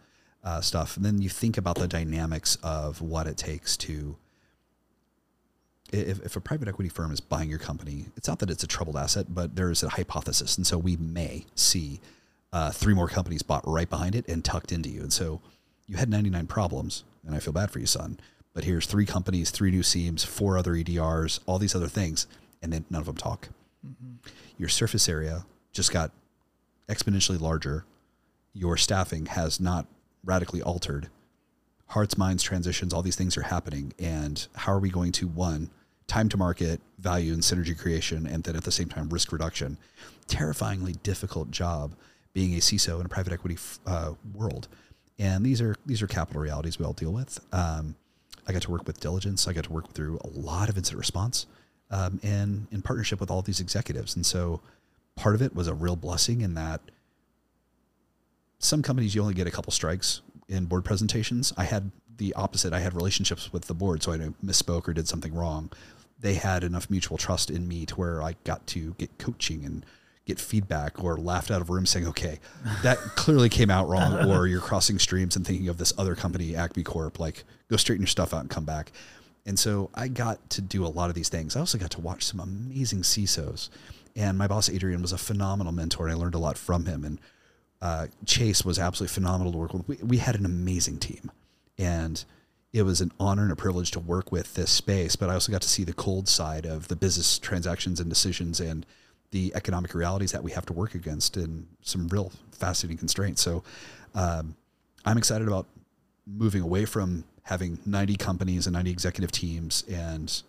[0.45, 0.97] uh, stuff.
[0.97, 4.17] And then you think about the dynamics of what it takes to
[5.93, 8.67] if, if a private equity firm is buying your company, it's not that it's a
[8.67, 10.57] troubled asset, but there's a hypothesis.
[10.57, 12.01] And so we may see
[12.53, 15.01] uh, three more companies bought right behind it and tucked into you.
[15.01, 15.41] And so
[15.87, 18.19] you had 99 problems, and I feel bad for you, son.
[18.55, 22.27] But here's three companies, three new SIEMs, four other EDRs, all these other things.
[22.63, 23.51] and then none of them talk.
[24.59, 26.11] Your surface area just got
[26.89, 27.85] exponentially larger.
[28.55, 29.87] Your staffing has not
[30.25, 31.09] radically altered.
[31.89, 33.93] Hearts, minds, transitions, all these things are happening.
[33.99, 35.71] And how are we going to, one,
[36.07, 39.77] time to market, value, and synergy creation, and then at the same time, risk reduction?
[40.27, 41.95] Terrifyingly difficult job
[42.33, 44.69] being a CISO in a private equity uh, world.
[45.19, 47.41] And these are these are capital realities we all deal with.
[47.53, 47.97] Um,
[48.47, 49.49] I got to work with diligence.
[49.49, 51.47] I got to work through a lot of incident response,
[51.91, 54.15] um, and in partnership with all these executives.
[54.15, 54.61] And so,
[55.17, 56.81] part of it was a real blessing in that
[58.59, 61.53] some companies you only get a couple strikes in board presentations.
[61.57, 62.73] I had the opposite.
[62.73, 65.71] I had relationships with the board, so I misspoke or did something wrong.
[66.19, 69.85] They had enough mutual trust in me to where I got to get coaching and
[70.27, 72.41] get feedback or laughed out of a room saying, okay,
[72.83, 76.55] that clearly came out wrong, or you're crossing streams and thinking of this other company,
[76.55, 78.93] Acme Corp, like go straighten your stuff out and come back.
[79.47, 81.55] And so I got to do a lot of these things.
[81.55, 83.71] I also got to watch some amazing CISOs.
[84.17, 87.05] And my boss, Adrian, was a phenomenal mentor, and I learned a lot from him.
[87.05, 87.21] And
[87.81, 89.87] uh, Chase was absolutely phenomenal to work with.
[89.87, 91.31] We, we had an amazing team.
[91.79, 92.25] And
[92.73, 95.15] it was an honor and a privilege to work with this space.
[95.15, 98.59] But I also got to see the cold side of the business transactions and decisions
[98.59, 98.85] and
[99.31, 103.43] the economic realities that we have to work against and some real fascinating constraints.
[103.43, 103.63] So
[104.15, 104.57] um,
[105.05, 105.67] I'm excited about
[106.27, 110.43] moving away from having 90 companies and 90 executive teams and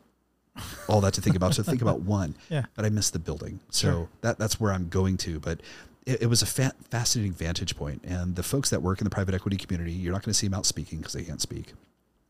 [0.88, 1.54] all that to think about.
[1.54, 2.36] So think about one.
[2.50, 2.66] Yeah.
[2.76, 3.60] But I miss the building.
[3.70, 4.10] So Sure.
[4.22, 5.40] that that's where I'm going to.
[5.40, 5.62] But
[6.06, 8.04] it, it was a fa- fascinating vantage point.
[8.04, 10.48] And the folks that work in the private equity community, you're not going to see
[10.48, 11.74] them out speaking because they can't speak.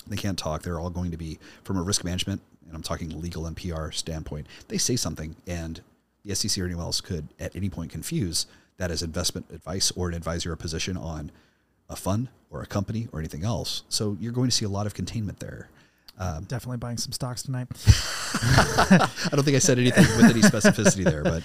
[0.08, 0.64] They can't talk.
[0.64, 3.92] They're all going to be from a risk management, and I'm talking legal and PR
[3.92, 4.48] standpoint.
[4.70, 5.82] They say something, and
[6.28, 8.46] the SEC or anyone else could at any point confuse
[8.78, 11.32] that as investment advice or an advisor or position on
[11.90, 13.84] a fund or a company or anything else.
[13.90, 15.70] So you're going to see a lot of containment there.
[16.48, 17.68] Definitely buying some stocks tonight.
[18.42, 21.44] I don't think I said anything with any specificity there, but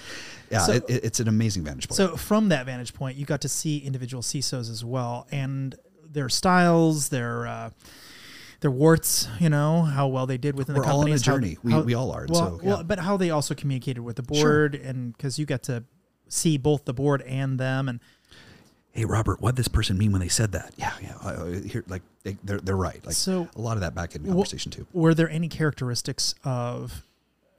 [0.51, 1.95] yeah, So- it- it's an amazing vantage point.
[1.97, 5.75] So from that vantage point, you got to see individual CISOs as well, and
[6.11, 7.69] their styles, their uh,
[8.63, 9.27] their warts.
[9.39, 11.25] You know how well they did within We're the all on a companies.
[11.25, 11.57] how- journey.
[11.61, 14.23] We- how- we all are, Well, so, well, but how they also communicated with the
[14.33, 14.69] Sure.
[14.69, 15.83] board, and because you got to
[16.29, 17.99] see both the board and them, and
[18.91, 20.73] hey, Robert, what did this person mean when they said that?
[20.77, 21.17] Yeah, yeah.
[21.21, 23.05] I- I- Here, like they, they're they're right.
[23.05, 24.87] Like So- a lot of that back in conversation too.
[24.93, 27.03] were there any characteristics of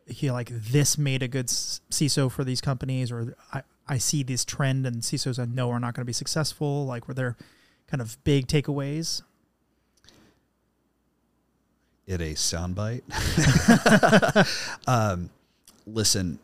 [0.06, 4.44] he like this made a good CISO for these companies, or I, I see this
[4.44, 6.86] trend and CISOs I know are not going to be successful?
[6.86, 7.36] Like, were there
[7.89, 9.20] kind of big takeaways?
[12.06, 13.02] In a soundbite.
[14.86, 15.31] um,
[15.86, 16.39] listen,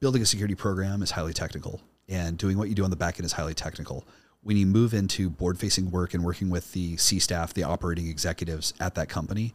[0.00, 3.18] building a security program is highly technical, and doing what you do on the back
[3.18, 4.04] end is highly technical.
[4.42, 8.08] When you move into board facing work and working with the C staff, the operating
[8.08, 9.52] executives at that company,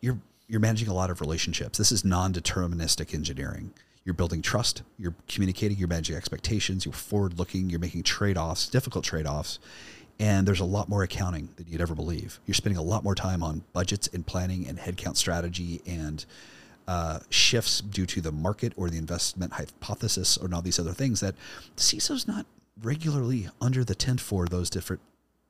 [0.00, 0.18] you're
[0.48, 1.78] you're managing a lot of relationships.
[1.78, 3.72] This is non-deterministic engineering.
[4.04, 9.04] You're building trust, you're communicating, you're managing expectations, you're forward looking, you're making trade-offs, difficult
[9.04, 9.60] trade-offs.
[10.18, 12.38] And there's a lot more accounting than you'd ever believe.
[12.46, 16.24] You're spending a lot more time on budgets and planning and headcount strategy and
[16.86, 21.20] uh, shifts due to the market or the investment hypothesis or all these other things
[21.20, 21.34] that
[21.76, 22.46] CISO's not
[22.82, 25.02] regularly under the tent for those different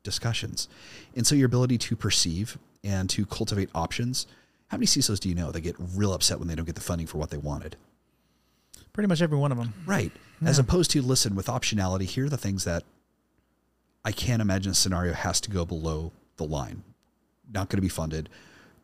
[0.03, 0.67] discussions.
[1.15, 4.27] And so your ability to perceive and to cultivate options.
[4.67, 6.81] How many CISOs do you know that get real upset when they don't get the
[6.81, 7.75] funding for what they wanted?
[8.91, 9.73] Pretty much every one of them.
[9.85, 10.11] Right.
[10.45, 12.83] As opposed to listen with optionality, here are the things that
[14.05, 16.83] I can't imagine a scenario has to go below the line.
[17.51, 18.29] Not going to be funded.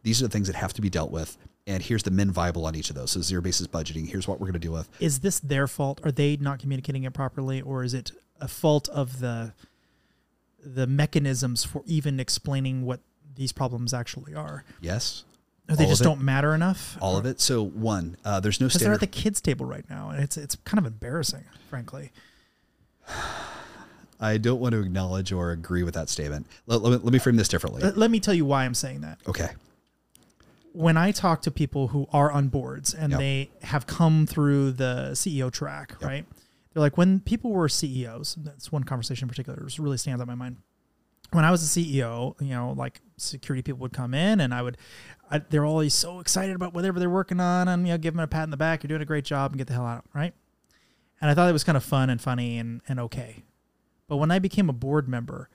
[0.03, 1.37] These are the things that have to be dealt with.
[1.67, 3.11] And here's the min viable on each of those.
[3.11, 4.07] So zero basis budgeting.
[4.07, 4.89] Here's what we're going to deal with.
[4.99, 6.01] Is this their fault?
[6.03, 9.53] Are they not communicating it properly, or is it a fault of the
[10.63, 13.01] the mechanisms for even explaining what
[13.35, 14.63] these problems actually are?
[14.81, 15.25] Yes.
[15.69, 16.97] Or they All just don't matter enough?
[17.01, 17.39] All of it.
[17.39, 20.37] So one, uh, there's no Because they're at the kids' table right now, and it's
[20.37, 22.11] it's kind of embarrassing, frankly.
[24.19, 26.45] I don't want to acknowledge or agree with that statement.
[26.67, 27.81] Let, let, me, let me frame this differently.
[27.81, 29.19] Let, let me tell you why I'm saying that.
[29.27, 29.49] Okay.
[30.73, 33.19] when I talk to people who are on boards and Yep.
[33.19, 36.07] they have come through the CEO track, Yep.
[36.09, 36.25] right?
[36.73, 40.25] They're like, when people were CEOs, that's one conversation in particular that really stands out
[40.25, 40.57] in my mind.
[41.31, 44.61] When I was a CEO, you know, like security people would come in and I
[44.61, 44.77] would,
[45.31, 48.19] I, they're always so excited about whatever they're working on and, you know, give them
[48.21, 48.83] a pat in the back.
[48.83, 50.33] You're doing a great job and get the hell out, right?
[51.21, 53.43] And I thought it was kind of fun and funny and, and okay.
[54.10, 55.48] But when I became a board member,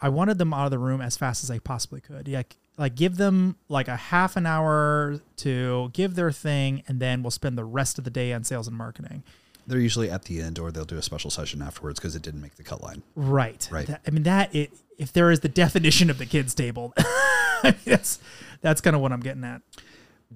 [0.00, 2.28] I wanted them out of the room as fast as I possibly could.
[2.28, 2.42] Yeah,
[2.78, 7.30] like give them like a half an hour to give their thing, and then we'll
[7.32, 9.24] spend the rest of the day on sales and marketing.
[9.66, 12.40] They're usually at the end or they'll do a special session afterwards because it didn't
[12.42, 13.02] make the cut line.
[13.14, 13.68] Right.
[13.70, 13.86] Right.
[13.86, 17.62] That- I mean that it if there is the definition of the kids table, I
[17.64, 18.18] mean, that's
[18.60, 19.62] that's kind of what I'm getting at.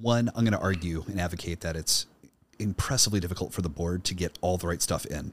[0.01, 2.07] one, I'm going to argue and advocate that it's
[2.59, 5.32] impressively difficult for the board to get all the right stuff in.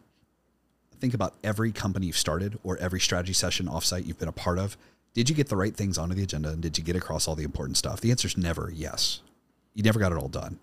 [1.04, 4.58] Think about every company you've started or every strategy session offsite you've been a part
[4.58, 4.78] of.
[5.14, 7.36] Did you get the right things onto the agenda and did you get across all
[7.36, 8.00] the important stuff?
[8.00, 9.20] The answer is never yes.
[9.74, 10.60] You never got it all done.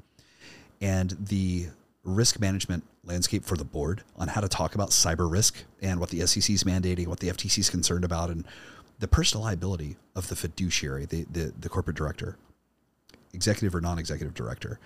[0.80, 1.66] And the
[2.04, 6.08] risk management landscape for the board on how to talk about cyber risk and what
[6.08, 8.46] the SEC is mandating, what the FTC is concerned about, and
[8.98, 12.38] the personal liability of the fiduciary, the, the, the corporate director,
[13.34, 14.80] executive or non executive director.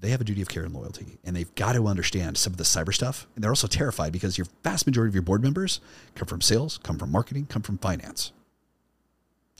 [0.00, 2.56] They have a duty of care and loyalty, and they've got to understand some of
[2.56, 3.26] the cyber stuff.
[3.34, 5.80] And they're also terrified because your vast majority of your board members
[6.14, 8.32] come from sales, come from marketing, come from finance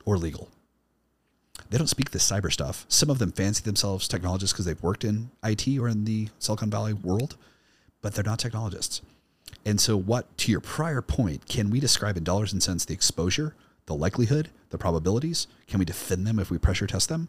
[0.06, 0.48] or legal.
[1.68, 2.86] They don't speak this cyber stuff.
[2.88, 6.70] Some of them fancy themselves technologists because they've worked in IT or in the Silicon
[6.70, 7.36] Valley world,
[8.00, 9.02] but they're not technologists.
[9.66, 12.94] And so, what, to your prior point, can we describe in dollars and cents the
[12.94, 13.54] exposure,
[13.86, 15.46] the likelihood, the probabilities?
[15.66, 17.28] Can we defend them if we pressure test them?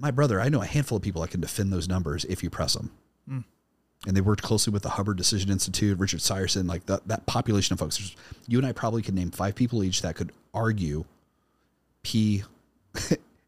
[0.00, 2.50] My brother, I know a handful of people that can defend those numbers if you
[2.50, 2.90] press them.
[3.30, 3.44] Mm.
[4.06, 7.74] And they worked closely with the Hubbard Decision Institute, Richard Seiersen, like that, that population
[7.74, 7.98] of folks.
[7.98, 8.16] There's-
[8.48, 11.04] You and I probably could name five people each that could argue
[12.02, 12.44] P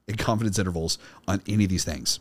[0.07, 2.21] in confidence intervals on any of these things.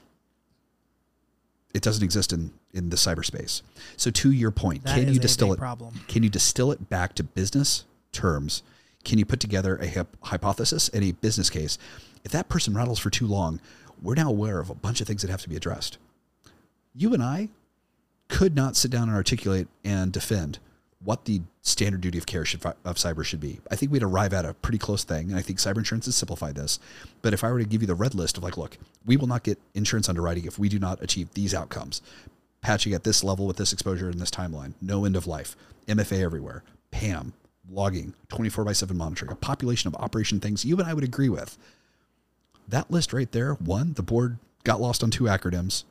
[1.73, 3.61] It doesn't exist in, in the cyberspace.
[3.97, 5.59] So to your point, That can you distill it?
[5.59, 6.01] problem.
[6.07, 8.63] Can you distill it back to business terms?
[9.03, 11.77] Can you put together a hyp- hypothesis and a business case?
[12.23, 13.59] If that person rattles for too long,
[14.01, 15.97] we're now aware of a bunch of things that have to be addressed.
[16.93, 17.49] You and I
[18.27, 20.59] could not sit down and articulate and defend
[21.03, 23.59] what the standard duty of care should, of cyber should be.
[23.69, 26.15] I think we'd arrive at a pretty close thing, and I think cyber insurance has
[26.15, 26.79] simplified this.
[27.21, 29.27] But if I were to give you the red list of like, look, we will
[29.27, 32.01] not get insurance underwriting if we do not achieve these outcomes.
[32.61, 35.55] Patching at this level with this exposure in this timeline, no end of life,
[35.87, 37.33] MFA everywhere, PAM,
[37.69, 41.29] logging, 24 by 7 monitoring, a population of operation things you and I would agree
[41.29, 41.57] with.
[42.67, 45.83] That list right there, one, the board got lost on two acronyms,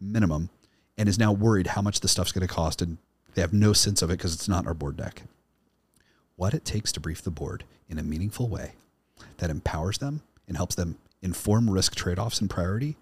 [0.00, 0.50] minimum,
[0.96, 2.98] and is now worried how much the stuff's going to cost, and
[3.34, 5.22] they have no sense of it because it's not in our board deck.
[6.36, 8.72] What it takes to brief the board in a meaningful way
[9.38, 12.96] that empowers them and helps them inform risk trade offs and priority.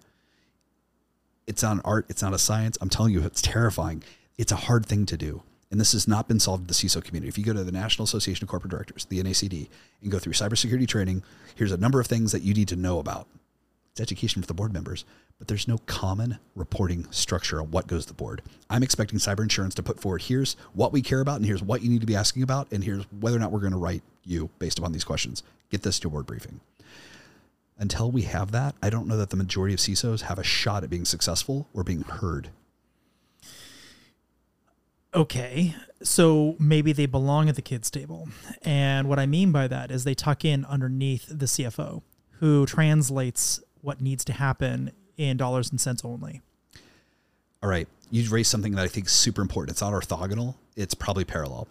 [1.47, 2.77] It's not an art, it's not a science.
[2.81, 4.03] I'm telling you, it's terrifying.
[4.37, 5.43] It's a hard thing to do.
[5.71, 7.29] And this has not been solved in the CISO community.
[7.29, 9.69] If you go to the National Association of Corporate Directors, the NACD,
[10.01, 11.23] and go through cybersecurity training,
[11.55, 13.27] here's a number of things that you need to know about.
[13.91, 15.05] It's education for the board members,
[15.39, 18.41] but there's no common reporting structure on what goes to the board.
[18.69, 21.81] I'm expecting cyber insurance to put forward here's what we care about, and here's what
[21.81, 24.03] you need to be asking about, and here's whether or not we're going to write
[24.25, 25.41] you based upon these questions.
[25.69, 26.59] Get this to your board briefing.
[27.77, 30.83] Until we have that, I don't know that the majority of CISOs have a shot
[30.83, 32.49] at being successful or being heard.
[35.13, 38.29] Okay, so maybe they belong at the kids' table.
[38.63, 42.01] And what I mean by that is they tuck in underneath the CFO
[42.39, 46.41] who translates what needs to happen in dollars and cents only.
[47.61, 49.71] All right, you raised something that I think is super important.
[49.75, 51.67] It's not orthogonal; it's probably parallel.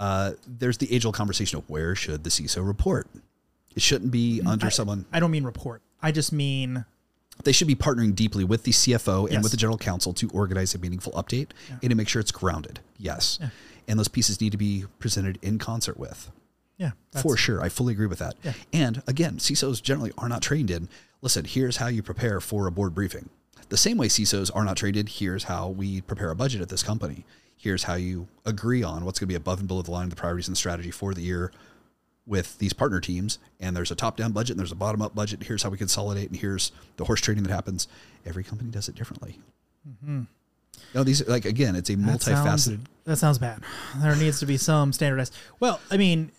[0.00, 3.06] Uh, there's the age-old conversation of where should the CISO report.
[3.76, 5.04] It shouldn't be under I- someone.
[5.12, 5.82] I don't mean report.
[6.00, 6.84] I just mean
[7.44, 9.42] They should be partnering deeply with the CFO and Yes.
[9.42, 11.48] with the general counsel to organize a meaningful update
[11.80, 12.80] and to make sure it's grounded.
[12.98, 13.38] Yes,
[13.88, 16.30] and those pieces need to be presented in concert with.
[16.78, 17.62] yeah, For sure.
[17.62, 18.34] I fully agree with that.
[18.42, 18.54] Yeah.
[18.72, 20.88] And again, CISOs generally are not trained in
[21.20, 23.28] listen, here's how you prepare for a board briefing.
[23.68, 26.68] The same way CISOs are not trained in here's how we prepare a budget at
[26.68, 27.24] this company.
[27.56, 30.10] Here's how you agree on what's going to be above and below the line, of
[30.10, 31.52] the priorities and strategy for the year
[32.26, 33.38] with these partner teams.
[33.60, 35.42] And there's a top down budget and there's a bottom up budget.
[35.44, 37.88] Here's how we consolidate and here's the horse trading that happens.
[38.24, 39.38] Every company does it differently.
[40.94, 42.06] No, these like again, it's a Mm-hmm.
[42.06, 42.80] that sounds- multifaceted.
[43.04, 43.60] That sounds bad.
[43.96, 45.34] There needs to be some standardized.
[45.58, 46.30] Well, I mean,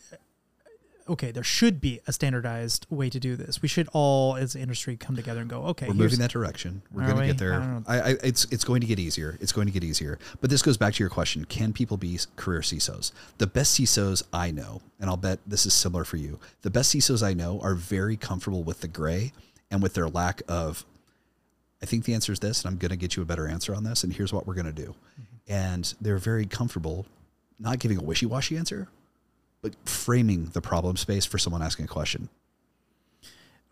[1.09, 3.61] okay, there should be a standardized way to do this.
[3.61, 6.81] We should all, as an industry, come together and go, okay, We're moving that direction.
[6.91, 7.27] We're going to we?
[7.27, 7.81] get there.
[7.87, 7.99] I.
[7.99, 9.37] I, it's it's going to get easier.
[9.41, 10.19] It's going to get easier.
[10.41, 13.11] But this goes back to your question: Can people be career CISOs?
[13.37, 16.39] The best CISOs I know, and I'll bet this is similar for you.
[16.61, 19.33] The best CISOs I know are very comfortable with the gray
[19.71, 20.85] and with their lack of.
[21.81, 23.75] I think the answer is this, and I'm going to get you a better answer
[23.75, 24.05] on this.
[24.05, 24.95] And here's what we're going to do.
[24.95, 25.53] Mm-hmm.
[25.53, 27.05] And they're very comfortable
[27.59, 28.87] not giving a wishy-washy answer,
[29.63, 32.29] but framing the problem space for someone asking a question.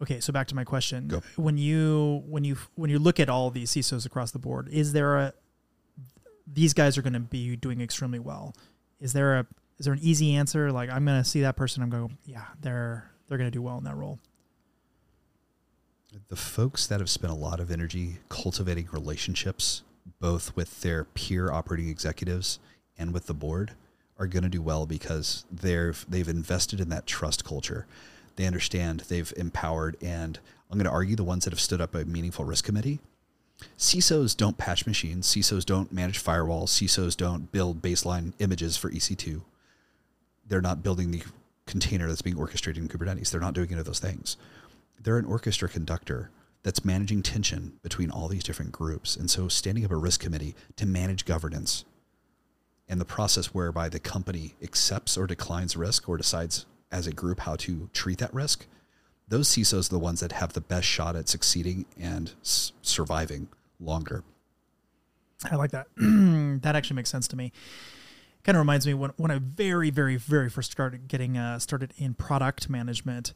[0.02, 1.08] Okay, so back to my question.
[1.08, 1.22] Go.
[1.36, 4.94] When you when you when you look at all these CISOs across the board, is
[4.94, 5.34] there a
[6.52, 8.56] these guys are going to be doing extremely well?
[9.00, 9.46] Is there a
[9.78, 10.72] is there an easy answer?
[10.72, 13.62] Like I'm going to see that person, I'm going, yeah, they're they're going to do
[13.62, 14.20] well in that role.
[16.30, 19.84] the folks that have spent a lot of energy cultivating relationships
[20.20, 22.60] both with their peer operating executives
[22.98, 23.74] and with the board
[24.22, 27.88] are going to do well because they've they've invested in that trust culture
[28.36, 29.02] They understand.
[29.10, 30.40] They've empowered, and
[30.70, 33.00] I'm going to argue the ones that have stood up a meaningful risk committee.
[33.78, 35.28] CISOs don't patch machines.
[35.28, 36.70] CISOs don't manage firewalls.
[36.70, 39.42] CISOs don't build baseline images for EC2.
[40.48, 41.24] They're not building the
[41.66, 43.32] container that's being orchestrated in Kubernetes.
[43.32, 44.38] They're not doing any of those things.
[45.02, 46.30] They're an orchestra conductor
[46.64, 49.16] that's managing tension between all these different groups.
[49.16, 51.86] And so standing up a risk committee to manage governance
[52.92, 57.40] and the process whereby the company accepts or declines risk or decides as a group
[57.40, 58.68] how to treat that risk,
[59.30, 63.48] those CISOs are the ones that have the best shot at succeeding and s- surviving
[63.80, 64.26] longer.
[65.50, 65.88] I like that.
[65.96, 67.54] that actually makes sense to me.
[68.44, 71.94] Kind of reminds me when when I very very very first started getting uh, started
[71.98, 73.34] in product management.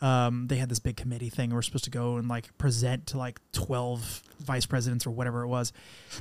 [0.00, 1.50] Um, they had this big committee thing.
[1.50, 5.42] We are supposed to go and like present to like twelve vice presidents or whatever
[5.42, 5.72] it was.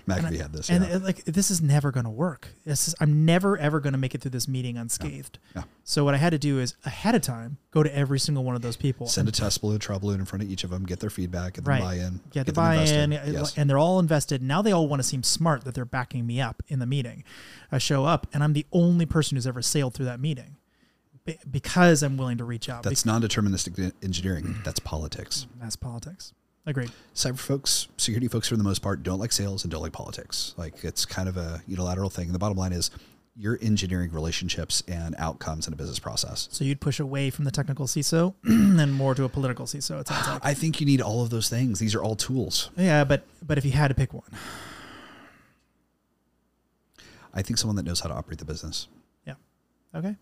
[0.08, 0.96] McAfee and I, had this, and yeah.
[0.98, 2.50] it, like this is never going to work.
[2.66, 5.40] This is, I'm never ever going to make it through this meeting unscathed.
[5.56, 5.64] Yeah.
[5.84, 8.56] So what I had to do is ahead of time go to every single one
[8.56, 9.08] of those people.
[9.08, 11.56] Send a test balloon, trial balloon in front of each of them, get their feedback,
[11.56, 11.82] get Right.
[11.82, 13.58] buy-in, get the buy-in, Yes.
[13.58, 14.42] and they're all invested.
[14.42, 17.24] Now they all want to seem smart that they're backing me up in the meeting.
[17.72, 20.58] I show up, and I'm the only person who's ever sailed through that meeting
[21.26, 22.84] Be- because I'm willing to reach out.
[22.84, 24.56] That's non-deterministic engineering.
[24.64, 25.48] That's politics.
[25.58, 26.34] Mm, that's politics.
[26.66, 26.92] Agreed.
[27.14, 30.54] Cyber folks, security folks, for the most part, don't like sales and don't like politics.
[30.58, 32.26] Like it's kind of a unilateral thing.
[32.26, 32.90] And the bottom line is,
[33.36, 36.48] you're engineering relationships and outcomes in a business process.
[36.52, 40.02] So you'd push away from the technical CISO and more to a political CISO.
[40.02, 40.42] It sounds like.
[40.46, 41.80] I think you need all of those things.
[41.80, 42.70] These are all tools.
[42.78, 44.24] yeah, but but if you had to pick one,
[47.34, 48.88] I think someone that knows how to operate the business.
[49.26, 49.34] Yeah.
[49.96, 50.16] Okay.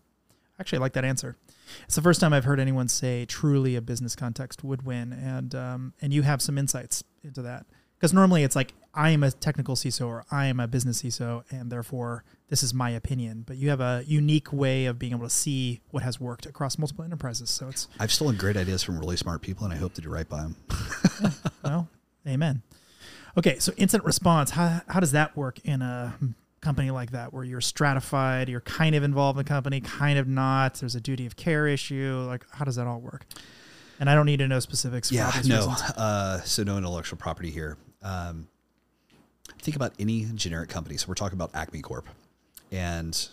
[0.60, 1.36] Actually, I like that answer.
[1.84, 5.54] It's the first time I've heard anyone say truly a business context would win, and
[5.54, 7.66] um, and you have some insights into that
[8.02, 11.44] because normally it's like I am a technical CISO or I am a business CISO,
[11.52, 13.44] and therefore this is my opinion.
[13.46, 16.78] But you have a unique way of being able to see what has worked across
[16.78, 17.48] multiple enterprises.
[17.48, 20.10] So it's I've stolen great ideas from really smart people, and I hope to do
[20.10, 20.56] right by them.
[21.64, 21.88] well,
[22.26, 22.62] amen.
[23.38, 24.50] Okay, so incident response.
[24.50, 26.14] How how does that work in a
[26.62, 30.26] company like that where you're stratified, you're kind of involved in the company, kind of
[30.26, 30.74] not.
[30.74, 32.24] There's a duty of care issue.
[32.26, 33.26] Like, how does that all work?
[34.00, 35.12] And I don't need to know specifics.
[35.12, 35.74] Yeah, no.
[35.96, 37.76] Uh, so no intellectual property here.
[38.02, 38.48] Um,
[39.60, 40.96] think about any generic company.
[40.96, 42.08] So we're talking about Acme Corp,
[42.70, 43.28] and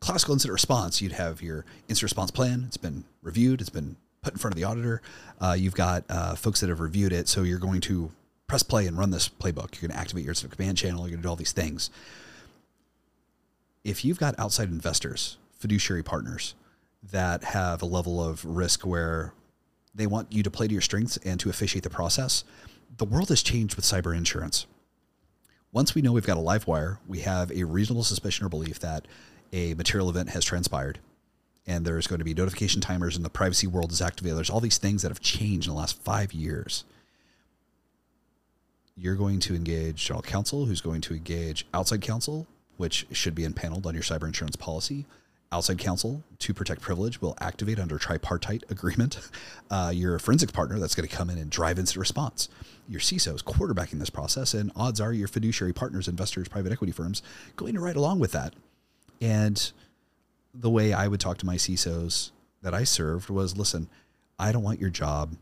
[0.00, 1.00] classical incident response.
[1.00, 2.64] You'd have your incident response plan.
[2.66, 3.60] It's been reviewed.
[3.60, 5.02] It's been put in front of the auditor.
[5.40, 7.28] Uh, you've got uh, folks that have reviewed it.
[7.28, 8.10] So you're going to
[8.46, 9.80] press play and run this playbook.
[9.80, 11.00] You're going to activate your incident command channel.
[11.00, 11.90] You're going to do all these things.
[13.84, 16.54] If you've got outside investors, fiduciary partners
[17.10, 19.34] that have a level of risk where
[19.94, 22.44] they want you to play to your strengths and to officiate the process.
[22.96, 24.66] The world has changed with cyber insurance.
[25.72, 28.78] Once we know we've got a live wire, we have a reasonable suspicion or belief
[28.80, 29.06] that
[29.52, 30.98] a material event has transpired
[31.66, 34.36] and there's going to be notification timers and the privacy world is activated.
[34.36, 36.84] There's all these things that have changed in the last five years.
[38.96, 42.46] You're going to engage general counsel, who's going to engage outside counsel,
[42.82, 45.06] which should be impaneled on your cyber insurance policy.
[45.52, 49.20] Outside counsel to protect privilege will activate under tripartite agreement.
[49.70, 52.50] Uh, your forensic partner that's going to come in and drive incident response.
[52.86, 56.92] Your CISO is quarterbacking this process, and odds are your fiduciary partners, investors, private equity
[56.92, 57.22] firms,
[57.56, 58.52] going to ride along with that.
[59.22, 59.72] And
[60.52, 63.88] the way I would talk to my CISOs that I served was, listen,
[64.38, 65.36] I don't want your job,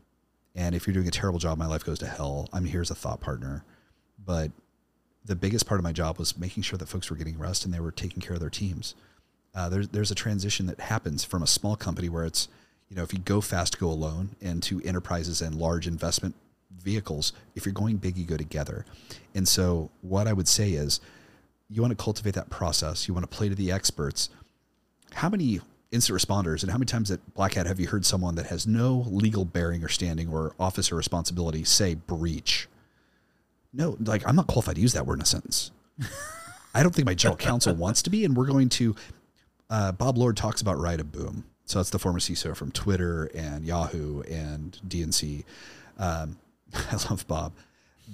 [0.55, 2.47] and if you're doing a terrible job, my life goes to hell.
[2.53, 3.65] I'm here as a thought partner,
[4.25, 4.51] but
[5.25, 7.73] the biggest part of my job was making sure that folks were getting rest and
[7.73, 8.95] they were taking care of their teams.
[9.53, 12.47] Uh, there's there's a transition that happens from a small company where it's
[12.89, 16.35] you know if you go fast go alone and to enterprises and large investment
[16.81, 18.85] vehicles if you're going big you go together.
[19.35, 20.99] And so what i would say is
[21.69, 24.29] you want to cultivate that process you want to play to the experts.
[25.13, 25.59] How many
[25.91, 28.65] incident responders and how many times at black hat have you heard someone that has
[28.65, 32.69] no legal bearing or standing or officer responsibility say breach
[33.73, 35.71] no like i'm not qualified to use that word in a sentence
[36.73, 38.95] I don't think my general counsel wants to be, and we're going to.
[39.69, 41.45] Uh, Bob Lord talks about right of Boom.
[41.65, 45.45] So that's the former CISO from Twitter and Yahoo and DNC.
[45.97, 46.37] Um,
[46.73, 47.53] I love Bob.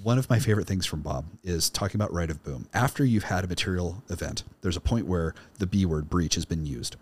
[0.04, 2.68] One of my favorite things from Bob is talking about right of boom.
[2.72, 6.46] After you've had a material event, there's a point where the B word breach has
[6.46, 6.98] been used.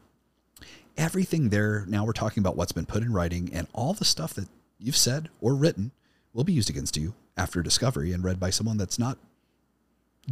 [0.95, 4.33] Everything there, now we're talking about what's been put in writing, and all the stuff
[4.35, 4.47] that
[4.79, 5.91] you've said or written
[6.33, 9.17] will be used against you after discovery and read by someone that's not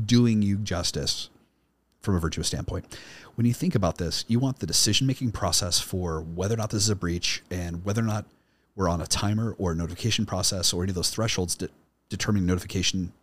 [0.06, 1.30] doing you justice
[2.02, 2.86] from a virtuous standpoint.
[3.36, 6.70] When you think about this, you want the decision making process for whether or not
[6.70, 8.26] this is a breach and whether or not
[8.76, 11.70] we're on a timer or a notification process or any of those thresholds de-
[12.10, 13.14] determining notification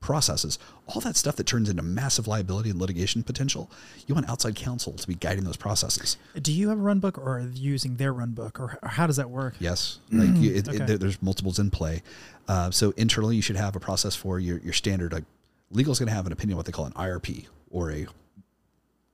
[0.00, 3.70] processes, all that stuff that turns into massive liability and litigation potential.
[4.06, 6.16] You want outside counsel to be guiding those processes.
[6.40, 9.06] Do you have a run book or are you using their run book or how
[9.06, 9.54] does that work?
[9.58, 10.92] Yes, like you, it, Okay.
[10.94, 12.02] it, there's multiples in play.
[12.46, 15.12] Uh, so internally, you should have a process for your your standard.
[15.12, 15.24] Like
[15.70, 18.06] legal is going to have an opinion what they call an IRP or a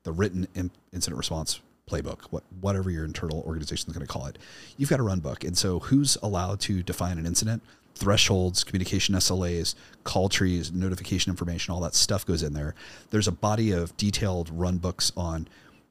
[0.05, 4.27] the written in, incident response playbook, what whatever your internal organization is going to call
[4.27, 4.39] it.
[4.77, 7.63] You've got a run book, and so who's allowed to define an incident?
[7.95, 12.75] Thresholds, communication SLAs, call trees, notification information, all that stuff goes in there.
[13.11, 15.49] There's a body of detailed run books on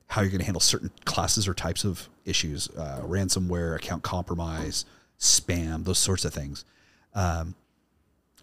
[0.08, 4.86] how you're going to handle certain classes or types of issues, uh, ransomware, account compromise,
[5.20, 6.66] spam, those sorts of things.
[7.16, 7.56] Um,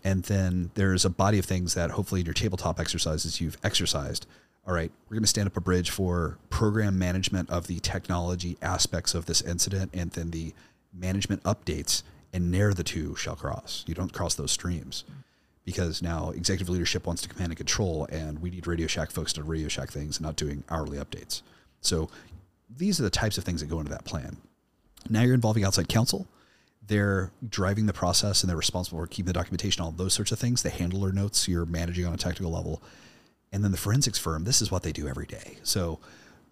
[0.03, 4.27] and then there's a body of things that hopefully in your tabletop exercises you've exercised.
[4.67, 8.57] All right, we're going to stand up a bridge for program management of the technology
[8.63, 10.55] aspects of this incident and then the
[10.93, 13.85] management updates, and ne'er the two shall cross.
[13.87, 15.05] You don't cross those streams
[15.65, 19.33] because now executive leadership wants to command and control, and we need Radio Shack folks
[19.35, 21.43] to Radio Shack things and not doing hourly updates.
[21.81, 22.11] So
[22.69, 24.37] these are the types of things that go into that plan.
[25.09, 26.27] Now you're involving outside counsel.
[26.87, 30.39] They're driving the process and they're responsible for keeping the documentation, all those sorts of
[30.39, 30.63] things.
[30.63, 32.83] The handler notes you're managing on a technical level.
[33.53, 35.59] And then the forensics firm, this is what they do every day.
[35.63, 36.01] So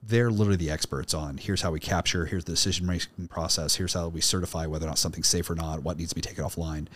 [0.02, 3.94] they're literally the experts on here's how we capture, here's the decision making process, here's
[3.94, 6.44] how we certify whether or not something's safe or not, what needs to be taken
[6.44, 6.86] offline.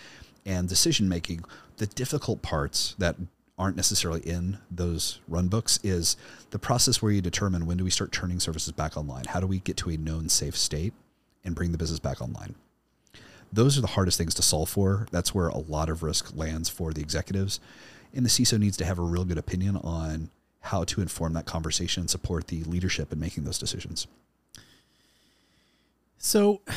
[0.44, 1.44] And decision making,
[1.76, 3.16] the difficult parts that
[3.58, 6.16] aren't necessarily in those run books is
[6.50, 9.24] the process where you determine when do we start turning services back online?
[9.26, 10.92] How do we get to a known safe state
[11.44, 12.54] and bring the business back online?
[13.52, 15.06] Those are the hardest things to solve for.
[15.10, 17.60] That's where a lot of risk lands for the executives.
[18.14, 20.30] And the CISO needs to have a real good opinion on
[20.62, 24.06] how to inform that conversation and support the leadership in making those decisions.
[26.18, 26.60] So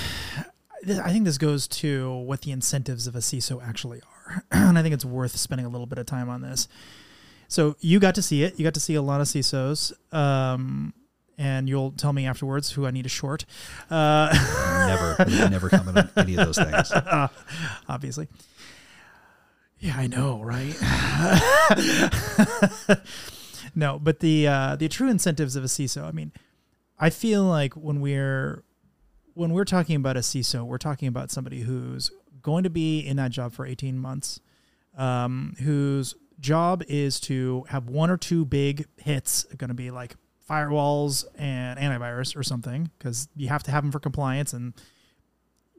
[0.87, 4.43] I think this goes to what the incentives of a CISO actually are.
[4.51, 6.67] and I think it's worth spending a little bit of time on this.
[7.47, 8.59] So you got to see it.
[8.59, 9.93] You got to see a lot of CISOs.
[10.13, 10.93] Um,
[11.37, 13.45] and you'll tell me afterwards who I need to short.
[13.89, 14.33] Uh,
[14.85, 16.91] Never, never comment on any of those things.
[17.89, 18.27] obviously.
[19.79, 20.75] Yeah, I know, right?
[23.75, 26.03] no, but the uh, the true incentives of a CISO.
[26.03, 26.31] I mean,
[26.97, 28.63] I feel like when we're
[29.33, 32.09] when we're talking about a CISO, we're talking about somebody who's
[32.41, 34.39] going to be in that job for eighteen months,
[34.97, 39.43] um, whose job is to have one or two big hits.
[39.57, 40.15] Going to be like
[40.49, 44.73] firewalls and antivirus or something, because you have to have them for compliance and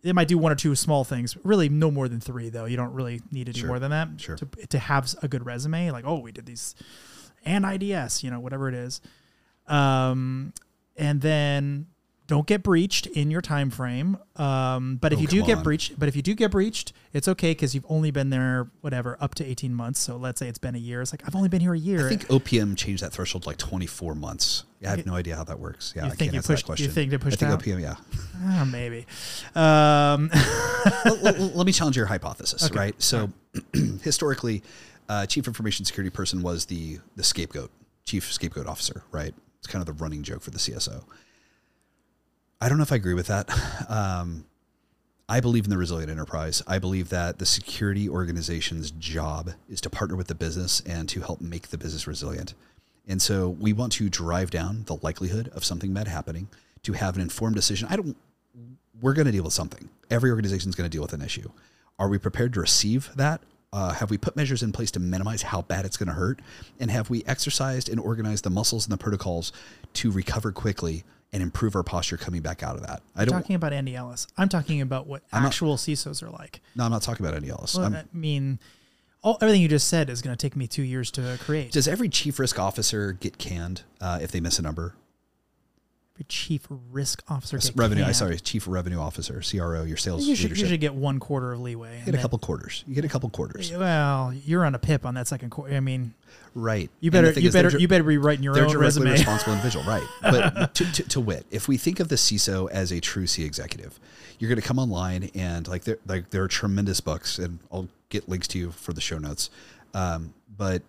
[0.02, 1.36] they might do one or two small things.
[1.44, 2.64] Really, no more than three, though.
[2.66, 3.68] You don't really need to do Sure.
[3.68, 4.36] more than that Sure.
[4.36, 5.90] to, to have a good resume.
[5.90, 6.74] Like, oh, we did these
[7.46, 9.00] and IDS, you know, whatever it is.
[9.66, 10.52] Um,
[10.96, 11.86] and then
[12.26, 14.18] don't get breached in your time frame.
[14.34, 15.62] Um, but if Oh, you do get on.
[15.62, 19.16] breached, but if you do get breached, it's okay because you've only been there whatever
[19.20, 20.00] up to eighteen months.
[20.00, 21.00] So let's say it's been a year.
[21.02, 22.04] It's like I've only been here a year.
[22.04, 24.64] I think OPM changed that threshold to like 24 months.
[24.80, 25.92] Yeah, I have no idea how that works.
[25.96, 26.90] Yeah, You I think can't you pushed- that you question.
[26.90, 27.94] think they pushed I think OPM, yeah.
[28.42, 29.06] Ah, maybe.
[29.54, 30.28] Um,
[31.22, 32.76] let, let- let me challenge your hypothesis, Okay.
[32.78, 33.02] right?
[33.02, 33.30] So,
[34.02, 34.62] historically,
[35.08, 37.70] uh, chief information security person was the the scapegoat,
[38.04, 39.34] chief scapegoat officer, right?
[39.58, 41.04] It's kind of the running joke for the CSO.
[42.60, 43.48] I don't know if I agree with that.
[43.88, 44.46] Um,
[45.28, 46.62] I believe in the resilient enterprise.
[46.68, 51.20] I believe that the security organization's job is to partner with the business and to
[51.20, 52.54] help make the business resilient.
[53.08, 56.48] And so we want to drive down the likelihood of something bad happening
[56.84, 57.88] to have an informed decision.
[57.90, 58.16] I don't
[59.00, 59.88] we're going to deal with something.
[60.10, 61.50] Every organization is going to deal with an issue.
[61.98, 63.42] Are we prepared to receive that?
[63.72, 66.40] Uh, have we put measures in place to minimize how bad it's going to hurt?
[66.80, 69.52] And have we exercised and organized the muscles and the protocols
[69.94, 73.02] to recover quickly and improve our posture coming back out of that?
[73.14, 73.40] I I'm don't.
[73.40, 74.26] talking about Andy Ellis.
[74.38, 76.60] I'm talking about what I'm not- actual CISOs are like.
[76.74, 77.74] no, I'm not talking about Andy Ellis.
[77.76, 78.60] Well, I mean,
[79.22, 81.72] all everything you just said is going to take me two years to create.
[81.72, 84.94] does every chief risk officer get canned uh, if they miss a number?
[86.28, 88.02] Chief risk officer revenue.
[88.02, 88.16] I canned.
[88.16, 91.60] sorry, chief revenue officer, CRO, your sales You should, you should get one quarter of
[91.60, 91.98] leeway.
[91.98, 92.84] You get a then- couple quarters.
[92.86, 93.70] You get a couple quarters.
[93.70, 95.74] Well, you're on a pip on that second quarter.
[95.74, 96.14] I mean,
[96.54, 96.90] Right.
[97.00, 99.10] you better you better dir- you better be writing your they're own directly resume.
[99.12, 100.02] responsible individual, right?
[100.22, 103.44] But to, to, to wit, if we think of the CISO as a true C
[103.44, 104.00] executive,
[104.38, 107.88] you're going to come online and like there like there are tremendous books, and I'll
[108.08, 109.50] get links to you for the show notes.
[109.92, 110.82] Um, but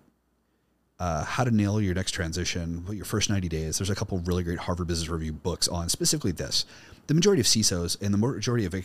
[1.00, 3.78] uh, how to nail your next transition, what your first 90 days.
[3.78, 6.66] There's a couple really great Harvard Business Review books on specifically this.
[7.08, 8.76] The majority of CISOs and the majority of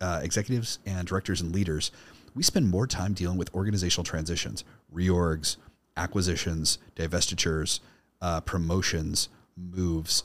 [0.00, 1.92] uh, executives and directors and leaders,
[2.34, 4.64] we spend more time dealing with organizational transitions,
[4.94, 5.56] reorgs,
[5.96, 7.80] acquisitions, divestitures,
[8.22, 10.24] uh, promotions, moves.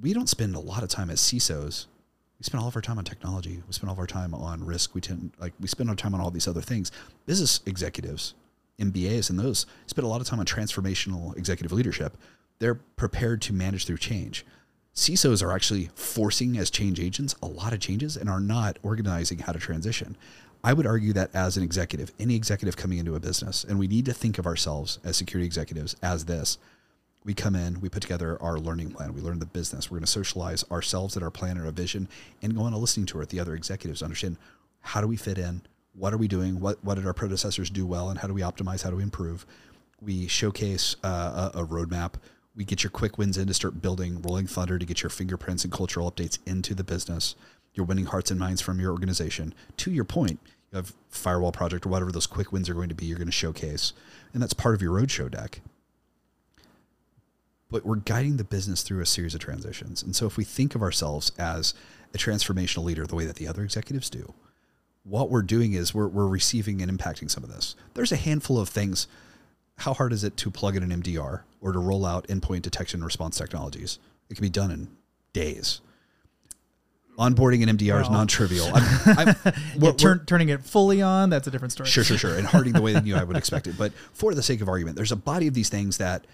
[0.00, 1.86] We don't spend a lot of time as CISOs.
[2.38, 3.62] We spend all of our time on technology.
[3.66, 4.94] We spend all of our time on risk.
[4.94, 6.92] We tend like we spend our time on all these other things.
[7.26, 8.34] Business executives,
[8.78, 12.16] MBAs and those spend a lot of time on transformational executive leadership.
[12.58, 14.44] They're prepared to manage through change.
[14.94, 19.38] CISOs are actually forcing as change agents a lot of changes and are not organizing
[19.38, 20.16] how to transition.
[20.64, 23.86] I would argue that as an executive, any executive coming into a business, and we
[23.86, 26.58] need to think of ourselves as security executives as this.
[27.24, 30.06] We come in, we put together our learning plan, we learn the business, we're going
[30.06, 32.08] to socialize ourselves and our plan and our vision,
[32.42, 34.36] and go on a listening tour with the other executives, understand
[34.80, 35.62] how do we fit in,
[35.98, 38.40] what are we doing, what, what did our predecessors do well, and how do we
[38.40, 39.44] optimize, how do we improve.
[40.00, 42.14] We showcase uh, a, a roadmap.
[42.54, 45.64] We get your quick wins in to start building rolling thunder to get your fingerprints
[45.64, 47.34] and cultural updates into the business.
[47.74, 49.54] You're winning hearts and minds from your organization.
[49.78, 50.40] To your point
[50.72, 53.28] you have firewall project or whatever those quick wins are going to be you're going
[53.28, 53.92] to showcase
[54.34, 55.60] and that's part of your roadshow deck.
[57.70, 60.02] But we're guiding the business through a series of transitions.
[60.02, 61.74] And so if we think of ourselves as
[62.14, 64.34] a transformational leader the way that the other executives do
[65.04, 68.58] what we're doing is we're, we're receiving and impacting some of this there's a handful
[68.58, 69.06] of things
[69.78, 73.02] how hard is it to plug in an MDR or to roll out endpoint detection
[73.02, 73.98] response technologies?
[74.28, 74.88] It can be done in
[75.32, 75.80] days.
[77.16, 78.66] Onboarding an MDR well, is non-trivial.
[78.74, 79.36] I'm, I'm,
[79.76, 81.88] yeah, turn, turning it fully on, that's a different story.
[81.88, 82.36] Sure, sure, sure.
[82.36, 83.76] And hardening the way that you I would expect it.
[83.76, 86.26] But for the sake of argument, there's a body of these things that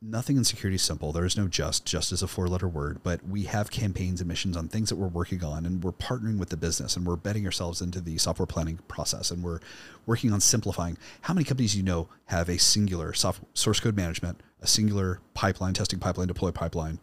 [0.00, 1.12] nothing in security is simple.
[1.12, 1.84] There is no just.
[1.84, 4.96] Just is a four letter word, but we have campaigns and missions on things that
[4.96, 8.18] we're working on, and we're partnering with the business, and we're betting ourselves into the
[8.18, 9.60] software planning process, and we're
[10.06, 10.96] working on simplifying.
[11.22, 15.74] How many companies you know have a singular soft, source code management, a singular pipeline,
[15.74, 16.98] testing pipeline, deploy pipeline,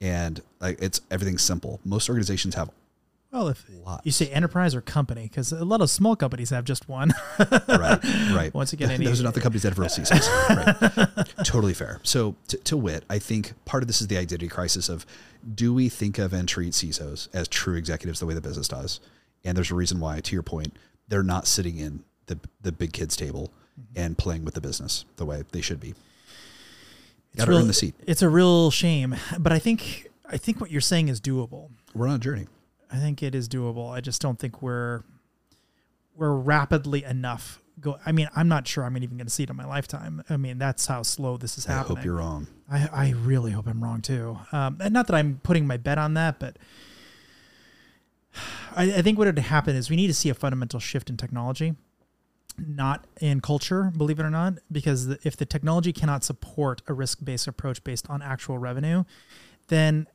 [0.00, 1.80] and it's everything's simple.
[1.84, 2.70] Most organizations have
[3.34, 4.06] well, if Lots.
[4.06, 7.12] you say enterprise or company, because a lot of small companies have just one.
[7.68, 7.98] right,
[8.32, 8.54] right.
[8.54, 10.96] Once again, any, those are not the companies that have real CISOs.
[10.96, 11.44] right.
[11.44, 12.00] Totally fair.
[12.04, 15.04] So, to, to wit, I think part of this is the identity crisis of
[15.52, 19.00] do we think of and treat CISOs as true executives the way the business does?
[19.44, 20.72] And there's a reason why, to your point,
[21.08, 24.00] they're not sitting in the the big kids table mm-hmm.
[24.00, 25.94] and playing with the business the way they should be.
[27.36, 27.96] Got to earn the seat.
[28.06, 31.70] It's a real shame, but I think I think what you're saying is doable.
[31.94, 32.46] We're on a journey.
[32.90, 33.90] I think it is doable.
[33.90, 35.02] I just don't think we're
[36.16, 37.98] we're rapidly enough go.
[38.04, 40.22] I mean, I'm not sure I'm even going to see it in my lifetime.
[40.28, 41.98] I mean, that's how slow this is happening.
[41.98, 42.46] I hope you're wrong.
[42.70, 44.38] I, I really hope I'm wrong too.
[44.52, 46.56] Um, and not that I'm putting my bet on that, but
[48.76, 51.16] I, I think what would happen is we need to see a fundamental shift in
[51.16, 51.74] technology,
[52.58, 57.24] not in culture, believe it or not, because if the technology cannot support a risk
[57.24, 59.04] based approach based on actual revenue,
[59.68, 60.06] then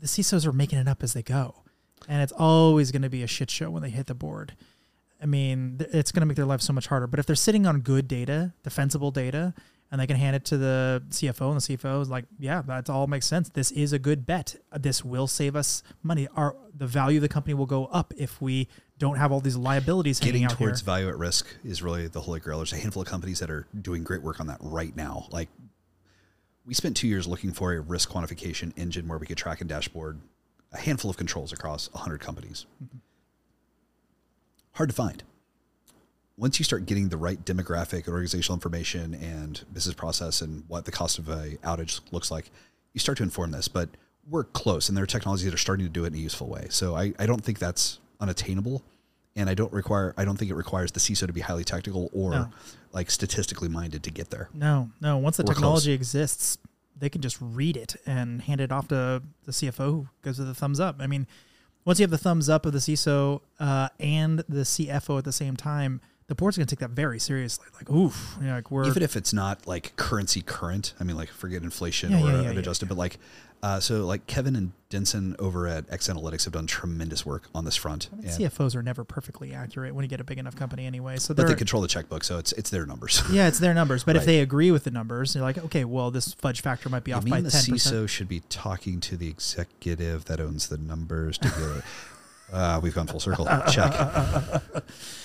[0.00, 1.63] the CISOs are making it up as they go
[2.08, 4.54] and it's always going to be a shit show when they hit the board.
[5.22, 7.06] I mean, it's going to make their life so much harder.
[7.06, 9.54] But if they're sitting on good data, defensible data,
[9.90, 12.90] and they can hand it to the CFO, and the CFO is like, "Yeah, that
[12.90, 13.48] all makes sense.
[13.48, 14.56] This is a good bet.
[14.72, 16.26] Uh, this will save us money.
[16.34, 18.68] Our the value of the company will go up if we
[18.98, 20.84] don't have all these liabilities Getting towards here.
[20.84, 22.58] value at risk is really the holy grail.
[22.58, 25.26] There's a handful of companies that are doing great work on that right now.
[25.30, 25.48] Like
[26.66, 29.68] we spent two years looking for a risk quantification engine where we could track and
[29.68, 30.20] dashboard
[30.74, 32.66] a handful of controls across 100 companies.
[32.82, 32.98] Mm-hmm.
[34.72, 35.22] Hard to find.
[36.36, 40.84] Once you start getting the right demographic and organizational information and business process and what
[40.84, 42.50] the cost of a outage looks like,
[42.92, 43.68] you start to inform this.
[43.68, 43.88] But
[44.28, 46.48] we're close, and there are technologies that are starting to do it in a useful
[46.48, 46.66] way.
[46.70, 48.82] So I, I don't think that's unattainable,
[49.36, 52.10] and I don't require I don't think it requires the CISO to be highly technical
[52.12, 52.50] or no.
[52.92, 54.48] like statistically minded to get there.
[54.52, 55.18] No, no.
[55.18, 56.00] Once the we're technology close.
[56.00, 56.58] exists,
[56.96, 60.44] they can just read it and hand it off to the CFO who gives it
[60.44, 60.96] the thumbs up.
[61.00, 61.26] I mean,
[61.84, 65.32] once you have the thumbs up of the CISO uh, and the CFO at the
[65.32, 67.66] same time, the board's going to take that very seriously.
[67.74, 70.94] Like, oof, you know, like we're even if it's not like currency current.
[70.98, 73.18] I mean, like forget inflation yeah, or yeah, yeah, adjusted, but like
[73.64, 77.64] uh, so like Kevin and Denson over at X Analytics have done tremendous work on
[77.64, 78.10] this front.
[78.12, 81.16] I mean, CFOs are never perfectly accurate when you get a big enough company anyway.
[81.16, 83.22] So but they control the checkbook, so it's it's their numbers.
[83.32, 84.04] Yeah, it's their numbers.
[84.04, 84.20] But right.
[84.20, 87.12] if they agree with the numbers, they're like, okay, well, this fudge factor might be
[87.12, 87.66] you off by ten percent.
[87.68, 91.84] The CISO should be talking to the executive that owns the numbers to get.
[92.52, 93.46] uh, we've gone full circle.
[93.70, 93.94] Check.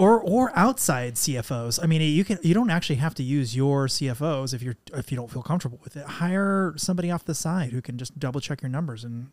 [0.00, 1.78] or or outside CFOs.
[1.82, 5.12] I mean, you can you don't actually have to use your CFOs if you're if
[5.12, 6.06] you don't feel comfortable with it.
[6.06, 9.30] Hire somebody off the side who can just double check your numbers and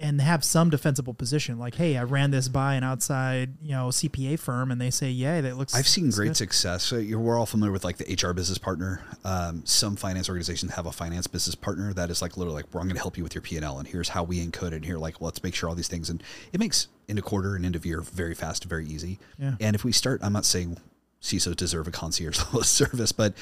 [0.00, 1.58] and have some defensible position.
[1.58, 5.10] Like, hey, I ran this by an outside, you know, CPA firm, and they say,
[5.10, 5.74] yeah, that looks.
[5.74, 6.36] I've seen great good.
[6.36, 6.84] success.
[6.84, 9.02] So we're all familiar with like the HR business partner.
[9.24, 12.82] Um, some finance organizations have a finance business partner that is like literally like, well,
[12.82, 14.68] I'm going to help you with your P and L, and here's how we encode
[14.68, 14.74] it.
[14.74, 16.22] And here, like, well, let's make sure all these things, and
[16.52, 19.18] it makes end of quarter and end of year very fast, very easy.
[19.38, 19.54] Yeah.
[19.60, 20.78] And if we start, I'm not saying
[21.20, 23.34] CISOs deserve a concierge level service, but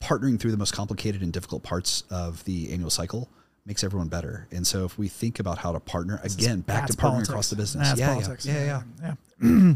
[0.00, 3.28] partnering through the most complicated and difficult parts of the annual cycle
[3.66, 4.46] makes everyone better.
[4.52, 7.28] And so if we think about how to partner, again, back to partnering politics.
[7.28, 7.98] across the business.
[7.98, 9.74] yeah, yeah, yeah, yeah, yeah.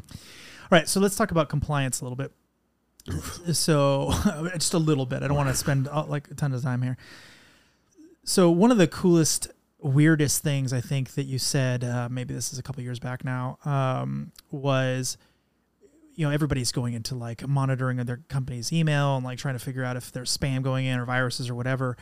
[0.70, 2.32] right, so let's talk about compliance a little bit.
[3.54, 4.12] so
[4.54, 5.22] just a little bit.
[5.22, 6.96] I don't want to spend uh, like a ton of time here.
[8.24, 9.48] So one of the coolest,
[9.80, 13.24] weirdest things I think that you said, uh, maybe this is a couple years back
[13.24, 15.16] now, um, was
[16.14, 19.64] you know everybody's going into like monitoring of their company's email and like trying to
[19.64, 21.96] figure out if there's spam going in or viruses or whatever.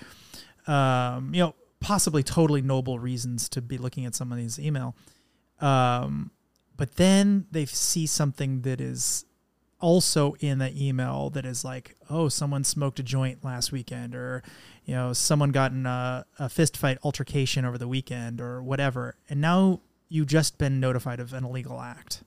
[0.66, 4.94] Um, you know, possibly totally noble reasons to be looking at somebody's email.
[5.60, 6.30] Um,
[6.76, 9.24] but then they see something that is
[9.80, 14.42] also in the email that is like, oh, someone smoked a joint last weekend, or
[14.84, 19.16] you know, someone got in a, a fist fight altercation over the weekend, or whatever,
[19.28, 22.22] and now you've just been notified of an illegal act.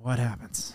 [0.00, 0.74] What happens?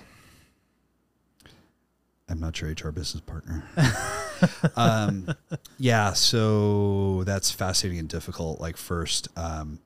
[2.27, 3.63] I'm not your HR business partner.
[4.75, 5.33] um,
[5.77, 8.59] yeah, so that's fascinating and difficult.
[8.59, 9.79] Like first, um,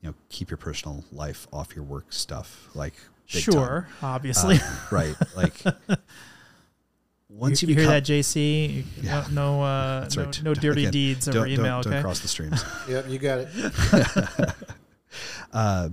[0.00, 2.68] you know, keep your personal life off your work stuff.
[2.74, 2.94] Like
[3.32, 4.14] big Sure, time.
[4.14, 4.56] obviously.
[4.56, 5.14] Uh, right?
[5.36, 5.62] Like
[7.28, 8.84] once you, you, you hear that, JC?
[9.02, 9.26] Yeah.
[9.30, 10.42] No, no, uh, no, right.
[10.42, 11.82] no dirty Again, deeds over don't, don't- email.
[11.82, 12.64] don't cross the streams.
[12.88, 14.54] Yep, you got it.
[15.52, 15.88] uh,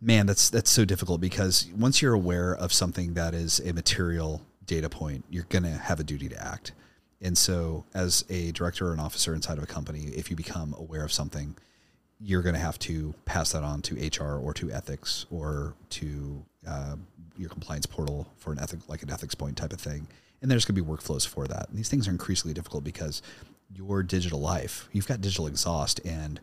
[0.00, 4.42] man, that's that's so difficult because once you're aware of something that is a material
[4.66, 6.72] data point, you're going to have a duty to act.
[7.20, 10.74] And so, as a director or an officer inside of a company, if you become
[10.78, 11.56] aware of something,
[12.20, 16.44] you're going to have to pass that on to HR or to ethics or to
[16.66, 16.96] uh,
[17.36, 20.06] your compliance portal for an ethic, like an ethics point type of thing.
[20.42, 21.68] And there's going to be workflows for that.
[21.68, 23.22] And these things are increasingly difficult because
[23.74, 26.40] your digital life, you've got digital exhaust and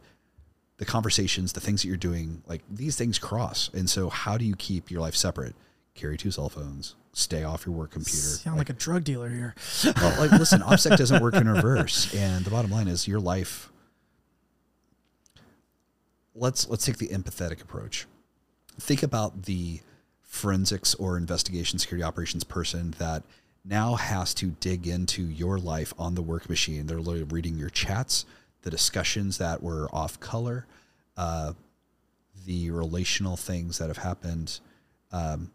[0.78, 3.70] the conversations, the things that you're doing, like these things cross.
[3.74, 5.56] And so, how do you keep your life separate?
[5.94, 8.18] Carry two cell phones, stay off your work computer.
[8.18, 9.56] Sound like a drug dealer here.
[9.98, 13.72] well, like listen, OPSEC doesn't work in reverse, and the bottom line is your life.
[16.36, 18.08] Let's let's take the empathetic approach.
[18.80, 19.82] Think about the
[20.22, 23.24] forensics or investigation security operations person that
[23.64, 26.88] now has to dig into your life on the work machine.
[26.88, 28.26] They're literally reading your chats,
[28.64, 30.66] the discussions that were off color,
[31.16, 31.54] uh,
[32.46, 34.60] the relational things that have happened,
[35.12, 35.52] um,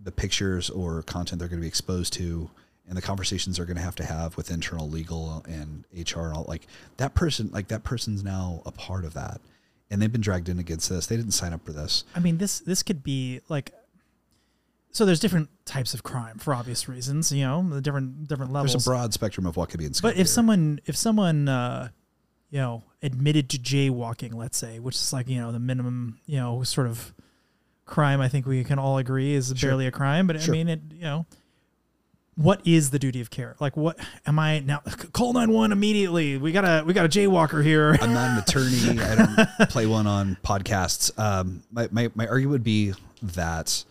[0.00, 2.50] the pictures or content they're going to be exposed to,
[2.86, 6.34] and the conversations they're going to have to have with internal legal and HR and
[6.36, 6.44] all.
[6.48, 6.66] Like
[6.96, 9.40] that person, like that person's now a part of that,
[9.90, 11.06] and they've been dragged in against this.
[11.06, 12.04] They didn't sign up for this.
[12.14, 13.72] I mean, this this could be like.
[14.90, 18.72] So there's different types of crime for obvious reasons, you know, the different different levels.
[18.72, 20.26] There's a broad spectrum of what could be in scope But if here.
[20.26, 21.90] someone if someone uh,
[22.50, 26.36] you know admitted to jaywalking, let's say, which is like you know the minimum you
[26.38, 27.12] know sort of
[27.88, 29.70] crime, I think we can all agree is Sure.
[29.70, 30.26] barely a crime.
[30.28, 30.54] But Sure.
[30.54, 31.26] I mean, it you know,
[32.36, 33.56] what is the duty of care?
[33.58, 34.78] Like, what am I now?
[35.12, 36.36] Call nine one immediately.
[36.38, 37.98] We got a we got a jaywalker here.
[38.00, 39.00] I'm not an attorney.
[39.00, 41.10] I don't play one on podcasts.
[41.18, 42.92] Um, my, my, my argument would be
[43.22, 43.84] that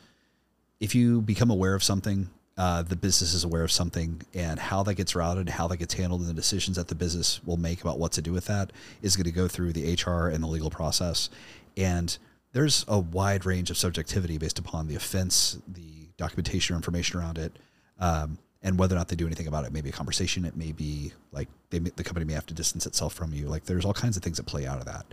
[0.80, 4.82] if you become aware of something, uh, the business is aware of something, and how
[4.84, 7.82] that gets routed, how that gets handled, and the decisions that the business will make
[7.82, 8.72] about what to do with that
[9.02, 11.30] is going to go through the HR and the legal process.
[11.76, 12.18] And
[12.53, 17.38] there's a wide range of subjectivity based upon the offense, the documentation or information around
[17.38, 17.57] it,
[17.99, 19.72] um, and whether or not they do anything about it.
[19.72, 20.44] Maybe a conversation.
[20.45, 23.48] It may be like they, may- the company may have to distance itself from you.
[23.48, 25.06] Like there's all kinds of things that play out of that.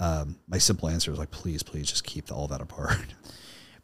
[0.00, 3.14] Um, my simple answer is like, please, please, just keep all that apart.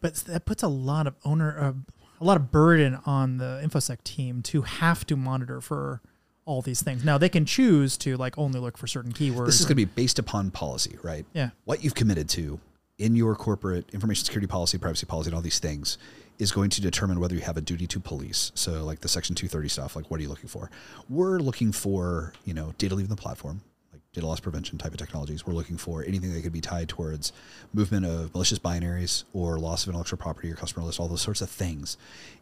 [0.01, 1.73] But that puts a lot of owner, uh,
[2.21, 6.03] a lot of burden on the infosec team to have to monitor for
[6.45, 7.05] all these things.
[7.07, 9.47] Now they can choose to like only look for certain keywords.
[9.47, 11.25] This is going to be based upon policy, right?
[11.33, 11.51] Yeah.
[11.65, 12.61] What you've committed to
[12.99, 15.99] in your corporate information security policy, privacy policy, and all these things
[16.39, 18.51] is going to determine whether you have a duty to police.
[18.55, 20.71] So, like the Section 230 stuff, like what are you looking for?
[21.09, 23.61] We're looking for, you know, data leaving the platform,
[23.93, 25.47] like data loss prevention type of technologies.
[25.47, 27.33] We're looking for anything that could be tied towards
[27.73, 31.41] movement of malicious binaries or loss of intellectual property or customer list, all those sorts
[31.41, 31.97] of things.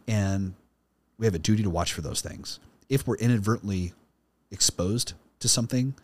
[0.09, 0.55] And
[1.19, 2.61] we have a duty to watch for those things.
[2.89, 3.93] If we're inadvertently
[4.51, 5.95] exposed to something,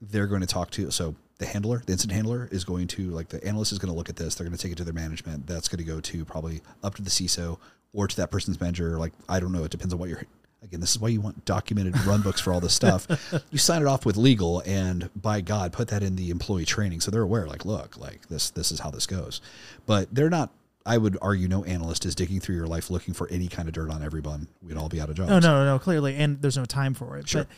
[0.00, 0.90] they're going to talk to you.
[0.90, 3.96] so the handler the incident handler is going to like the analyst is going to
[3.96, 6.00] look at this they're going to take it to their management that's going to go
[6.00, 7.58] to probably up to the ciso
[7.92, 10.22] or to that person's manager like i don't know it depends on what you're
[10.62, 13.06] again this is why you want documented run books for all this stuff
[13.50, 17.00] you sign it off with legal and by god put that in the employee training
[17.00, 19.40] so they're aware like look like this this is how this goes
[19.86, 20.50] but they're not
[20.86, 23.74] i would argue no analyst is digging through your life looking for any kind of
[23.74, 26.56] dirt on everyone we'd all be out of jobs no, no, no, clearly, and there's
[26.56, 27.28] no time for it.
[27.28, 27.42] Sure.
[27.42, 27.50] But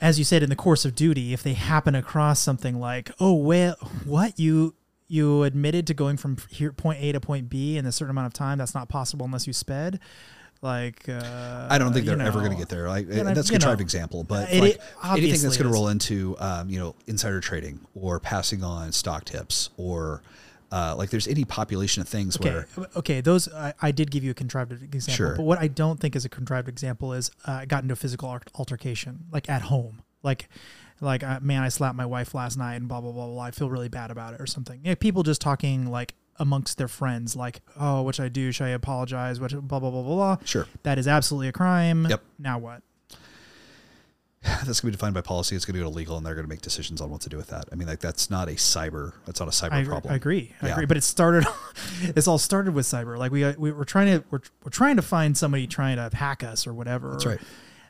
[0.00, 3.34] as you said, in the course of duty, if they happen across something like, "Oh,
[3.34, 4.38] well, what?
[4.38, 4.74] You
[5.08, 8.26] you admitted to going from here point A to point B in a certain amount
[8.28, 9.98] of time, that's not possible unless you sped,"
[10.62, 12.88] like uh, I don't think they're ever going to get there.
[12.88, 15.72] Like know, that's a contrived know, example, but it- like it anything that's going to
[15.74, 20.22] roll into um, you know insider trading or passing on stock tips or
[20.72, 22.66] Uh, like there's any population of things Okay, where
[22.96, 25.34] okay, those I, I did give you a contrived example, Sure.
[25.36, 27.96] but what I don't think is a contrived example is uh, I got into a
[27.96, 30.48] physical altercation, like at home, like,
[31.00, 33.42] like uh, man, I slapped my wife last night and blah blah blah blah.
[33.42, 34.80] I feel really bad about it or something.
[34.84, 38.52] Yeah, people just talking like amongst their friends, like, oh, what should I do?
[38.52, 39.40] Should I apologize?
[39.40, 39.50] What?
[39.50, 40.36] Blah blah blah blah blah.
[40.44, 40.66] Sure.
[40.84, 42.06] that is absolutely a crime.
[42.08, 42.22] Yep.
[42.38, 42.82] Now what?
[44.42, 46.34] that's going to be defined by policy, it's going to go to legal, and they're
[46.34, 47.66] going to make decisions on what to do with that.
[47.70, 50.12] I mean, like that's not a cyber, that's not a cyber I problem.
[50.12, 50.54] I agree.
[50.62, 50.72] I Yeah.
[50.72, 50.86] agree.
[50.86, 51.46] But it started.
[52.02, 53.18] it's all started with cyber.
[53.18, 56.42] Like we we were trying to we're, we're trying to find somebody trying to hack
[56.42, 57.10] us or whatever.
[57.12, 57.40] That's right.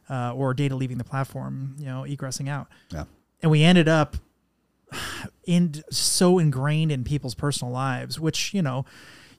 [0.08, 1.76] Uh, or data leaving the platform.
[1.78, 2.66] You know, egressing out.
[2.90, 3.04] Yeah.
[3.42, 4.16] and we ended up
[5.46, 8.84] in so ingrained in people's personal lives, which you know.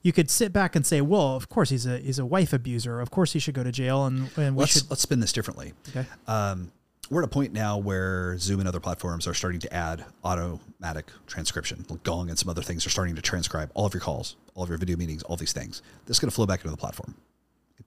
[0.04, 3.00] You could sit back and say, "Well, of course he's a he's a wife abuser.
[3.00, 4.90] Of course he should go to jail." And, and we Let's should.
[4.90, 5.74] let's spin this differently.
[5.90, 6.04] Okay.
[6.26, 6.72] Um,
[7.12, 11.10] we're at a point now where Zoom and other platforms are starting to add automatic
[11.26, 11.84] transcription.
[12.04, 14.70] Gong and some other things are starting to transcribe all of your calls, all of
[14.70, 15.82] your video meetings, all these things.
[16.06, 17.14] This is going to flow back into the platform.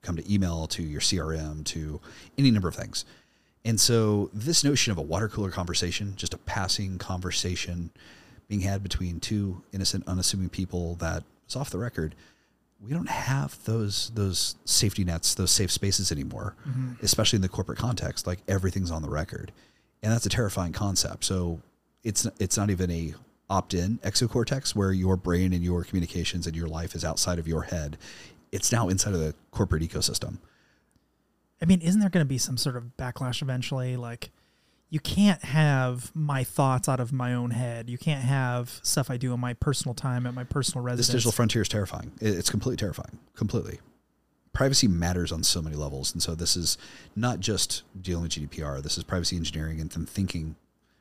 [0.00, 2.00] Come to email, to your CRM, to
[2.38, 3.04] any number of things.
[3.64, 7.90] And so, this notion of a water cooler conversation, just a passing conversation
[8.46, 12.14] being had between two innocent, unassuming people that is off the record,
[12.80, 16.92] we don't have those those safety nets, those safe spaces anymore, mm-hmm.
[17.02, 18.26] especially in the corporate context.
[18.26, 19.52] Like everything's on the record,
[20.02, 21.24] and that's a terrifying concept.
[21.24, 21.60] So
[22.04, 23.14] it's it's not even a
[23.48, 27.62] opt-in exocortex where your brain and your communications and your life is outside of your
[27.62, 27.96] head.
[28.52, 30.38] It's now inside of the corporate ecosystem.
[31.62, 33.96] I mean, isn't there going to be some sort of backlash eventually?
[33.96, 34.30] Like,
[34.88, 37.90] you can't have my thoughts out of my own head.
[37.90, 41.08] You can't have stuff I do in my personal time at my personal residence.
[41.08, 42.12] This digital frontier is terrifying.
[42.20, 43.18] It's completely terrifying.
[43.34, 43.80] Completely.
[44.52, 46.12] Privacy matters on so many levels.
[46.12, 46.78] And so this is
[47.14, 48.82] not just dealing with GDPR.
[48.82, 50.56] This is privacy engineering and thinking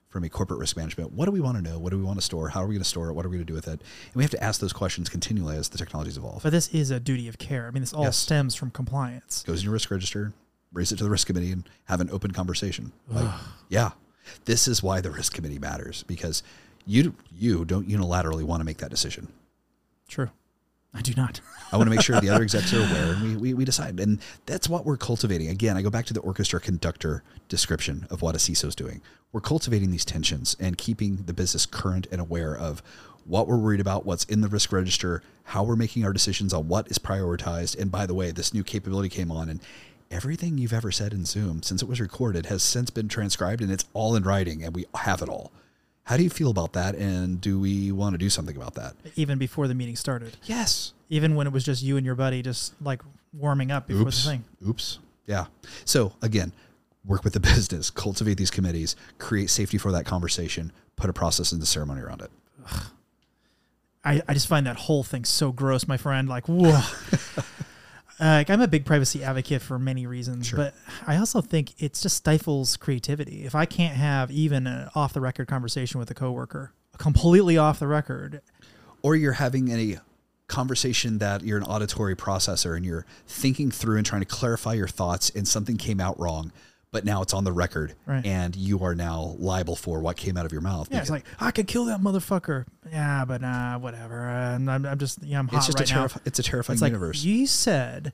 [0.09, 1.13] from a corporate risk management.
[1.13, 1.77] What do we want to know?
[1.77, 2.49] What do we want to store?
[2.49, 3.13] How are we going to store it?
[3.13, 3.79] What are we going to do with it?
[3.81, 6.41] And we have to ask those questions continually as the technologies evolve.
[6.43, 7.67] but this is a duty of care.
[7.67, 8.17] I mean, this all Yes.
[8.17, 9.43] stems from compliance.
[9.43, 10.33] Goes in your risk register,
[10.75, 12.91] raise it to the risk committee, and have an open conversation.
[13.09, 13.33] Like,
[13.69, 13.91] yeah,
[14.45, 16.43] this is why the risk committee matters because
[16.85, 19.29] you you don't unilaterally want to make that decision.
[20.07, 20.29] True.
[20.93, 21.41] I do not.
[21.71, 23.99] I want to make sure the other execs are aware and we, we, we decide.
[23.99, 25.49] And that's what we're cultivating.
[25.49, 29.01] Again, I go back to the orchestra conductor description of what a CISO is doing.
[29.33, 32.81] We're cultivating these tensions and keeping the business current and aware of
[33.25, 36.67] what we're worried about, what's in the risk register, how we're making our decisions on
[36.69, 37.77] what is prioritized.
[37.77, 39.59] And by the way, this new capability came on and
[40.15, 43.69] everything you've ever said in Zoom since it was recorded has since been transcribed and
[43.69, 45.51] it's all in writing and we have it all.
[46.03, 46.95] How do you feel about that?
[46.95, 48.93] And do we want to do something about that?
[49.15, 50.37] Even before the meeting started.
[50.43, 50.93] Yes.
[51.09, 53.01] Even when it was just you and your buddy just like
[53.33, 54.23] warming up before Oops.
[54.23, 54.43] the thing.
[54.67, 54.99] Oops.
[55.25, 55.47] Yeah.
[55.83, 56.53] So again,
[57.03, 61.51] work with the business, cultivate these committees, create safety for that conversation, put a process
[61.51, 62.31] and the ceremony around it.
[64.05, 66.29] I, I just find that whole thing so gross, my friend.
[66.29, 66.79] Like, whoa.
[68.19, 70.57] Uh, like I'm a big privacy advocate for many reasons, Sure.
[70.57, 70.73] but
[71.05, 73.43] I also think it just stifles creativity.
[73.45, 77.79] If I can't have even an off the record conversation with a coworker, completely off
[77.79, 78.41] the record,
[79.01, 79.99] Or you're having a
[80.47, 84.87] conversation that you're an auditory processor and you're thinking through and trying to clarify your
[84.87, 86.51] thoughts and something came out wrong,
[86.95, 88.25] but now it's on the record Right.
[88.25, 90.87] and you are now liable for what came out of your mouth.
[90.89, 92.65] yeah, it's like I could kill that motherfucker.
[92.89, 94.29] Yeah, but nah, whatever.
[94.29, 96.07] Uh, I'm, I'm just, yeah, I'm hot it's just right a now.
[96.23, 97.21] it's a terrifying It's like universe.
[97.25, 98.13] you said,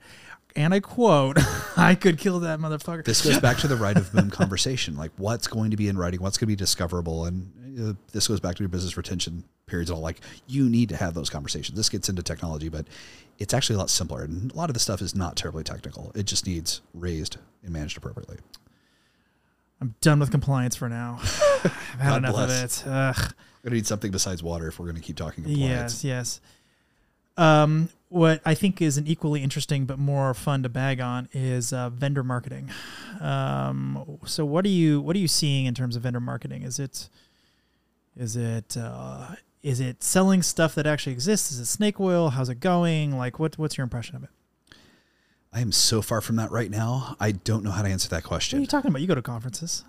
[0.56, 1.38] and I quote,
[1.78, 5.12] "I could kill that motherfucker." this goes back to the right of boom conversation like
[5.18, 8.40] what's going to be in writing what's going to be discoverable and uh, this goes
[8.40, 11.78] back to your business retention periods and all like you need to have those conversations
[11.78, 12.86] this gets into technology but
[13.40, 16.12] it's actually a lot simpler and a lot of the stuff is not terribly technical
[16.16, 18.38] it just needs raised and managed appropriately
[19.82, 21.18] I'm done with compliance for now.
[21.24, 22.82] I've had God enough bless.
[22.82, 22.92] of it.
[22.92, 23.16] Ugh.
[23.18, 26.04] we're going to need something besides water if we're going to keep talking compliance Yes,
[26.04, 26.42] yes.
[27.38, 31.74] Um, what I think is an equally interesting but more fun to bag on is
[31.74, 32.70] uh, vendor marketing.
[33.20, 36.64] Um, so what are you what are you seeing in terms of vendor marketing?
[36.64, 37.10] Is it
[38.18, 41.52] is it uh, is it selling stuff that actually exists?
[41.52, 42.32] Is it snake oil?
[42.32, 43.18] How's it going?
[43.18, 44.30] Like what what's your impression of it?
[45.54, 47.16] I am so far from that right now.
[47.20, 48.58] I don't know how to answer that question.
[48.58, 49.02] What are you talking about?
[49.02, 49.84] You go to conferences.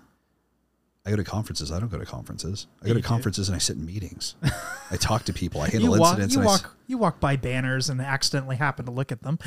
[1.05, 1.71] i go to conferences.
[1.71, 2.67] I don't go to conferences.
[2.83, 4.35] I go to conferences and i sit in meetings.
[4.91, 5.61] I talk to people.
[5.61, 8.01] I handle You walk incidents you and I s- walk you walk by banners and
[8.01, 9.39] accidentally happen to look at them,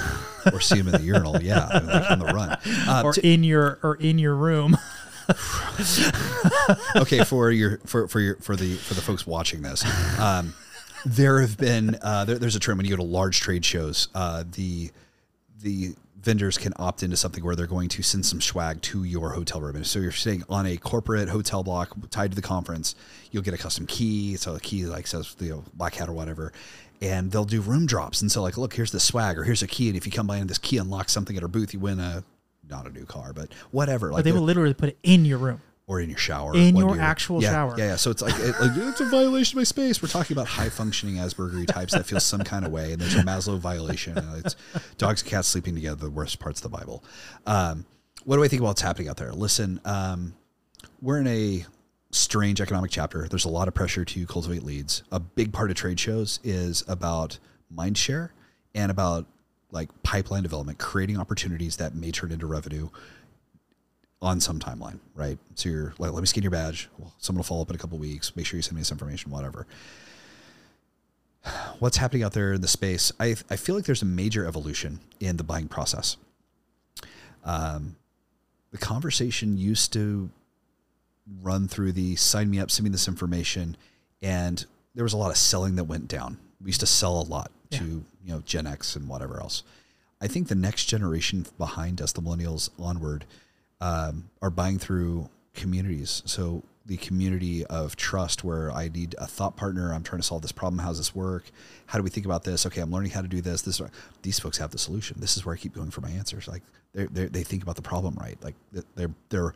[0.52, 1.42] or see them in the urinal.
[1.42, 2.58] Yeah I mean, like on the run.
[2.88, 4.76] Uh, or to- in your or in your room.
[6.96, 9.84] okay for your for for your for the for the folks watching this
[10.18, 10.54] um
[11.04, 14.08] there have been uh there, there's a term when you go to large trade shows
[14.14, 14.90] uh the
[15.62, 19.30] the vendors can opt into something where they're going to send some swag to your
[19.30, 19.76] hotel room.
[19.76, 22.94] And so you're staying on a corporate hotel block tied to the conference.
[23.30, 24.36] You'll get a custom key.
[24.36, 26.52] So the key like says you know Black Hat or whatever.
[27.00, 28.20] And they'll do room drops.
[28.20, 29.88] And so like, look, here's the swag or here's a key.
[29.88, 32.00] And if you come by and this key unlocks something at our booth, you win
[32.00, 32.24] a
[32.68, 34.08] not a new car, but whatever.
[34.08, 35.60] Like But they will literally put it in your room.
[35.88, 36.54] Or in your shower.
[36.54, 37.74] In your actual yeah, shower.
[37.76, 37.96] Yeah, yeah.
[37.96, 40.02] So it's like, it, like it's a violation of my space.
[40.02, 43.14] We're talking about high functioning Aspergery types that feel some kind of way, and there's
[43.14, 44.16] a Maslow violation.
[44.16, 44.54] And it's
[44.98, 47.02] dogs and cats sleeping together, the worst parts of the Bible.
[47.46, 47.86] Um,
[48.24, 49.32] what do I think about what's happening out there?
[49.32, 50.34] Listen, um,
[51.00, 51.64] we're in a
[52.10, 53.26] strange economic chapter.
[53.26, 55.02] There's a lot of pressure to cultivate leads.
[55.10, 57.38] A big part of trade shows is about
[57.70, 58.34] mind share
[58.74, 59.24] and about
[59.70, 62.90] like pipeline development, creating opportunities that may turn into revenue
[64.20, 65.38] on some timeline, right?
[65.54, 66.88] So you're like, let me scan your badge.
[66.98, 68.34] Well, someone will follow up in a couple weeks.
[68.34, 69.66] Make sure you send me this information, whatever.
[71.78, 73.12] What's happening out there in the space?
[73.20, 76.16] I, I feel like there's a major evolution in the buying process.
[77.44, 77.96] Um,
[78.72, 80.30] the conversation used to
[81.42, 83.76] run through the sign me up, send me this information,
[84.20, 84.64] and
[84.94, 86.38] there was a lot of selling that went down.
[86.60, 89.62] We used to sell a lot to you know Gen X and whatever else.
[90.20, 93.24] I think the next generation behind us, the millennials onward,
[93.80, 96.22] um, are buying through communities.
[96.26, 99.92] So the community of trust where I need a thought partner.
[99.92, 100.78] I'm trying to solve this problem.
[100.78, 101.44] How's this work?
[101.84, 102.64] How do we think about this?
[102.64, 103.60] Okay, I'm learning how to do this.
[103.60, 103.80] This
[104.22, 105.20] these folks have the solution.
[105.20, 106.48] This is where I keep going for my answers.
[106.48, 106.62] Like
[106.94, 108.42] they they think about the problem right.
[108.42, 108.54] Like
[108.94, 109.54] they're they're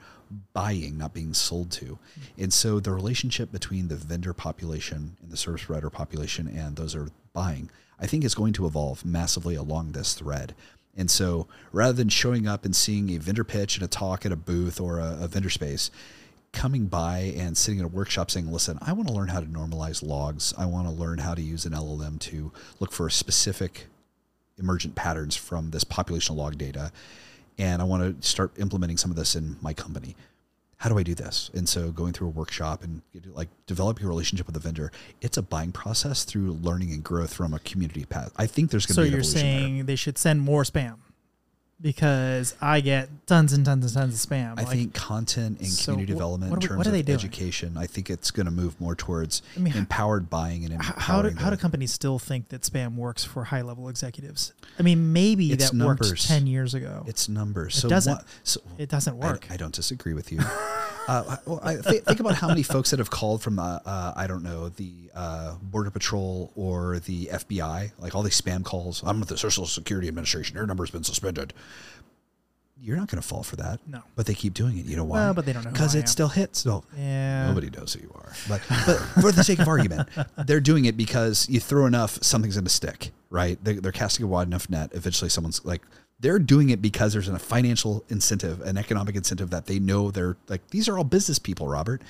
[0.52, 1.98] buying, not being sold to.
[2.36, 6.94] And so the relationship between the vendor population and the service provider population and those
[6.94, 10.54] are buying, I think is going to evolve massively along this thread.
[10.96, 14.32] And so rather than showing up and seeing a vendor pitch and a talk at
[14.32, 15.90] a booth or a, a vendor space,
[16.52, 19.46] coming by and sitting in a workshop saying, listen, I want to learn how to
[19.46, 20.52] normalize logs.
[20.56, 23.86] I want to learn how to use an LLM to look for specific
[24.58, 26.92] emergent patterns from this population log data.
[27.58, 30.14] And I want to start implementing some of this in my company.
[30.82, 31.48] How do I do this?
[31.54, 33.02] And so going through a workshop and
[33.34, 34.90] like developing a relationship with the vendor,
[35.20, 38.32] it's a buying process through learning and growth from a community path.
[38.36, 39.84] I think there's going to So be an you're saying there.
[39.84, 40.96] they should send more spam
[41.82, 44.52] because I get tons and tons and tons of spam.
[44.58, 47.10] I Like, think content and So community wh- development in terms of doing?
[47.10, 51.00] education, I think it's going to move more towards I mean, empowered buying and empowering
[51.00, 54.52] how do how do companies still think that spam works for high level executives?
[54.78, 56.10] I mean, maybe It's that numbers.
[56.10, 57.04] worked ten years ago.
[57.06, 57.76] It's numbers.
[57.76, 58.12] It so doesn't.
[58.14, 59.46] what- so it doesn't I- work.
[59.50, 60.38] I, don't disagree with you.
[61.08, 64.12] uh, well, I th- think about how many folks that have called from, uh, uh,
[64.16, 69.02] I don't know, the uh, Border Patrol or the FBI, like all these spam calls.
[69.04, 70.56] I'm with the Social Security Administration.
[70.56, 71.52] Your number's been suspended.
[72.80, 73.78] You're not going to fall for that.
[73.86, 74.02] No.
[74.16, 74.86] But they keep doing it.
[74.86, 75.18] You know why?
[75.18, 76.66] Well, but they don't know Because it still hits.
[76.66, 77.46] No, yeah.
[77.46, 78.32] Nobody knows who you are.
[78.48, 80.08] But, but for the sake of argument,
[80.46, 83.62] they're doing it because you throw enough, something's going to stick, right?
[83.62, 84.90] They, they're casting a wide enough net.
[84.94, 85.82] Eventually, someone's like,
[86.22, 90.36] they're doing it because there's a financial incentive, an economic incentive that they know they're
[90.48, 92.00] like, these are all business people, Robert.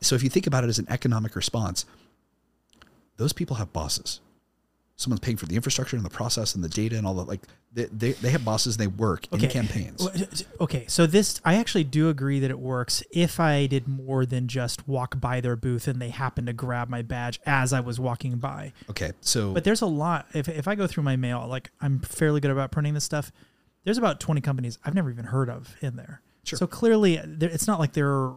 [0.00, 1.86] So if you think about it as an economic response,
[3.16, 4.20] those people have bosses.
[4.96, 7.26] Someone's paying for the infrastructure and the process and the data and all that.
[7.26, 7.40] Like
[7.72, 10.06] they, they, they have bosses and they work in campaigns.
[10.60, 14.48] Okay, so this I actually do agree that it works if I did more than
[14.48, 17.98] just walk by their booth and they happen to grab my badge as I was
[17.98, 18.74] walking by.
[18.90, 19.12] Okay.
[19.22, 20.26] So But there's a lot.
[20.34, 23.32] If if I go through my mail, like I'm fairly good about printing this stuff.
[23.84, 26.20] There's about 20 companies I've never even heard of in there.
[26.44, 26.56] Sure.
[26.58, 28.32] So clearly, it's not like they're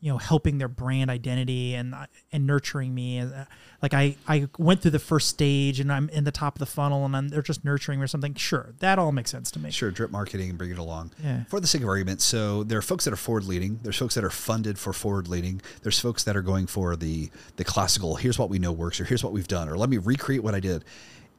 [0.00, 1.94] you know helping their brand identity and
[2.32, 3.20] and nurturing me.
[3.20, 3.44] Uh,
[3.82, 6.64] Like I I went through the first stage and I'm in the top of the
[6.64, 8.32] funnel and I'm, they're just nurturing me or something.
[8.34, 9.70] Sure, that all makes sense to me.
[9.70, 11.10] Sure, drip marketing and bring it along.
[11.22, 11.44] Yeah.
[11.50, 13.78] For the sake of argument, so there are folks that are forward leading.
[13.82, 15.60] There's folks that are funded for forward leading.
[15.82, 18.16] There's folks that are going for the the classical.
[18.16, 20.54] Here's what we know works, or here's what we've done, or let me recreate what
[20.54, 20.82] I did.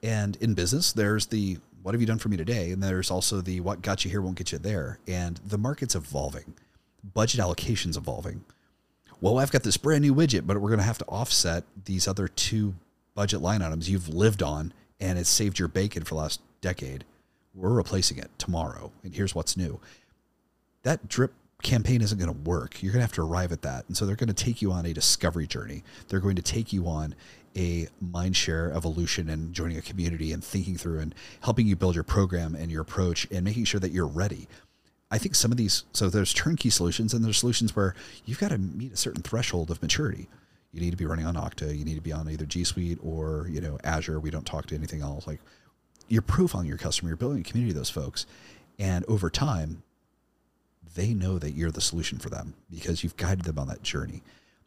[0.04, 3.42] And in business, there's the what have you done for me today, and there's also
[3.42, 5.00] the what got you here won't get you there.
[5.08, 6.54] And the market's evolving,
[7.14, 8.44] budget allocations evolving.
[9.20, 12.08] Well, I've got this brand new widget, but we're going to have to offset these
[12.08, 12.76] other two
[13.14, 17.04] budget line items you've lived on, and it's saved your bacon for the last decade.
[17.54, 19.80] We're replacing it tomorrow, and here's what's new.
[20.84, 22.82] That drip campaign isn't going to work.
[22.82, 23.86] You're going to have to arrive at that.
[23.88, 25.84] And so they're going to take you on a discovery journey.
[26.08, 27.14] They're going to take you on
[27.56, 31.96] a mind share evolution and joining a community and thinking through and helping you build
[31.96, 34.48] your program and your approach and making sure that you're ready.
[35.10, 37.94] I think some of these, so there's turnkey solutions and there's solutions where
[38.26, 40.30] you've got to meet a certain threshold of maturity.
[40.72, 41.78] You need to be running on Okta.
[41.78, 44.22] You need to be on either G Suite or, you know, Azure.
[44.22, 45.28] We don't talk to anything else.
[45.28, 45.42] Like
[46.08, 48.26] you're profiling your customer, you're building a community of those folks.
[48.80, 49.84] And over time,
[50.96, 54.24] they know that you're the solution for them because you've guided them on that journey.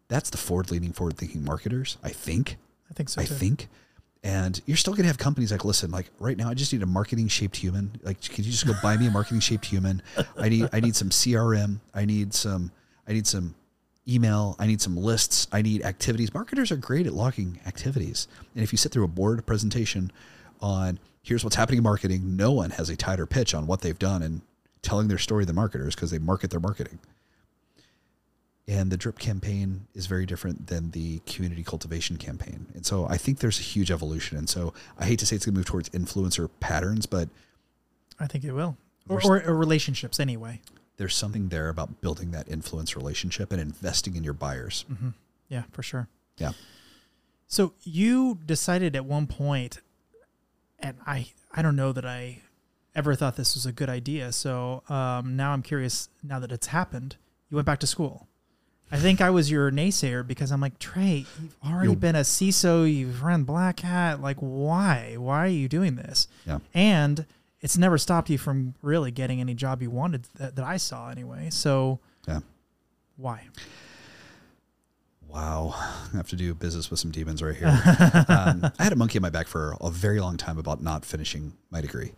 [0.09, 2.56] That's the forward leaning, forward thinking marketers, I think.
[2.90, 3.20] I think so.
[3.20, 3.69] I think.
[4.23, 6.86] And you're still gonna have companies like, listen, like right now, I just need a
[6.86, 8.01] marketing shaped human.
[8.02, 10.02] Like, can you just go buy me a marketing shaped human?
[10.39, 11.81] I need, I need some CRM.
[11.94, 12.70] I need some,
[13.06, 13.55] I need some
[14.09, 14.56] email.
[14.59, 15.47] I need some lists.
[15.52, 16.32] I need activities.
[16.32, 18.28] Marketers are great at logging activities.
[18.55, 20.11] And if you sit through a board presentation
[20.61, 23.98] on here's what's happening in marketing, no one has a tighter pitch on what they've
[23.98, 24.43] done and
[24.82, 26.98] telling their story than marketers because they market their marketing.
[28.66, 32.66] And the drip campaign is very different than the community cultivation campaign.
[32.74, 34.39] And so I think there's a huge evolution.
[34.39, 37.28] And so I hate to say it's going to move towards influencer patterns, but
[38.19, 38.78] I think it will.
[39.07, 40.62] Or, or, or relationships anyway.
[40.97, 44.86] there's something there about building that influence relationship and investing in your buyers.
[44.89, 45.11] hmm
[45.49, 46.09] Yeah, for sure.
[46.39, 46.53] Yeah.
[47.47, 49.81] So you decided at one point,
[50.78, 52.41] and I I don't know that I
[52.95, 54.32] ever thought this was a good idea.
[54.32, 56.09] So um, now I'm curious.
[56.23, 57.16] Now that it's happened,
[57.51, 58.27] you went back to school.
[58.93, 61.27] I think I was your naysayer because I'm like Trey.
[61.40, 62.85] You've already You're- been a CISO.
[62.93, 64.20] You've run Black Hat.
[64.20, 65.16] Like, why?
[65.19, 66.28] Why are you doing this?
[66.47, 66.59] Yeah.
[66.74, 67.27] And
[67.61, 71.09] it's never stopped you from really getting any job you wanted that, that I saw
[71.11, 71.48] anyway.
[71.51, 71.98] So
[72.28, 72.40] Yeah.
[73.16, 73.48] why?
[75.27, 75.74] Wow.
[76.12, 77.66] I have to do business with some demons right here.
[78.28, 81.05] um, I had a monkey on my back for a very long time about not
[81.05, 82.12] finishing my degree.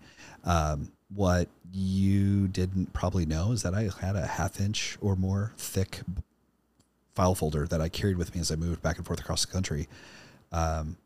[0.44, 5.52] Um, what you didn't probably know is that I had a half inch or more
[5.56, 6.00] thick
[7.16, 9.50] file folder that I carried with me as I moved back and forth across the
[9.50, 9.88] country
[10.52, 10.96] um,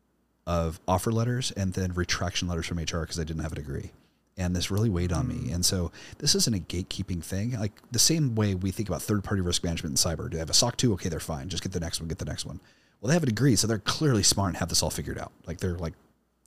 [0.45, 3.91] of offer letters and then retraction letters from HR because I didn't have a degree.
[4.37, 5.51] And this really weighed on me.
[5.51, 7.59] And so this isn't a gatekeeping thing.
[7.59, 10.29] Like the same way we think about third party risk management in cyber.
[10.29, 10.93] Do they have a SOC 2?
[10.93, 11.49] Okay, they're fine.
[11.49, 12.59] Just get the next one, get the next one.
[12.99, 15.31] Well, they have a degree, so they're clearly smart and have this all figured out.
[15.47, 15.93] Like they're like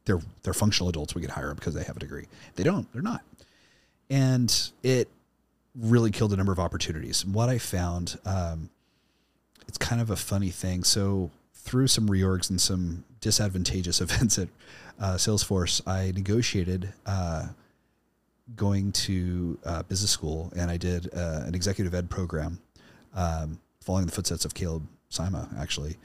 [0.04, 1.14] they're they're functional adults.
[1.14, 2.26] We can hire them because they have a degree.
[2.54, 2.90] They don't.
[2.92, 3.22] They're not.
[4.10, 5.08] And it
[5.74, 7.24] really killed a number of opportunities.
[7.24, 8.70] What I found, um,
[9.68, 10.84] it's kind of a funny thing.
[10.84, 14.48] So through some reorgs and some disadvantageous events at
[15.00, 17.48] uh, Salesforce, I negotiated uh,
[18.54, 22.60] going to uh, business school, and I did uh, an executive ed program,
[23.14, 25.96] um, following the footsteps of Caleb Sima, actually.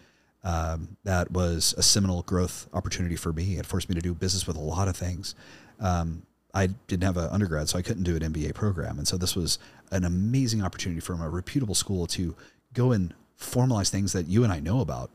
[0.44, 3.58] Um, that was a seminal growth opportunity for me.
[3.58, 5.36] It forced me to do business with a lot of things.
[5.82, 6.24] Um,
[6.54, 8.98] I didn't have an undergrad, so I couldn't do an MBA program.
[8.98, 9.60] And so this was
[9.92, 12.36] an amazing opportunity from a reputable school to
[12.74, 15.10] go and formalize things that you and I know about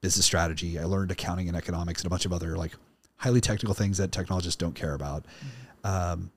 [0.00, 0.78] business strategy.
[0.78, 2.72] I learned accounting and economics and a bunch of other like
[3.16, 5.24] highly technical things that technologists don't care about.
[5.84, 6.30] Um,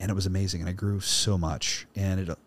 [0.00, 0.60] and it was amazing.
[0.60, 2.38] And I grew so much and it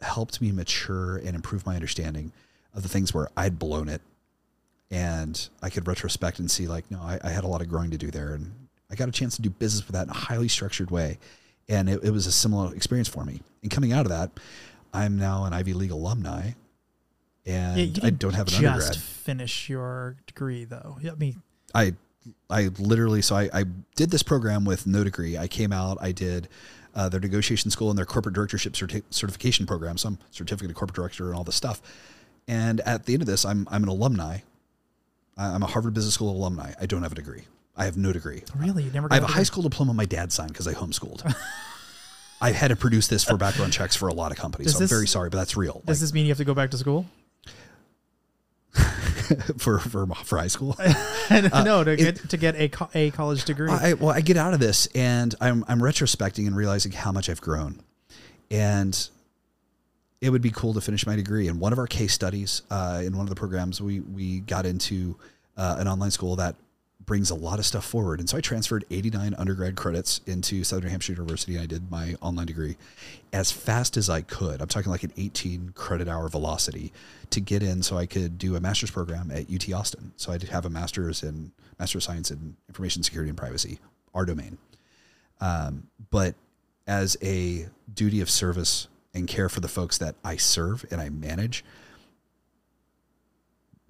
[0.00, 2.32] helped me mature and improve my understanding
[2.74, 4.00] of the things where I'd blown it.
[4.90, 7.90] And I could retrospect and see like, no, I, I had a lot of growing
[7.90, 8.34] to do there.
[8.34, 8.52] And
[8.90, 11.18] I got a chance to do business with that in a highly structured way.
[11.68, 13.40] And it, it was a similar experience for me.
[13.62, 14.30] And coming out of that,
[14.92, 16.52] I'm now an Ivy League alumni
[17.46, 18.76] and Yeah, I don't have an undergrad.
[18.78, 19.02] just undergrad.
[19.04, 20.98] finish your degree though.
[21.04, 21.42] I mean,
[21.74, 21.94] I
[22.48, 23.64] I literally so I, I
[23.96, 25.36] did this program with no degree.
[25.36, 26.48] I came out, I did
[26.94, 29.96] uh, their negotiation school and their corporate directorship certi- certification program.
[29.98, 31.80] So I'm certificate of corporate director and all this stuff.
[32.46, 34.38] And at the end of this, I'm I'm an alumni.
[35.36, 36.74] I'm a Harvard Business School alumni.
[36.80, 37.42] I don't have a degree.
[37.74, 38.42] I have no degree.
[38.54, 39.08] really, you never.
[39.10, 41.34] I have a high school diploma my dad signed because I homeschooled.
[42.40, 44.66] I've had to produce this for background checks for a lot of companies.
[44.66, 45.80] Does so this- I'm very sorry, but that's real.
[45.86, 47.06] Does this mean you have to go back to school?
[49.58, 50.76] For, for for high school.
[51.30, 53.70] no, to get to get a co- a college degree.
[53.70, 57.30] I, well, I get out of this and I'm, I'm retrospecting and realizing how much
[57.30, 57.80] I've grown.
[58.50, 59.08] And
[60.20, 61.48] it would be cool to finish my degree.
[61.48, 64.66] In one of our case studies, uh, in one of the programs, we, we got
[64.66, 65.16] into
[65.56, 66.54] uh, an online school that
[67.06, 68.20] brings a lot of stuff forward.
[68.20, 71.58] And so I transferred 89 undergrad credits into Southern Hampshire University.
[71.58, 72.76] I did my online degree
[73.32, 74.60] as fast as I could.
[74.60, 76.92] I'm talking like an 18 credit hour velocity
[77.30, 80.12] to get in so I could do a master's program at UT Austin.
[80.16, 83.78] So I did have a master's in master of science in information security and privacy,
[84.14, 84.58] our domain.
[85.40, 86.34] Um, but
[86.86, 91.08] as a duty of service and care for the folks that I serve and I
[91.08, 91.64] manage,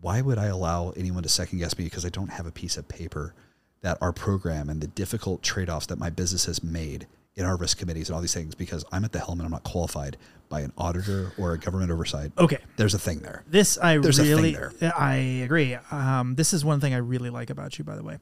[0.03, 2.77] why would I allow anyone to second guess me because I don't have a piece
[2.77, 3.35] of paper
[3.81, 7.57] that our program and the difficult trade offs that my business has made in our
[7.57, 10.19] risk committees and all these things because I'm at the helm and I'm not qualified
[10.49, 12.33] by an auditor or a government oversight.
[12.37, 13.43] okay, There's a thing there.
[13.49, 14.93] this I There's a thing really there.
[14.99, 15.77] I agree.
[15.91, 18.19] Um, this is one thing I really like about you, by the way.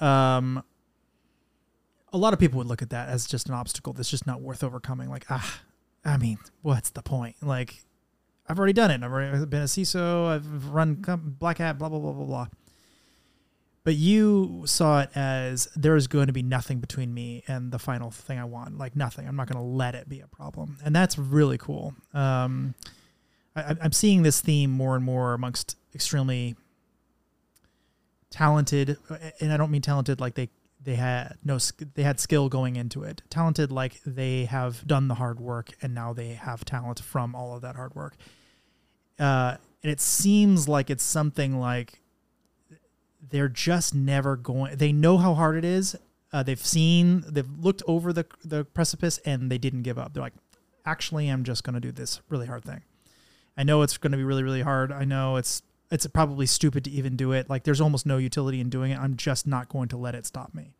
[0.00, 0.62] Um,
[2.12, 4.40] a lot of people would look at that as just an obstacle that's just not
[4.40, 5.10] worth overcoming.
[5.10, 5.60] Like, ah,
[6.04, 7.36] I mean, what's the point?
[7.42, 7.84] Like,
[8.48, 9.02] I've already done it.
[9.02, 10.28] I've already been a CISO.
[10.28, 10.94] I've run
[11.38, 11.78] Black Hat.
[11.78, 12.46] Blah blah blah blah blah.
[13.84, 17.78] But you saw it as there is going to be nothing between me and the
[17.78, 18.78] final thing I want.
[18.78, 19.28] Like nothing.
[19.28, 21.94] I'm not going to let it be a problem, and that's really cool.
[22.12, 22.74] Um,
[23.54, 26.56] I, I'm seeing this theme more and more amongst extremely
[28.30, 28.96] talented,
[29.40, 30.50] and I don't mean talented like they
[30.86, 31.58] they had no
[31.94, 33.22] they had skill going into it.
[33.28, 37.54] Talented like they have done the hard work and now they have talent from all
[37.56, 38.16] of that hard work.
[39.18, 42.00] Uh, and it seems like it's something like
[43.30, 44.76] they're just never going.
[44.76, 45.96] They know how hard it is.
[46.32, 50.12] Uh, they've seen, they've looked over the the precipice, and they didn't give up.
[50.12, 50.34] They're like,
[50.84, 52.82] actually, I'm just going to do this really hard thing.
[53.56, 54.92] I know it's going to be really, really hard.
[54.92, 57.48] I know it's it's probably stupid to even do it.
[57.48, 58.98] Like, there's almost no utility in doing it.
[58.98, 60.72] I'm just not going to let it stop me.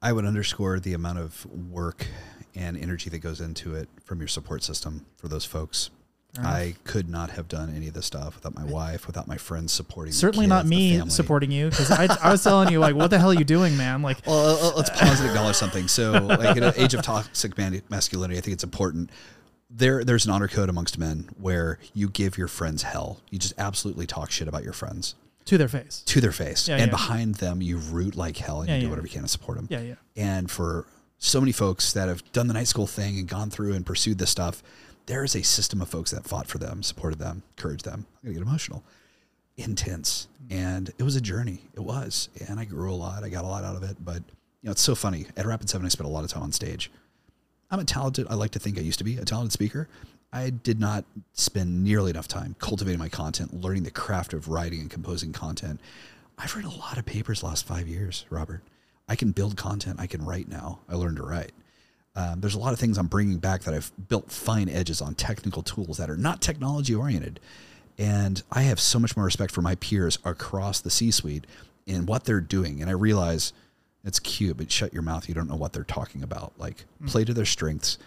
[0.00, 2.06] I would underscore the amount of work
[2.54, 5.90] and energy that goes into it from your support system for those folks.
[6.38, 9.72] I could not have done any of this stuff without my wife, without my friends
[9.72, 10.12] supporting.
[10.12, 13.10] Certainly not kids, the me supporting you because I, I was telling you like, what
[13.10, 14.02] the hell are you doing, man?
[14.02, 15.86] Like, Well, uh, uh, let's pause and acknowledge something.
[15.86, 17.56] So, like in an age of toxic
[17.88, 19.10] masculinity, I think it's important.
[19.70, 23.20] There, there's an honor code amongst men where you give your friends hell.
[23.30, 25.14] You just absolutely talk shit about your friends
[25.46, 26.02] to their face.
[26.06, 26.90] to their face, Yeah, and yeah.
[26.90, 29.56] behind them, you root like hell and Yeah, you do whatever you can to support
[29.56, 29.66] them.
[29.70, 29.94] Yeah, yeah.
[30.16, 30.86] And for
[31.18, 34.18] so many folks that have done the night school thing and gone through and pursued
[34.18, 34.62] this stuff,
[35.06, 38.06] there is a system of folks that fought for them, supported them, encouraged them.
[38.16, 38.82] I'm gonna get emotional,
[39.56, 40.54] intense, hmm.
[40.56, 41.62] and it was a journey.
[41.74, 43.24] It was, and I grew a lot.
[43.24, 43.96] I got a lot out of it.
[44.02, 44.22] But
[44.62, 45.26] you know, it's so funny.
[45.36, 46.90] At Rapid7, I spent a lot of time on stage.
[47.70, 48.26] I'm a talented.
[48.30, 49.88] I like to think I used to be a talented speaker.
[50.32, 54.80] I did not spend nearly enough time cultivating my content, learning the craft of writing
[54.80, 55.80] and composing content.
[56.36, 58.62] I've read a lot of papers the last five years, Robert.
[59.08, 60.00] I can build content.
[60.00, 60.80] I can write now.
[60.88, 61.52] I learned to write.
[62.16, 65.14] Um, there's a lot of things I'm bringing back that I've built fine edges on
[65.14, 67.40] technical tools that are not technology oriented.
[67.98, 71.44] And I have so much more respect for my peers across the C suite
[71.86, 72.80] in what they're doing.
[72.80, 73.52] And I realize
[74.04, 75.28] it's cute, but shut your mouth.
[75.28, 76.52] You don't know what they're talking about.
[76.58, 77.98] Like, play to their strengths,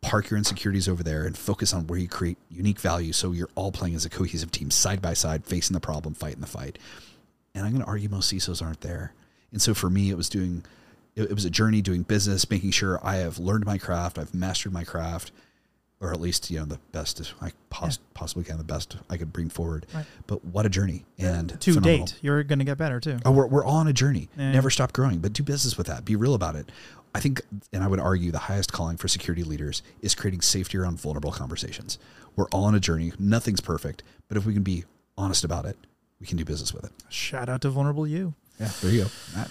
[0.00, 3.48] park your insecurities over there, and focus on where you create unique value so you're
[3.54, 6.78] all playing as a cohesive team, side by side, facing the problem, fighting the fight.
[7.54, 9.12] And I'm going to argue most CISOs aren't there.
[9.50, 10.64] And so for me, it was doing,
[11.16, 14.34] it, it was a journey doing business, making sure I have learned my craft, I've
[14.34, 15.32] mastered my craft,
[16.00, 19.32] or at least you know the best I pos- possibly can, the best I could
[19.32, 19.86] bring forward.
[19.94, 20.04] Right.
[20.26, 21.04] But what a journey!
[21.18, 22.06] And To phenomenal.
[22.06, 23.18] date, you're going to get better too.
[23.24, 24.28] Oh, we're, we're all on a journey.
[24.36, 24.52] Yeah.
[24.52, 26.04] Never stop growing, but do business with that.
[26.04, 26.70] Be real about it.
[27.14, 27.42] I think,
[27.74, 31.30] and I would argue, the highest calling for security leaders is creating safety around vulnerable
[31.30, 31.98] conversations.
[32.36, 33.12] We're all on a journey.
[33.18, 34.84] Nothing's perfect, but if we can be
[35.18, 35.76] honest about it,
[36.20, 36.92] we can do business with it.
[37.10, 38.32] Shout out to vulnerable you.
[38.58, 39.10] Yeah, there you go.
[39.36, 39.50] Matt.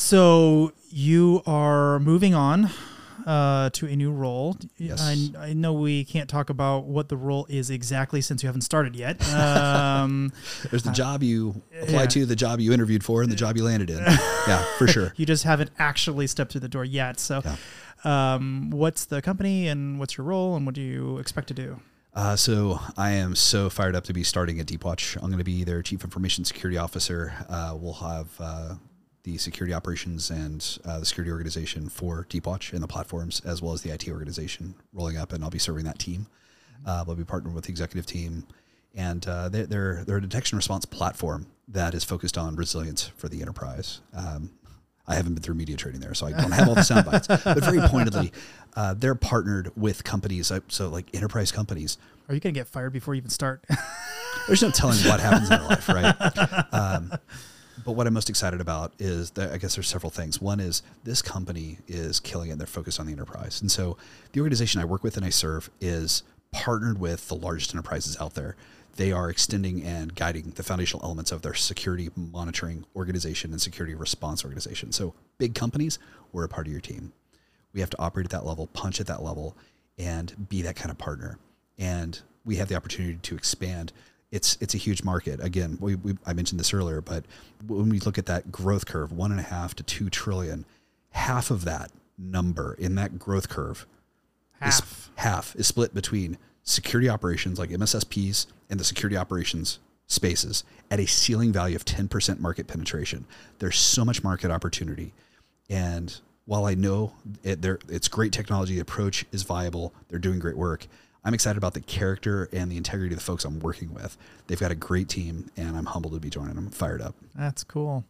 [0.00, 2.70] So you are moving on
[3.26, 4.56] uh, to a new role.
[4.76, 5.02] Yes.
[5.02, 8.60] I, I know we can't talk about what the role is exactly since you haven't
[8.60, 9.20] started yet.
[9.34, 10.32] Um,
[10.70, 12.22] There's the job you applied yeah.
[12.22, 13.98] to, the job you interviewed for, and the job you landed in.
[14.46, 15.14] yeah, for sure.
[15.16, 17.18] you just haven't actually stepped through the door yet.
[17.18, 17.42] So,
[18.04, 21.80] um, what's the company and what's your role and what do you expect to do?
[22.14, 25.16] Uh, so I am so fired up to be starting at Deepwatch.
[25.16, 27.34] I'm going to be their chief information security officer.
[27.48, 28.74] Uh, we'll have uh,
[29.32, 33.74] the security operations and uh, the security organization for Deepwatch and the platforms, as well
[33.74, 36.26] as the IT organization rolling up, and I'll be serving that team.
[36.86, 38.46] Uh, we'll be partnering with the executive team,
[38.94, 43.28] and uh, they're, they're they're a detection response platform that is focused on resilience for
[43.28, 44.00] the enterprise.
[44.16, 44.50] Um,
[45.06, 47.28] I haven't been through media training there, so I don't have all the sound bites.
[47.44, 48.32] But very pointedly,
[48.76, 51.98] uh, they're partnered with companies, uh, so like enterprise companies
[52.28, 53.64] Are you going to get fired before you even start?
[54.46, 56.14] there's no telling what happens in their life, right?
[56.72, 57.12] Um,
[57.84, 60.40] but what I'm most excited about is that I guess there's several things.
[60.40, 62.58] One is this company is killing it.
[62.58, 63.60] They're focused on the enterprise.
[63.60, 63.96] And so
[64.32, 68.34] the organization I work with and I serve is partnered with the largest enterprises out
[68.34, 68.56] there.
[68.96, 73.94] They are extending and guiding the foundational elements of their security monitoring organization and security
[73.94, 74.92] response organization.
[74.92, 75.98] So big companies,
[76.32, 77.12] we're a part of your team.
[77.72, 79.56] We have to operate at that level, punch at that level,
[79.98, 81.38] and be that kind of partner.
[81.78, 83.92] And we have the opportunity to expand.
[84.30, 85.42] It's it's a huge market.
[85.42, 87.24] Again, we, we I mentioned this earlier, but
[87.66, 90.66] when we look at that growth curve, one and a half to two trillion,
[91.10, 93.86] half of that number in that growth curve
[94.66, 95.10] is Half.
[95.16, 101.06] half is split between security operations like MSSPs and the security operations spaces at a
[101.06, 103.24] ceiling value of 10% market penetration.
[103.58, 105.12] There's so much market opportunity.
[105.70, 107.12] And while I know
[107.44, 110.86] it, it's great technology, the approach is viable, they're doing great work.
[111.28, 114.16] I'm excited about the character and the integrity of the folks I'm working with.
[114.46, 116.68] They've got a great team, and I'm humbled to be joining them.
[116.68, 117.14] I'm fired up.
[117.34, 118.06] That's cool.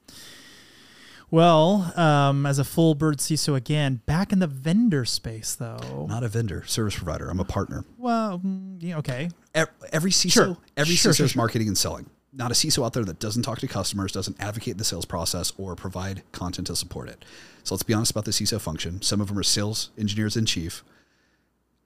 [1.28, 6.07] Well, um, as a full bird CISO again, back in the vendor space though.
[6.09, 7.28] Not a vendor, service provider.
[7.28, 7.85] I'm a partner.
[7.97, 9.31] Well, mm, yeah, okay.
[9.53, 10.57] Ev- every CISO, Sure.
[10.77, 12.09] every Sure, CISO sure, is marketing and selling.
[12.32, 15.53] Not a CISO out there that doesn't talk to customers, doesn't advocate the sales process,
[15.59, 17.24] or provide content to support it.
[17.65, 19.03] So let's be honest about the CISO function.
[19.03, 20.85] Some of them are sales engineers in chief.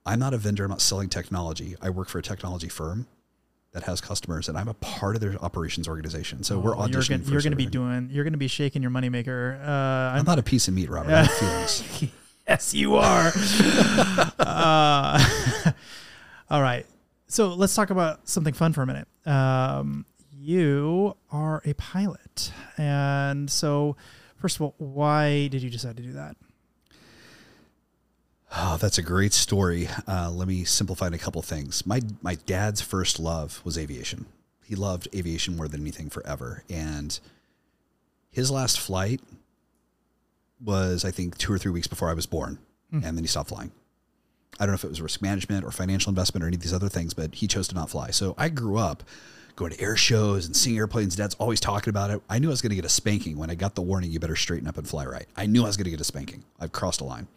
[0.05, 0.65] I'm not a vendor.
[0.65, 1.77] I'm not selling technology.
[1.81, 3.07] I work for a technology firm.
[3.73, 6.43] that has customers, and I'm a part of their operations organization.
[6.43, 6.93] So we're Oh, auditioning.
[6.93, 8.09] You're gonna, you're gonna be doing.
[8.13, 9.59] You're gonna be shaking your moneymaker.
[9.67, 9.71] Uh,
[10.13, 11.11] I'm I'm, not a piece of meat, Robert.
[11.11, 12.05] I have feelings.
[12.49, 13.33] yes, you are.
[14.39, 15.73] uh,
[16.51, 16.85] all right.
[17.29, 19.09] So let's talk about something fun for a minute.
[19.27, 23.97] Um, you are a pilot, and so
[24.37, 26.37] first of all, why did you decide to do that?
[28.55, 29.89] Oh, that's a great story.
[30.07, 31.87] Uh, let me simplify a couple things.
[31.87, 34.27] My my dad's first love was aviation.
[34.65, 37.19] He loved aviation more than anything forever, and
[38.31, 39.21] his last flight
[40.63, 42.59] was I think two or three weeks before I was born,
[42.93, 43.73] and then he stopped flying.
[44.61, 46.75] I don't know if it was risk management or financial investment or any of these
[46.75, 48.11] other things, but he chose to not fly.
[48.11, 49.03] So I grew up
[49.57, 51.17] going to air shows and seeing airplanes.
[51.17, 52.21] Dad's always talking about it.
[52.29, 54.21] I knew I was going to get a spanking when I got the warning, you
[54.21, 55.27] better straighten up and fly right.
[55.37, 56.45] I knew I was going to get a spanking.
[56.61, 57.29] I've crossed a line.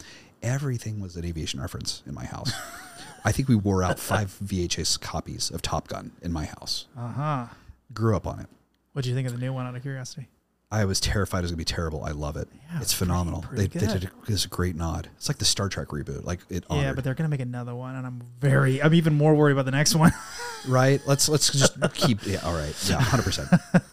[0.46, 2.52] Everything was an aviation reference in my house.
[3.24, 6.86] I think we wore out five VHS copies of Top Gun in my house.
[6.98, 7.46] Uh huh.
[7.94, 8.48] Grew up on it.
[8.94, 9.66] What do you think of the new one?
[9.66, 10.28] Out of curiosity.
[10.72, 12.04] I was terrified it was going to be terrible.
[12.04, 12.48] I love it.
[12.54, 13.42] Yeah, it's it's pretty- phenomenal.
[13.42, 15.10] pretty they, they did a, this great nod.
[15.16, 16.26] It's like the Star Trek reboot.
[16.26, 18.82] Like it Yeah, but they're gonna make another one, and I'm very.
[18.82, 20.12] I'm even more worried about the next one.
[20.68, 21.02] right?
[21.08, 22.26] Let's let's just keep.
[22.26, 22.76] Yeah, all right.
[22.88, 23.50] Yeah, hundred percent.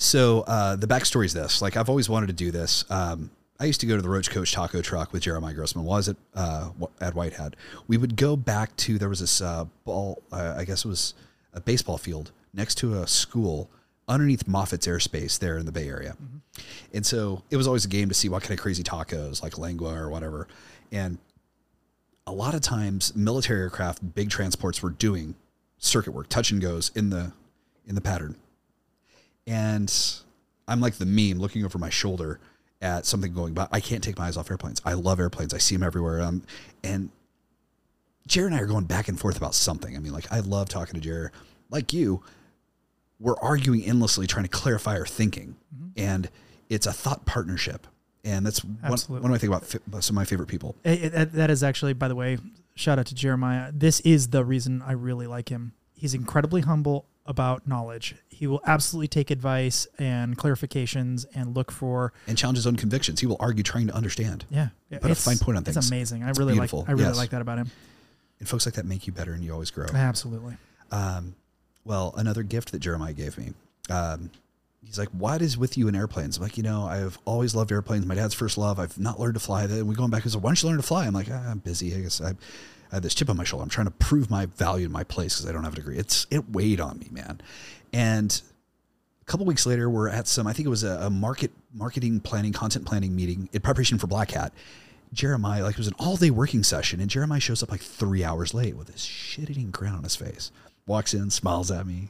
[0.00, 2.84] So uh, the backstory is this: like I've always wanted to do this.
[2.88, 5.84] Um, I used to go to the Roach Coach Taco Truck with Jeremiah Grossman.
[5.84, 6.70] Was at uh,
[7.00, 7.54] at WhiteHat.
[7.88, 10.22] We would go back to there was this uh, ball.
[10.30, 11.14] Uh, I guess it was
[11.52, 13.68] a baseball field next to a school
[14.06, 16.16] underneath Moffett's airspace there in the Bay Area.
[16.94, 19.58] And so it was always a game to see what kind of crazy tacos, like
[19.58, 20.48] lengua or whatever.
[20.90, 21.18] And
[22.26, 25.34] a lot of times military aircraft, big transports were doing
[25.78, 27.32] circuit work, touch and goes in the
[27.86, 28.36] in the pattern.
[29.46, 29.92] And
[30.66, 32.38] I'm like the meme looking over my shoulder
[32.80, 33.66] at something going by.
[33.72, 34.80] I can't take my eyes off airplanes.
[34.84, 35.52] I love airplanes.
[35.52, 36.20] I see them everywhere.
[36.22, 36.42] Um,
[36.84, 37.10] and
[38.26, 39.96] Jared and I are going back and forth about something.
[39.96, 41.32] I mean, like I love talking to Jared.
[41.70, 42.22] Like you,
[43.18, 45.56] we're arguing endlessly trying to clarify our thinking.
[45.96, 46.28] And
[46.68, 47.86] it's a thought partnership.
[48.24, 49.22] And that's one, Absolutely.
[49.22, 50.76] one of my thing about fi- some of my favorite people.
[50.84, 52.38] It- it- that is actually, by the way,
[52.74, 53.72] shout out to Jeremiah.
[53.74, 55.72] This is the reason I really like him.
[55.94, 58.16] He's incredibly humble about knowledge.
[58.28, 63.20] He will absolutely take advice and clarifications and look for and challenge his own convictions.
[63.20, 64.44] He will argue trying to understand.
[64.50, 64.68] yeah.
[64.90, 65.76] Put a it's- fine point on that.
[65.76, 66.24] It's amazing.
[66.24, 66.80] I It's really beautiful.
[66.80, 66.88] like.
[66.88, 67.16] I really Yes.
[67.16, 67.70] like that about him.
[68.40, 69.86] And folks like that make you better and you always grow.
[69.92, 70.56] Absolutely.
[70.90, 71.34] Um,
[71.84, 73.52] well, another gift that Jeremiah gave me.
[73.90, 74.30] Um,
[74.84, 76.36] he's like, what is with you in airplanes?
[76.36, 78.06] I'm like, you know, I've always loved airplanes.
[78.06, 78.78] My dad's first love.
[78.78, 79.66] I've not learned to fly.
[79.66, 80.22] Then we going back.
[80.22, 81.06] He said, why don't you learn to fly?
[81.06, 81.94] I'm like, ah, I'm busy.
[81.94, 82.32] I guess I,
[82.90, 83.62] I have this chip on my shoulder.
[83.62, 85.98] I'm trying to prove my value in my place because I don't have a degree.
[85.98, 87.40] It's it weighed on me, man.
[87.92, 88.40] And
[89.20, 90.46] a couple weeks later, we're at some.
[90.46, 94.06] I think it was a, a market marketing planning, content planning meeting in preparation for
[94.06, 94.52] Black Hat.
[95.12, 98.24] Jeremiah, like it was an all day working session, and Jeremiah shows up like three
[98.24, 100.50] hours late with this shit eating grin on his face.
[100.86, 102.08] Walks in, smiles at me,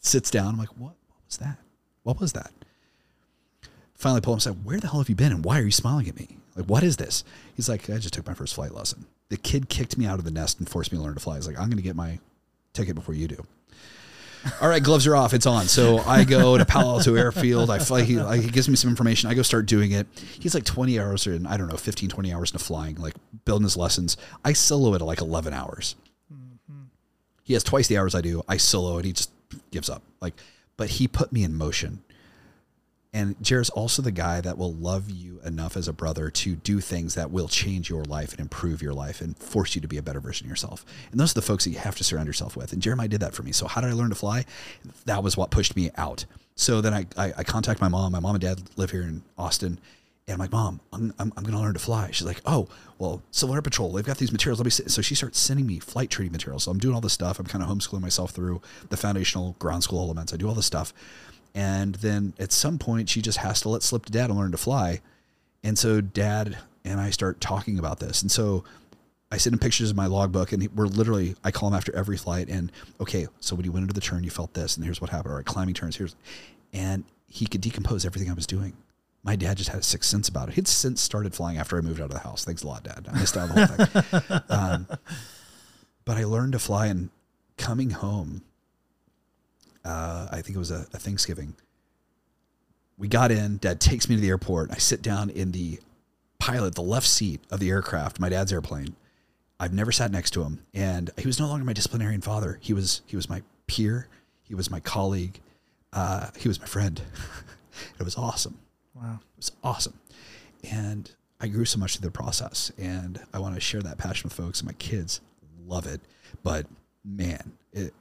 [0.00, 0.48] sits down.
[0.48, 0.94] I'm like, what?
[1.08, 1.58] What was that?
[2.02, 2.52] What was that?
[3.94, 4.64] Finally, pull him aside.
[4.64, 6.38] Where the hell have you been, and why are you smiling at me?
[6.56, 7.24] Like, what is this?
[7.54, 9.06] He's like, I just took my first flight lesson.
[9.30, 11.36] The kid kicked me out of the nest and forced me to learn to fly.
[11.36, 12.18] He's like, I'm going to get my
[12.72, 13.46] ticket before you do.
[14.60, 15.34] All right, gloves are off.
[15.34, 15.66] It's on.
[15.66, 17.70] So I go to Palo Alto Airfield.
[17.70, 18.02] I fly.
[18.02, 19.30] He, like, he gives me some information.
[19.30, 20.06] I go start doing it.
[20.38, 23.64] He's like 20 hours or I don't know, 15, 20 hours into flying, like building
[23.64, 24.16] his lessons.
[24.44, 25.94] I solo it at like 11 hours.
[26.32, 26.84] Mm-hmm.
[27.42, 28.42] He has twice the hours I do.
[28.48, 29.04] I solo it.
[29.04, 29.30] He just
[29.70, 30.02] gives up.
[30.20, 30.34] Like,
[30.76, 32.02] but he put me in motion.
[33.12, 36.80] And Jared's also the guy that will love you enough as a brother to do
[36.80, 39.96] things that will change your life and improve your life and force you to be
[39.96, 40.84] a better version of yourself.
[41.10, 42.72] And those are the folks that you have to surround yourself with.
[42.72, 43.50] And Jeremiah did that for me.
[43.50, 44.44] So how did I learn to fly?
[45.06, 46.24] That was what pushed me out.
[46.54, 48.12] So then I, I, I contact my mom.
[48.12, 49.80] My mom and dad live here in Austin.
[50.28, 52.10] And I'm like, Mom, I'm, I'm, I'm going to learn to fly.
[52.12, 52.68] She's like, Oh,
[52.98, 54.60] well, Civil Air Patrol, they've got these materials.
[54.60, 54.88] Let me see.
[54.88, 56.64] So she starts sending me flight training materials.
[56.64, 57.40] So I'm doing all this stuff.
[57.40, 58.60] I'm kind of homeschooling myself through
[58.90, 60.32] the foundational ground school elements.
[60.32, 60.92] I do all this stuff.
[61.54, 64.52] And then at some point, she just has to let slip to dad and learn
[64.52, 65.00] to fly.
[65.62, 68.22] And so dad and I start talking about this.
[68.22, 68.64] And so
[69.32, 72.16] I send him pictures of my logbook, and we're literally, I call him after every
[72.16, 72.48] flight.
[72.48, 75.10] And okay, so when you went into the turn, you felt this, and here's what
[75.10, 75.32] happened.
[75.32, 76.16] All right, climbing turns, here's,
[76.72, 78.72] and he could decompose everything I was doing.
[79.22, 80.54] My dad just had a sixth sense about it.
[80.54, 82.44] He'd since started flying after I moved out of the house.
[82.44, 83.06] Thanks a lot, Dad.
[83.12, 84.40] I missed out on the whole thing.
[84.48, 84.86] Um,
[86.06, 87.10] but I learned to fly, and
[87.56, 88.42] coming home,
[89.84, 91.54] uh, I think it was a, a Thanksgiving.
[92.98, 93.58] We got in.
[93.58, 94.70] Dad takes me to the airport.
[94.70, 95.80] I sit down in the
[96.38, 98.96] pilot, the left seat of the aircraft, my dad's airplane.
[99.60, 102.58] I've never sat next to him, and he was no longer my disciplinarian father.
[102.62, 104.08] He was he was my peer.
[104.42, 105.38] He was my colleague.
[105.92, 107.00] Uh, he was my friend.
[108.00, 108.58] it was awesome.
[108.94, 109.20] Wow.
[109.20, 109.98] It was awesome,
[110.68, 112.72] and I grew so much through the process.
[112.78, 115.20] And I want to share that passion with folks, and my kids
[115.66, 116.00] love it.
[116.42, 116.66] But
[117.04, 117.92] man, it,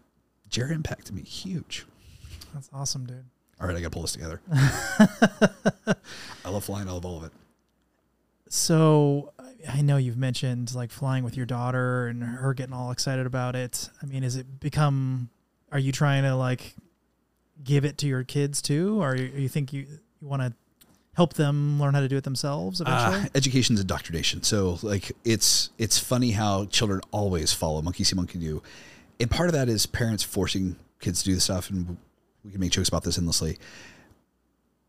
[0.50, 1.86] Jared impacted me huge.
[2.54, 3.26] That's awesome, dude.
[3.62, 4.42] All right, I got to pull this together.
[4.52, 6.88] I love flying.
[6.88, 7.32] I love all of it.
[8.48, 9.34] So
[9.68, 13.56] I know you've mentioned like flying with your daughter and her getting all excited about
[13.56, 13.90] it.
[14.02, 15.30] I mean, is it become?
[15.72, 16.74] Are you trying to like
[17.64, 19.86] give it to your kids too, or you, you think you
[20.22, 20.54] you want to
[21.14, 23.26] help them learn how to do it themselves eventually?
[23.26, 24.42] Uh, education is indoctrination.
[24.42, 28.64] So like it's it's funny how children always follow monkey see monkey do,
[29.20, 31.98] and part of that is parents forcing kids to do the stuff, and
[32.44, 33.58] we can make jokes about this endlessly.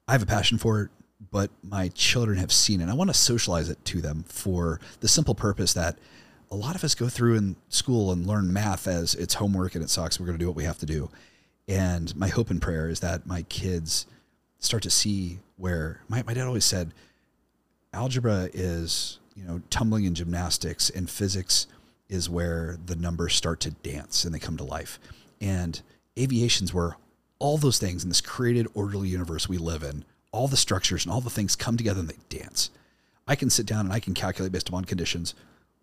[0.07, 0.91] I have a passion for it,
[1.31, 2.89] but my children have seen it.
[2.89, 5.99] I want to socialize it to them for the simple purpose that
[6.51, 9.85] a lot of us go through in school and learn math as it's homework and
[9.85, 10.19] it sucks.
[10.19, 11.11] We're going to do what we have to do.
[11.69, 14.07] And my hope and prayer is that my kids
[14.59, 16.93] start to see where my, my dad always said
[17.93, 21.69] algebra is, you know, tumbling in gymnastics and physics
[22.11, 24.99] is where the numbers start to dance and they come to life.
[25.41, 25.81] And
[26.19, 26.97] aviation's where
[27.39, 31.13] all those things in this created orderly universe we live in, all the structures and
[31.13, 32.71] all the things come together and they dance.
[33.27, 35.35] I can sit down and I can calculate based upon conditions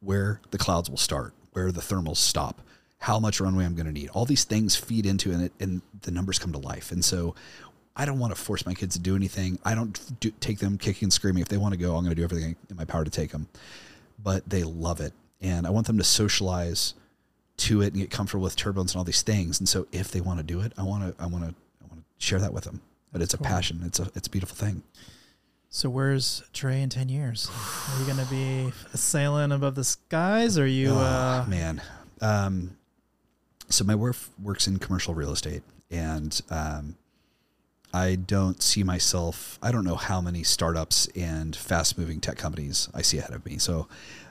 [0.02, 2.62] where the clouds will start, where the thermals stop,
[3.00, 4.10] how much runway I'm going to need.
[4.10, 6.92] All these things feed into it and the numbers come to life.
[6.92, 7.36] And so
[7.96, 9.60] I don't want to force my kids to do anything.
[9.64, 11.42] I don't do, take them kicking and screaming.
[11.42, 13.32] If they want to go, I'm going to do everything in my power to take
[13.32, 13.48] them.
[14.22, 15.14] But they love it.
[15.42, 16.94] And I want them to socialize
[17.58, 19.60] to it and get comfortable with turbulence and all these things.
[19.60, 21.88] And so if they want to do it, I want to, I want to, I
[21.88, 22.82] want to share that with them.
[23.12, 23.82] But it's a passion.
[23.86, 24.84] It's a, it's a beautiful thing.
[25.70, 27.50] So where's Trey in ten years?
[27.50, 30.58] Are you going to be sailing above the skies?
[30.58, 30.92] Or are you?
[30.92, 31.82] Oh, uh, man.
[32.22, 32.78] Um,
[33.70, 36.96] so my work works in commercial real estate, and um,
[37.94, 39.60] I don't see myself.
[39.62, 43.58] I don't know how many startups and fast-moving tech companies I see ahead of me.
[43.58, 43.88] So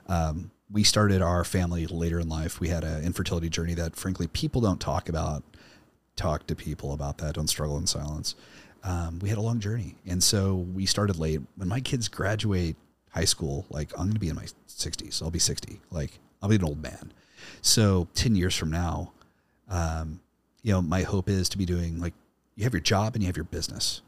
[0.09, 2.61] um, we started our family later in life.
[2.61, 5.43] We had an infertility journey that, frankly, people don't talk about.
[6.17, 7.35] Talk to people about that.
[7.35, 8.35] Don't struggle in silence.
[8.83, 11.41] Um, we had a long journey, and so we started late.
[11.57, 12.77] When my kids graduate
[13.11, 15.23] high school, like I'm going to be in my 60s.
[15.23, 15.81] I'll be 60.
[15.91, 17.13] Like I'll be an old man.
[17.63, 19.13] So 10 years from now,
[19.69, 20.21] um,
[20.63, 22.15] you know, my hope is to be doing like
[22.55, 24.03] you have your job and you have your business.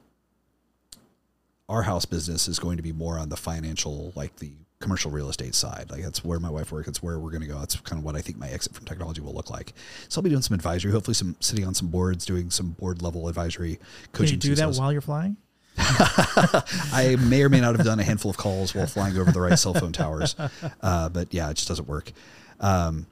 [1.68, 5.28] Our house business is going to be more on the financial, like the commercial real
[5.28, 5.90] estate side.
[5.90, 6.86] Like that's where my wife works.
[6.86, 7.58] That's where we're going to go.
[7.58, 9.72] That's kind of what I think my exit from technology will look like.
[10.08, 13.02] So I'll be doing some advisory, hopefully some sitting on some boards, doing some board
[13.02, 13.78] level advisory
[14.12, 14.38] coaching.
[14.40, 15.36] Can you do that while you're flying?
[15.78, 19.40] I may or may not have done a handful of calls while flying over the
[19.40, 20.34] right cell phone towers.
[20.80, 22.12] Uh, but yeah, it just doesn't work.
[22.60, 23.06] Um,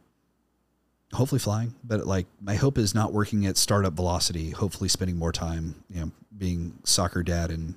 [1.13, 5.33] hopefully flying, but like my hope is not working at startup velocity, hopefully spending more
[5.33, 7.75] time, you know, being soccer dad and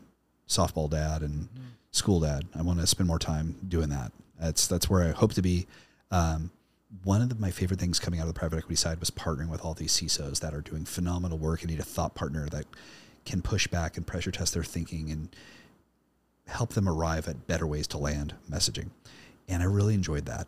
[0.48, 1.64] softball dad and Mm-hmm.
[1.92, 2.46] School dad.
[2.56, 4.12] I want to spend more time doing that.
[4.40, 5.68] That's, that's where I hope to be.
[6.12, 6.52] Um,
[7.04, 9.50] one of the, my favorite things coming out of the private equity side was partnering
[9.50, 12.66] with all these CISOs that are doing phenomenal work and need a thought partner that
[13.26, 15.30] can push back and pressure test their thinking and
[16.48, 18.90] help them arrive at better ways to land messaging.
[19.48, 20.48] And I really enjoyed that.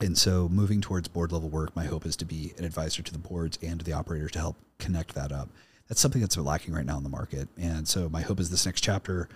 [0.00, 3.12] And so moving towards board level work, my hope is to be an advisor to
[3.12, 5.48] the boards and to the operators to help connect that up.
[5.88, 7.48] That's something that's lacking right now in the market.
[7.56, 9.28] And so my hope is this next chapter.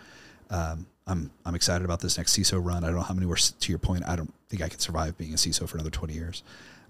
[0.51, 2.84] Um, I'm I'm excited about this next CISO run.
[2.84, 4.05] I don't know how many were to your point.
[4.06, 6.42] I don't think I could survive being a CISO for another 20 years.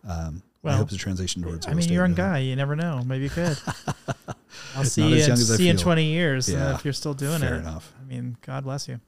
[0.09, 1.67] Um, Well, hope is a transition towards.
[1.67, 2.39] I mean, you're a young uh, guy.
[2.39, 3.03] You never know.
[3.05, 3.57] Maybe you could.
[4.77, 7.41] I'll see you, in, I see you in 20 years uh, if you're still doing
[7.41, 7.63] fair it.
[7.63, 7.93] Fair enough.
[8.01, 9.01] I mean, God bless you.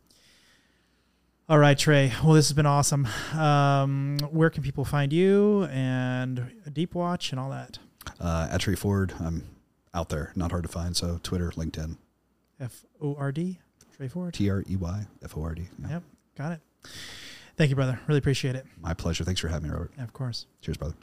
[1.49, 2.12] All right, Trey.
[2.24, 3.07] Well, this has been awesome.
[3.34, 7.78] Um, where can people find you and Deepwatch and all that?
[8.18, 9.47] Uh, at Trey Ford, I'm
[9.92, 10.97] out there, not hard to find.
[10.97, 11.99] So Twitter, LinkedIn,
[12.58, 13.58] F O R D,
[13.97, 14.35] Trey Ford.
[14.35, 15.69] T R E Y F O R D.
[15.83, 15.89] Yeah.
[15.89, 16.03] Yep,
[16.37, 16.61] got it.
[17.57, 18.01] Thank you, brother.
[18.09, 18.67] Really appreciate it.
[18.81, 19.23] My pleasure.
[19.25, 19.93] Thanks for having me, Robert.
[19.97, 20.47] Yeah, of course.
[20.61, 20.95] Cheers, brother.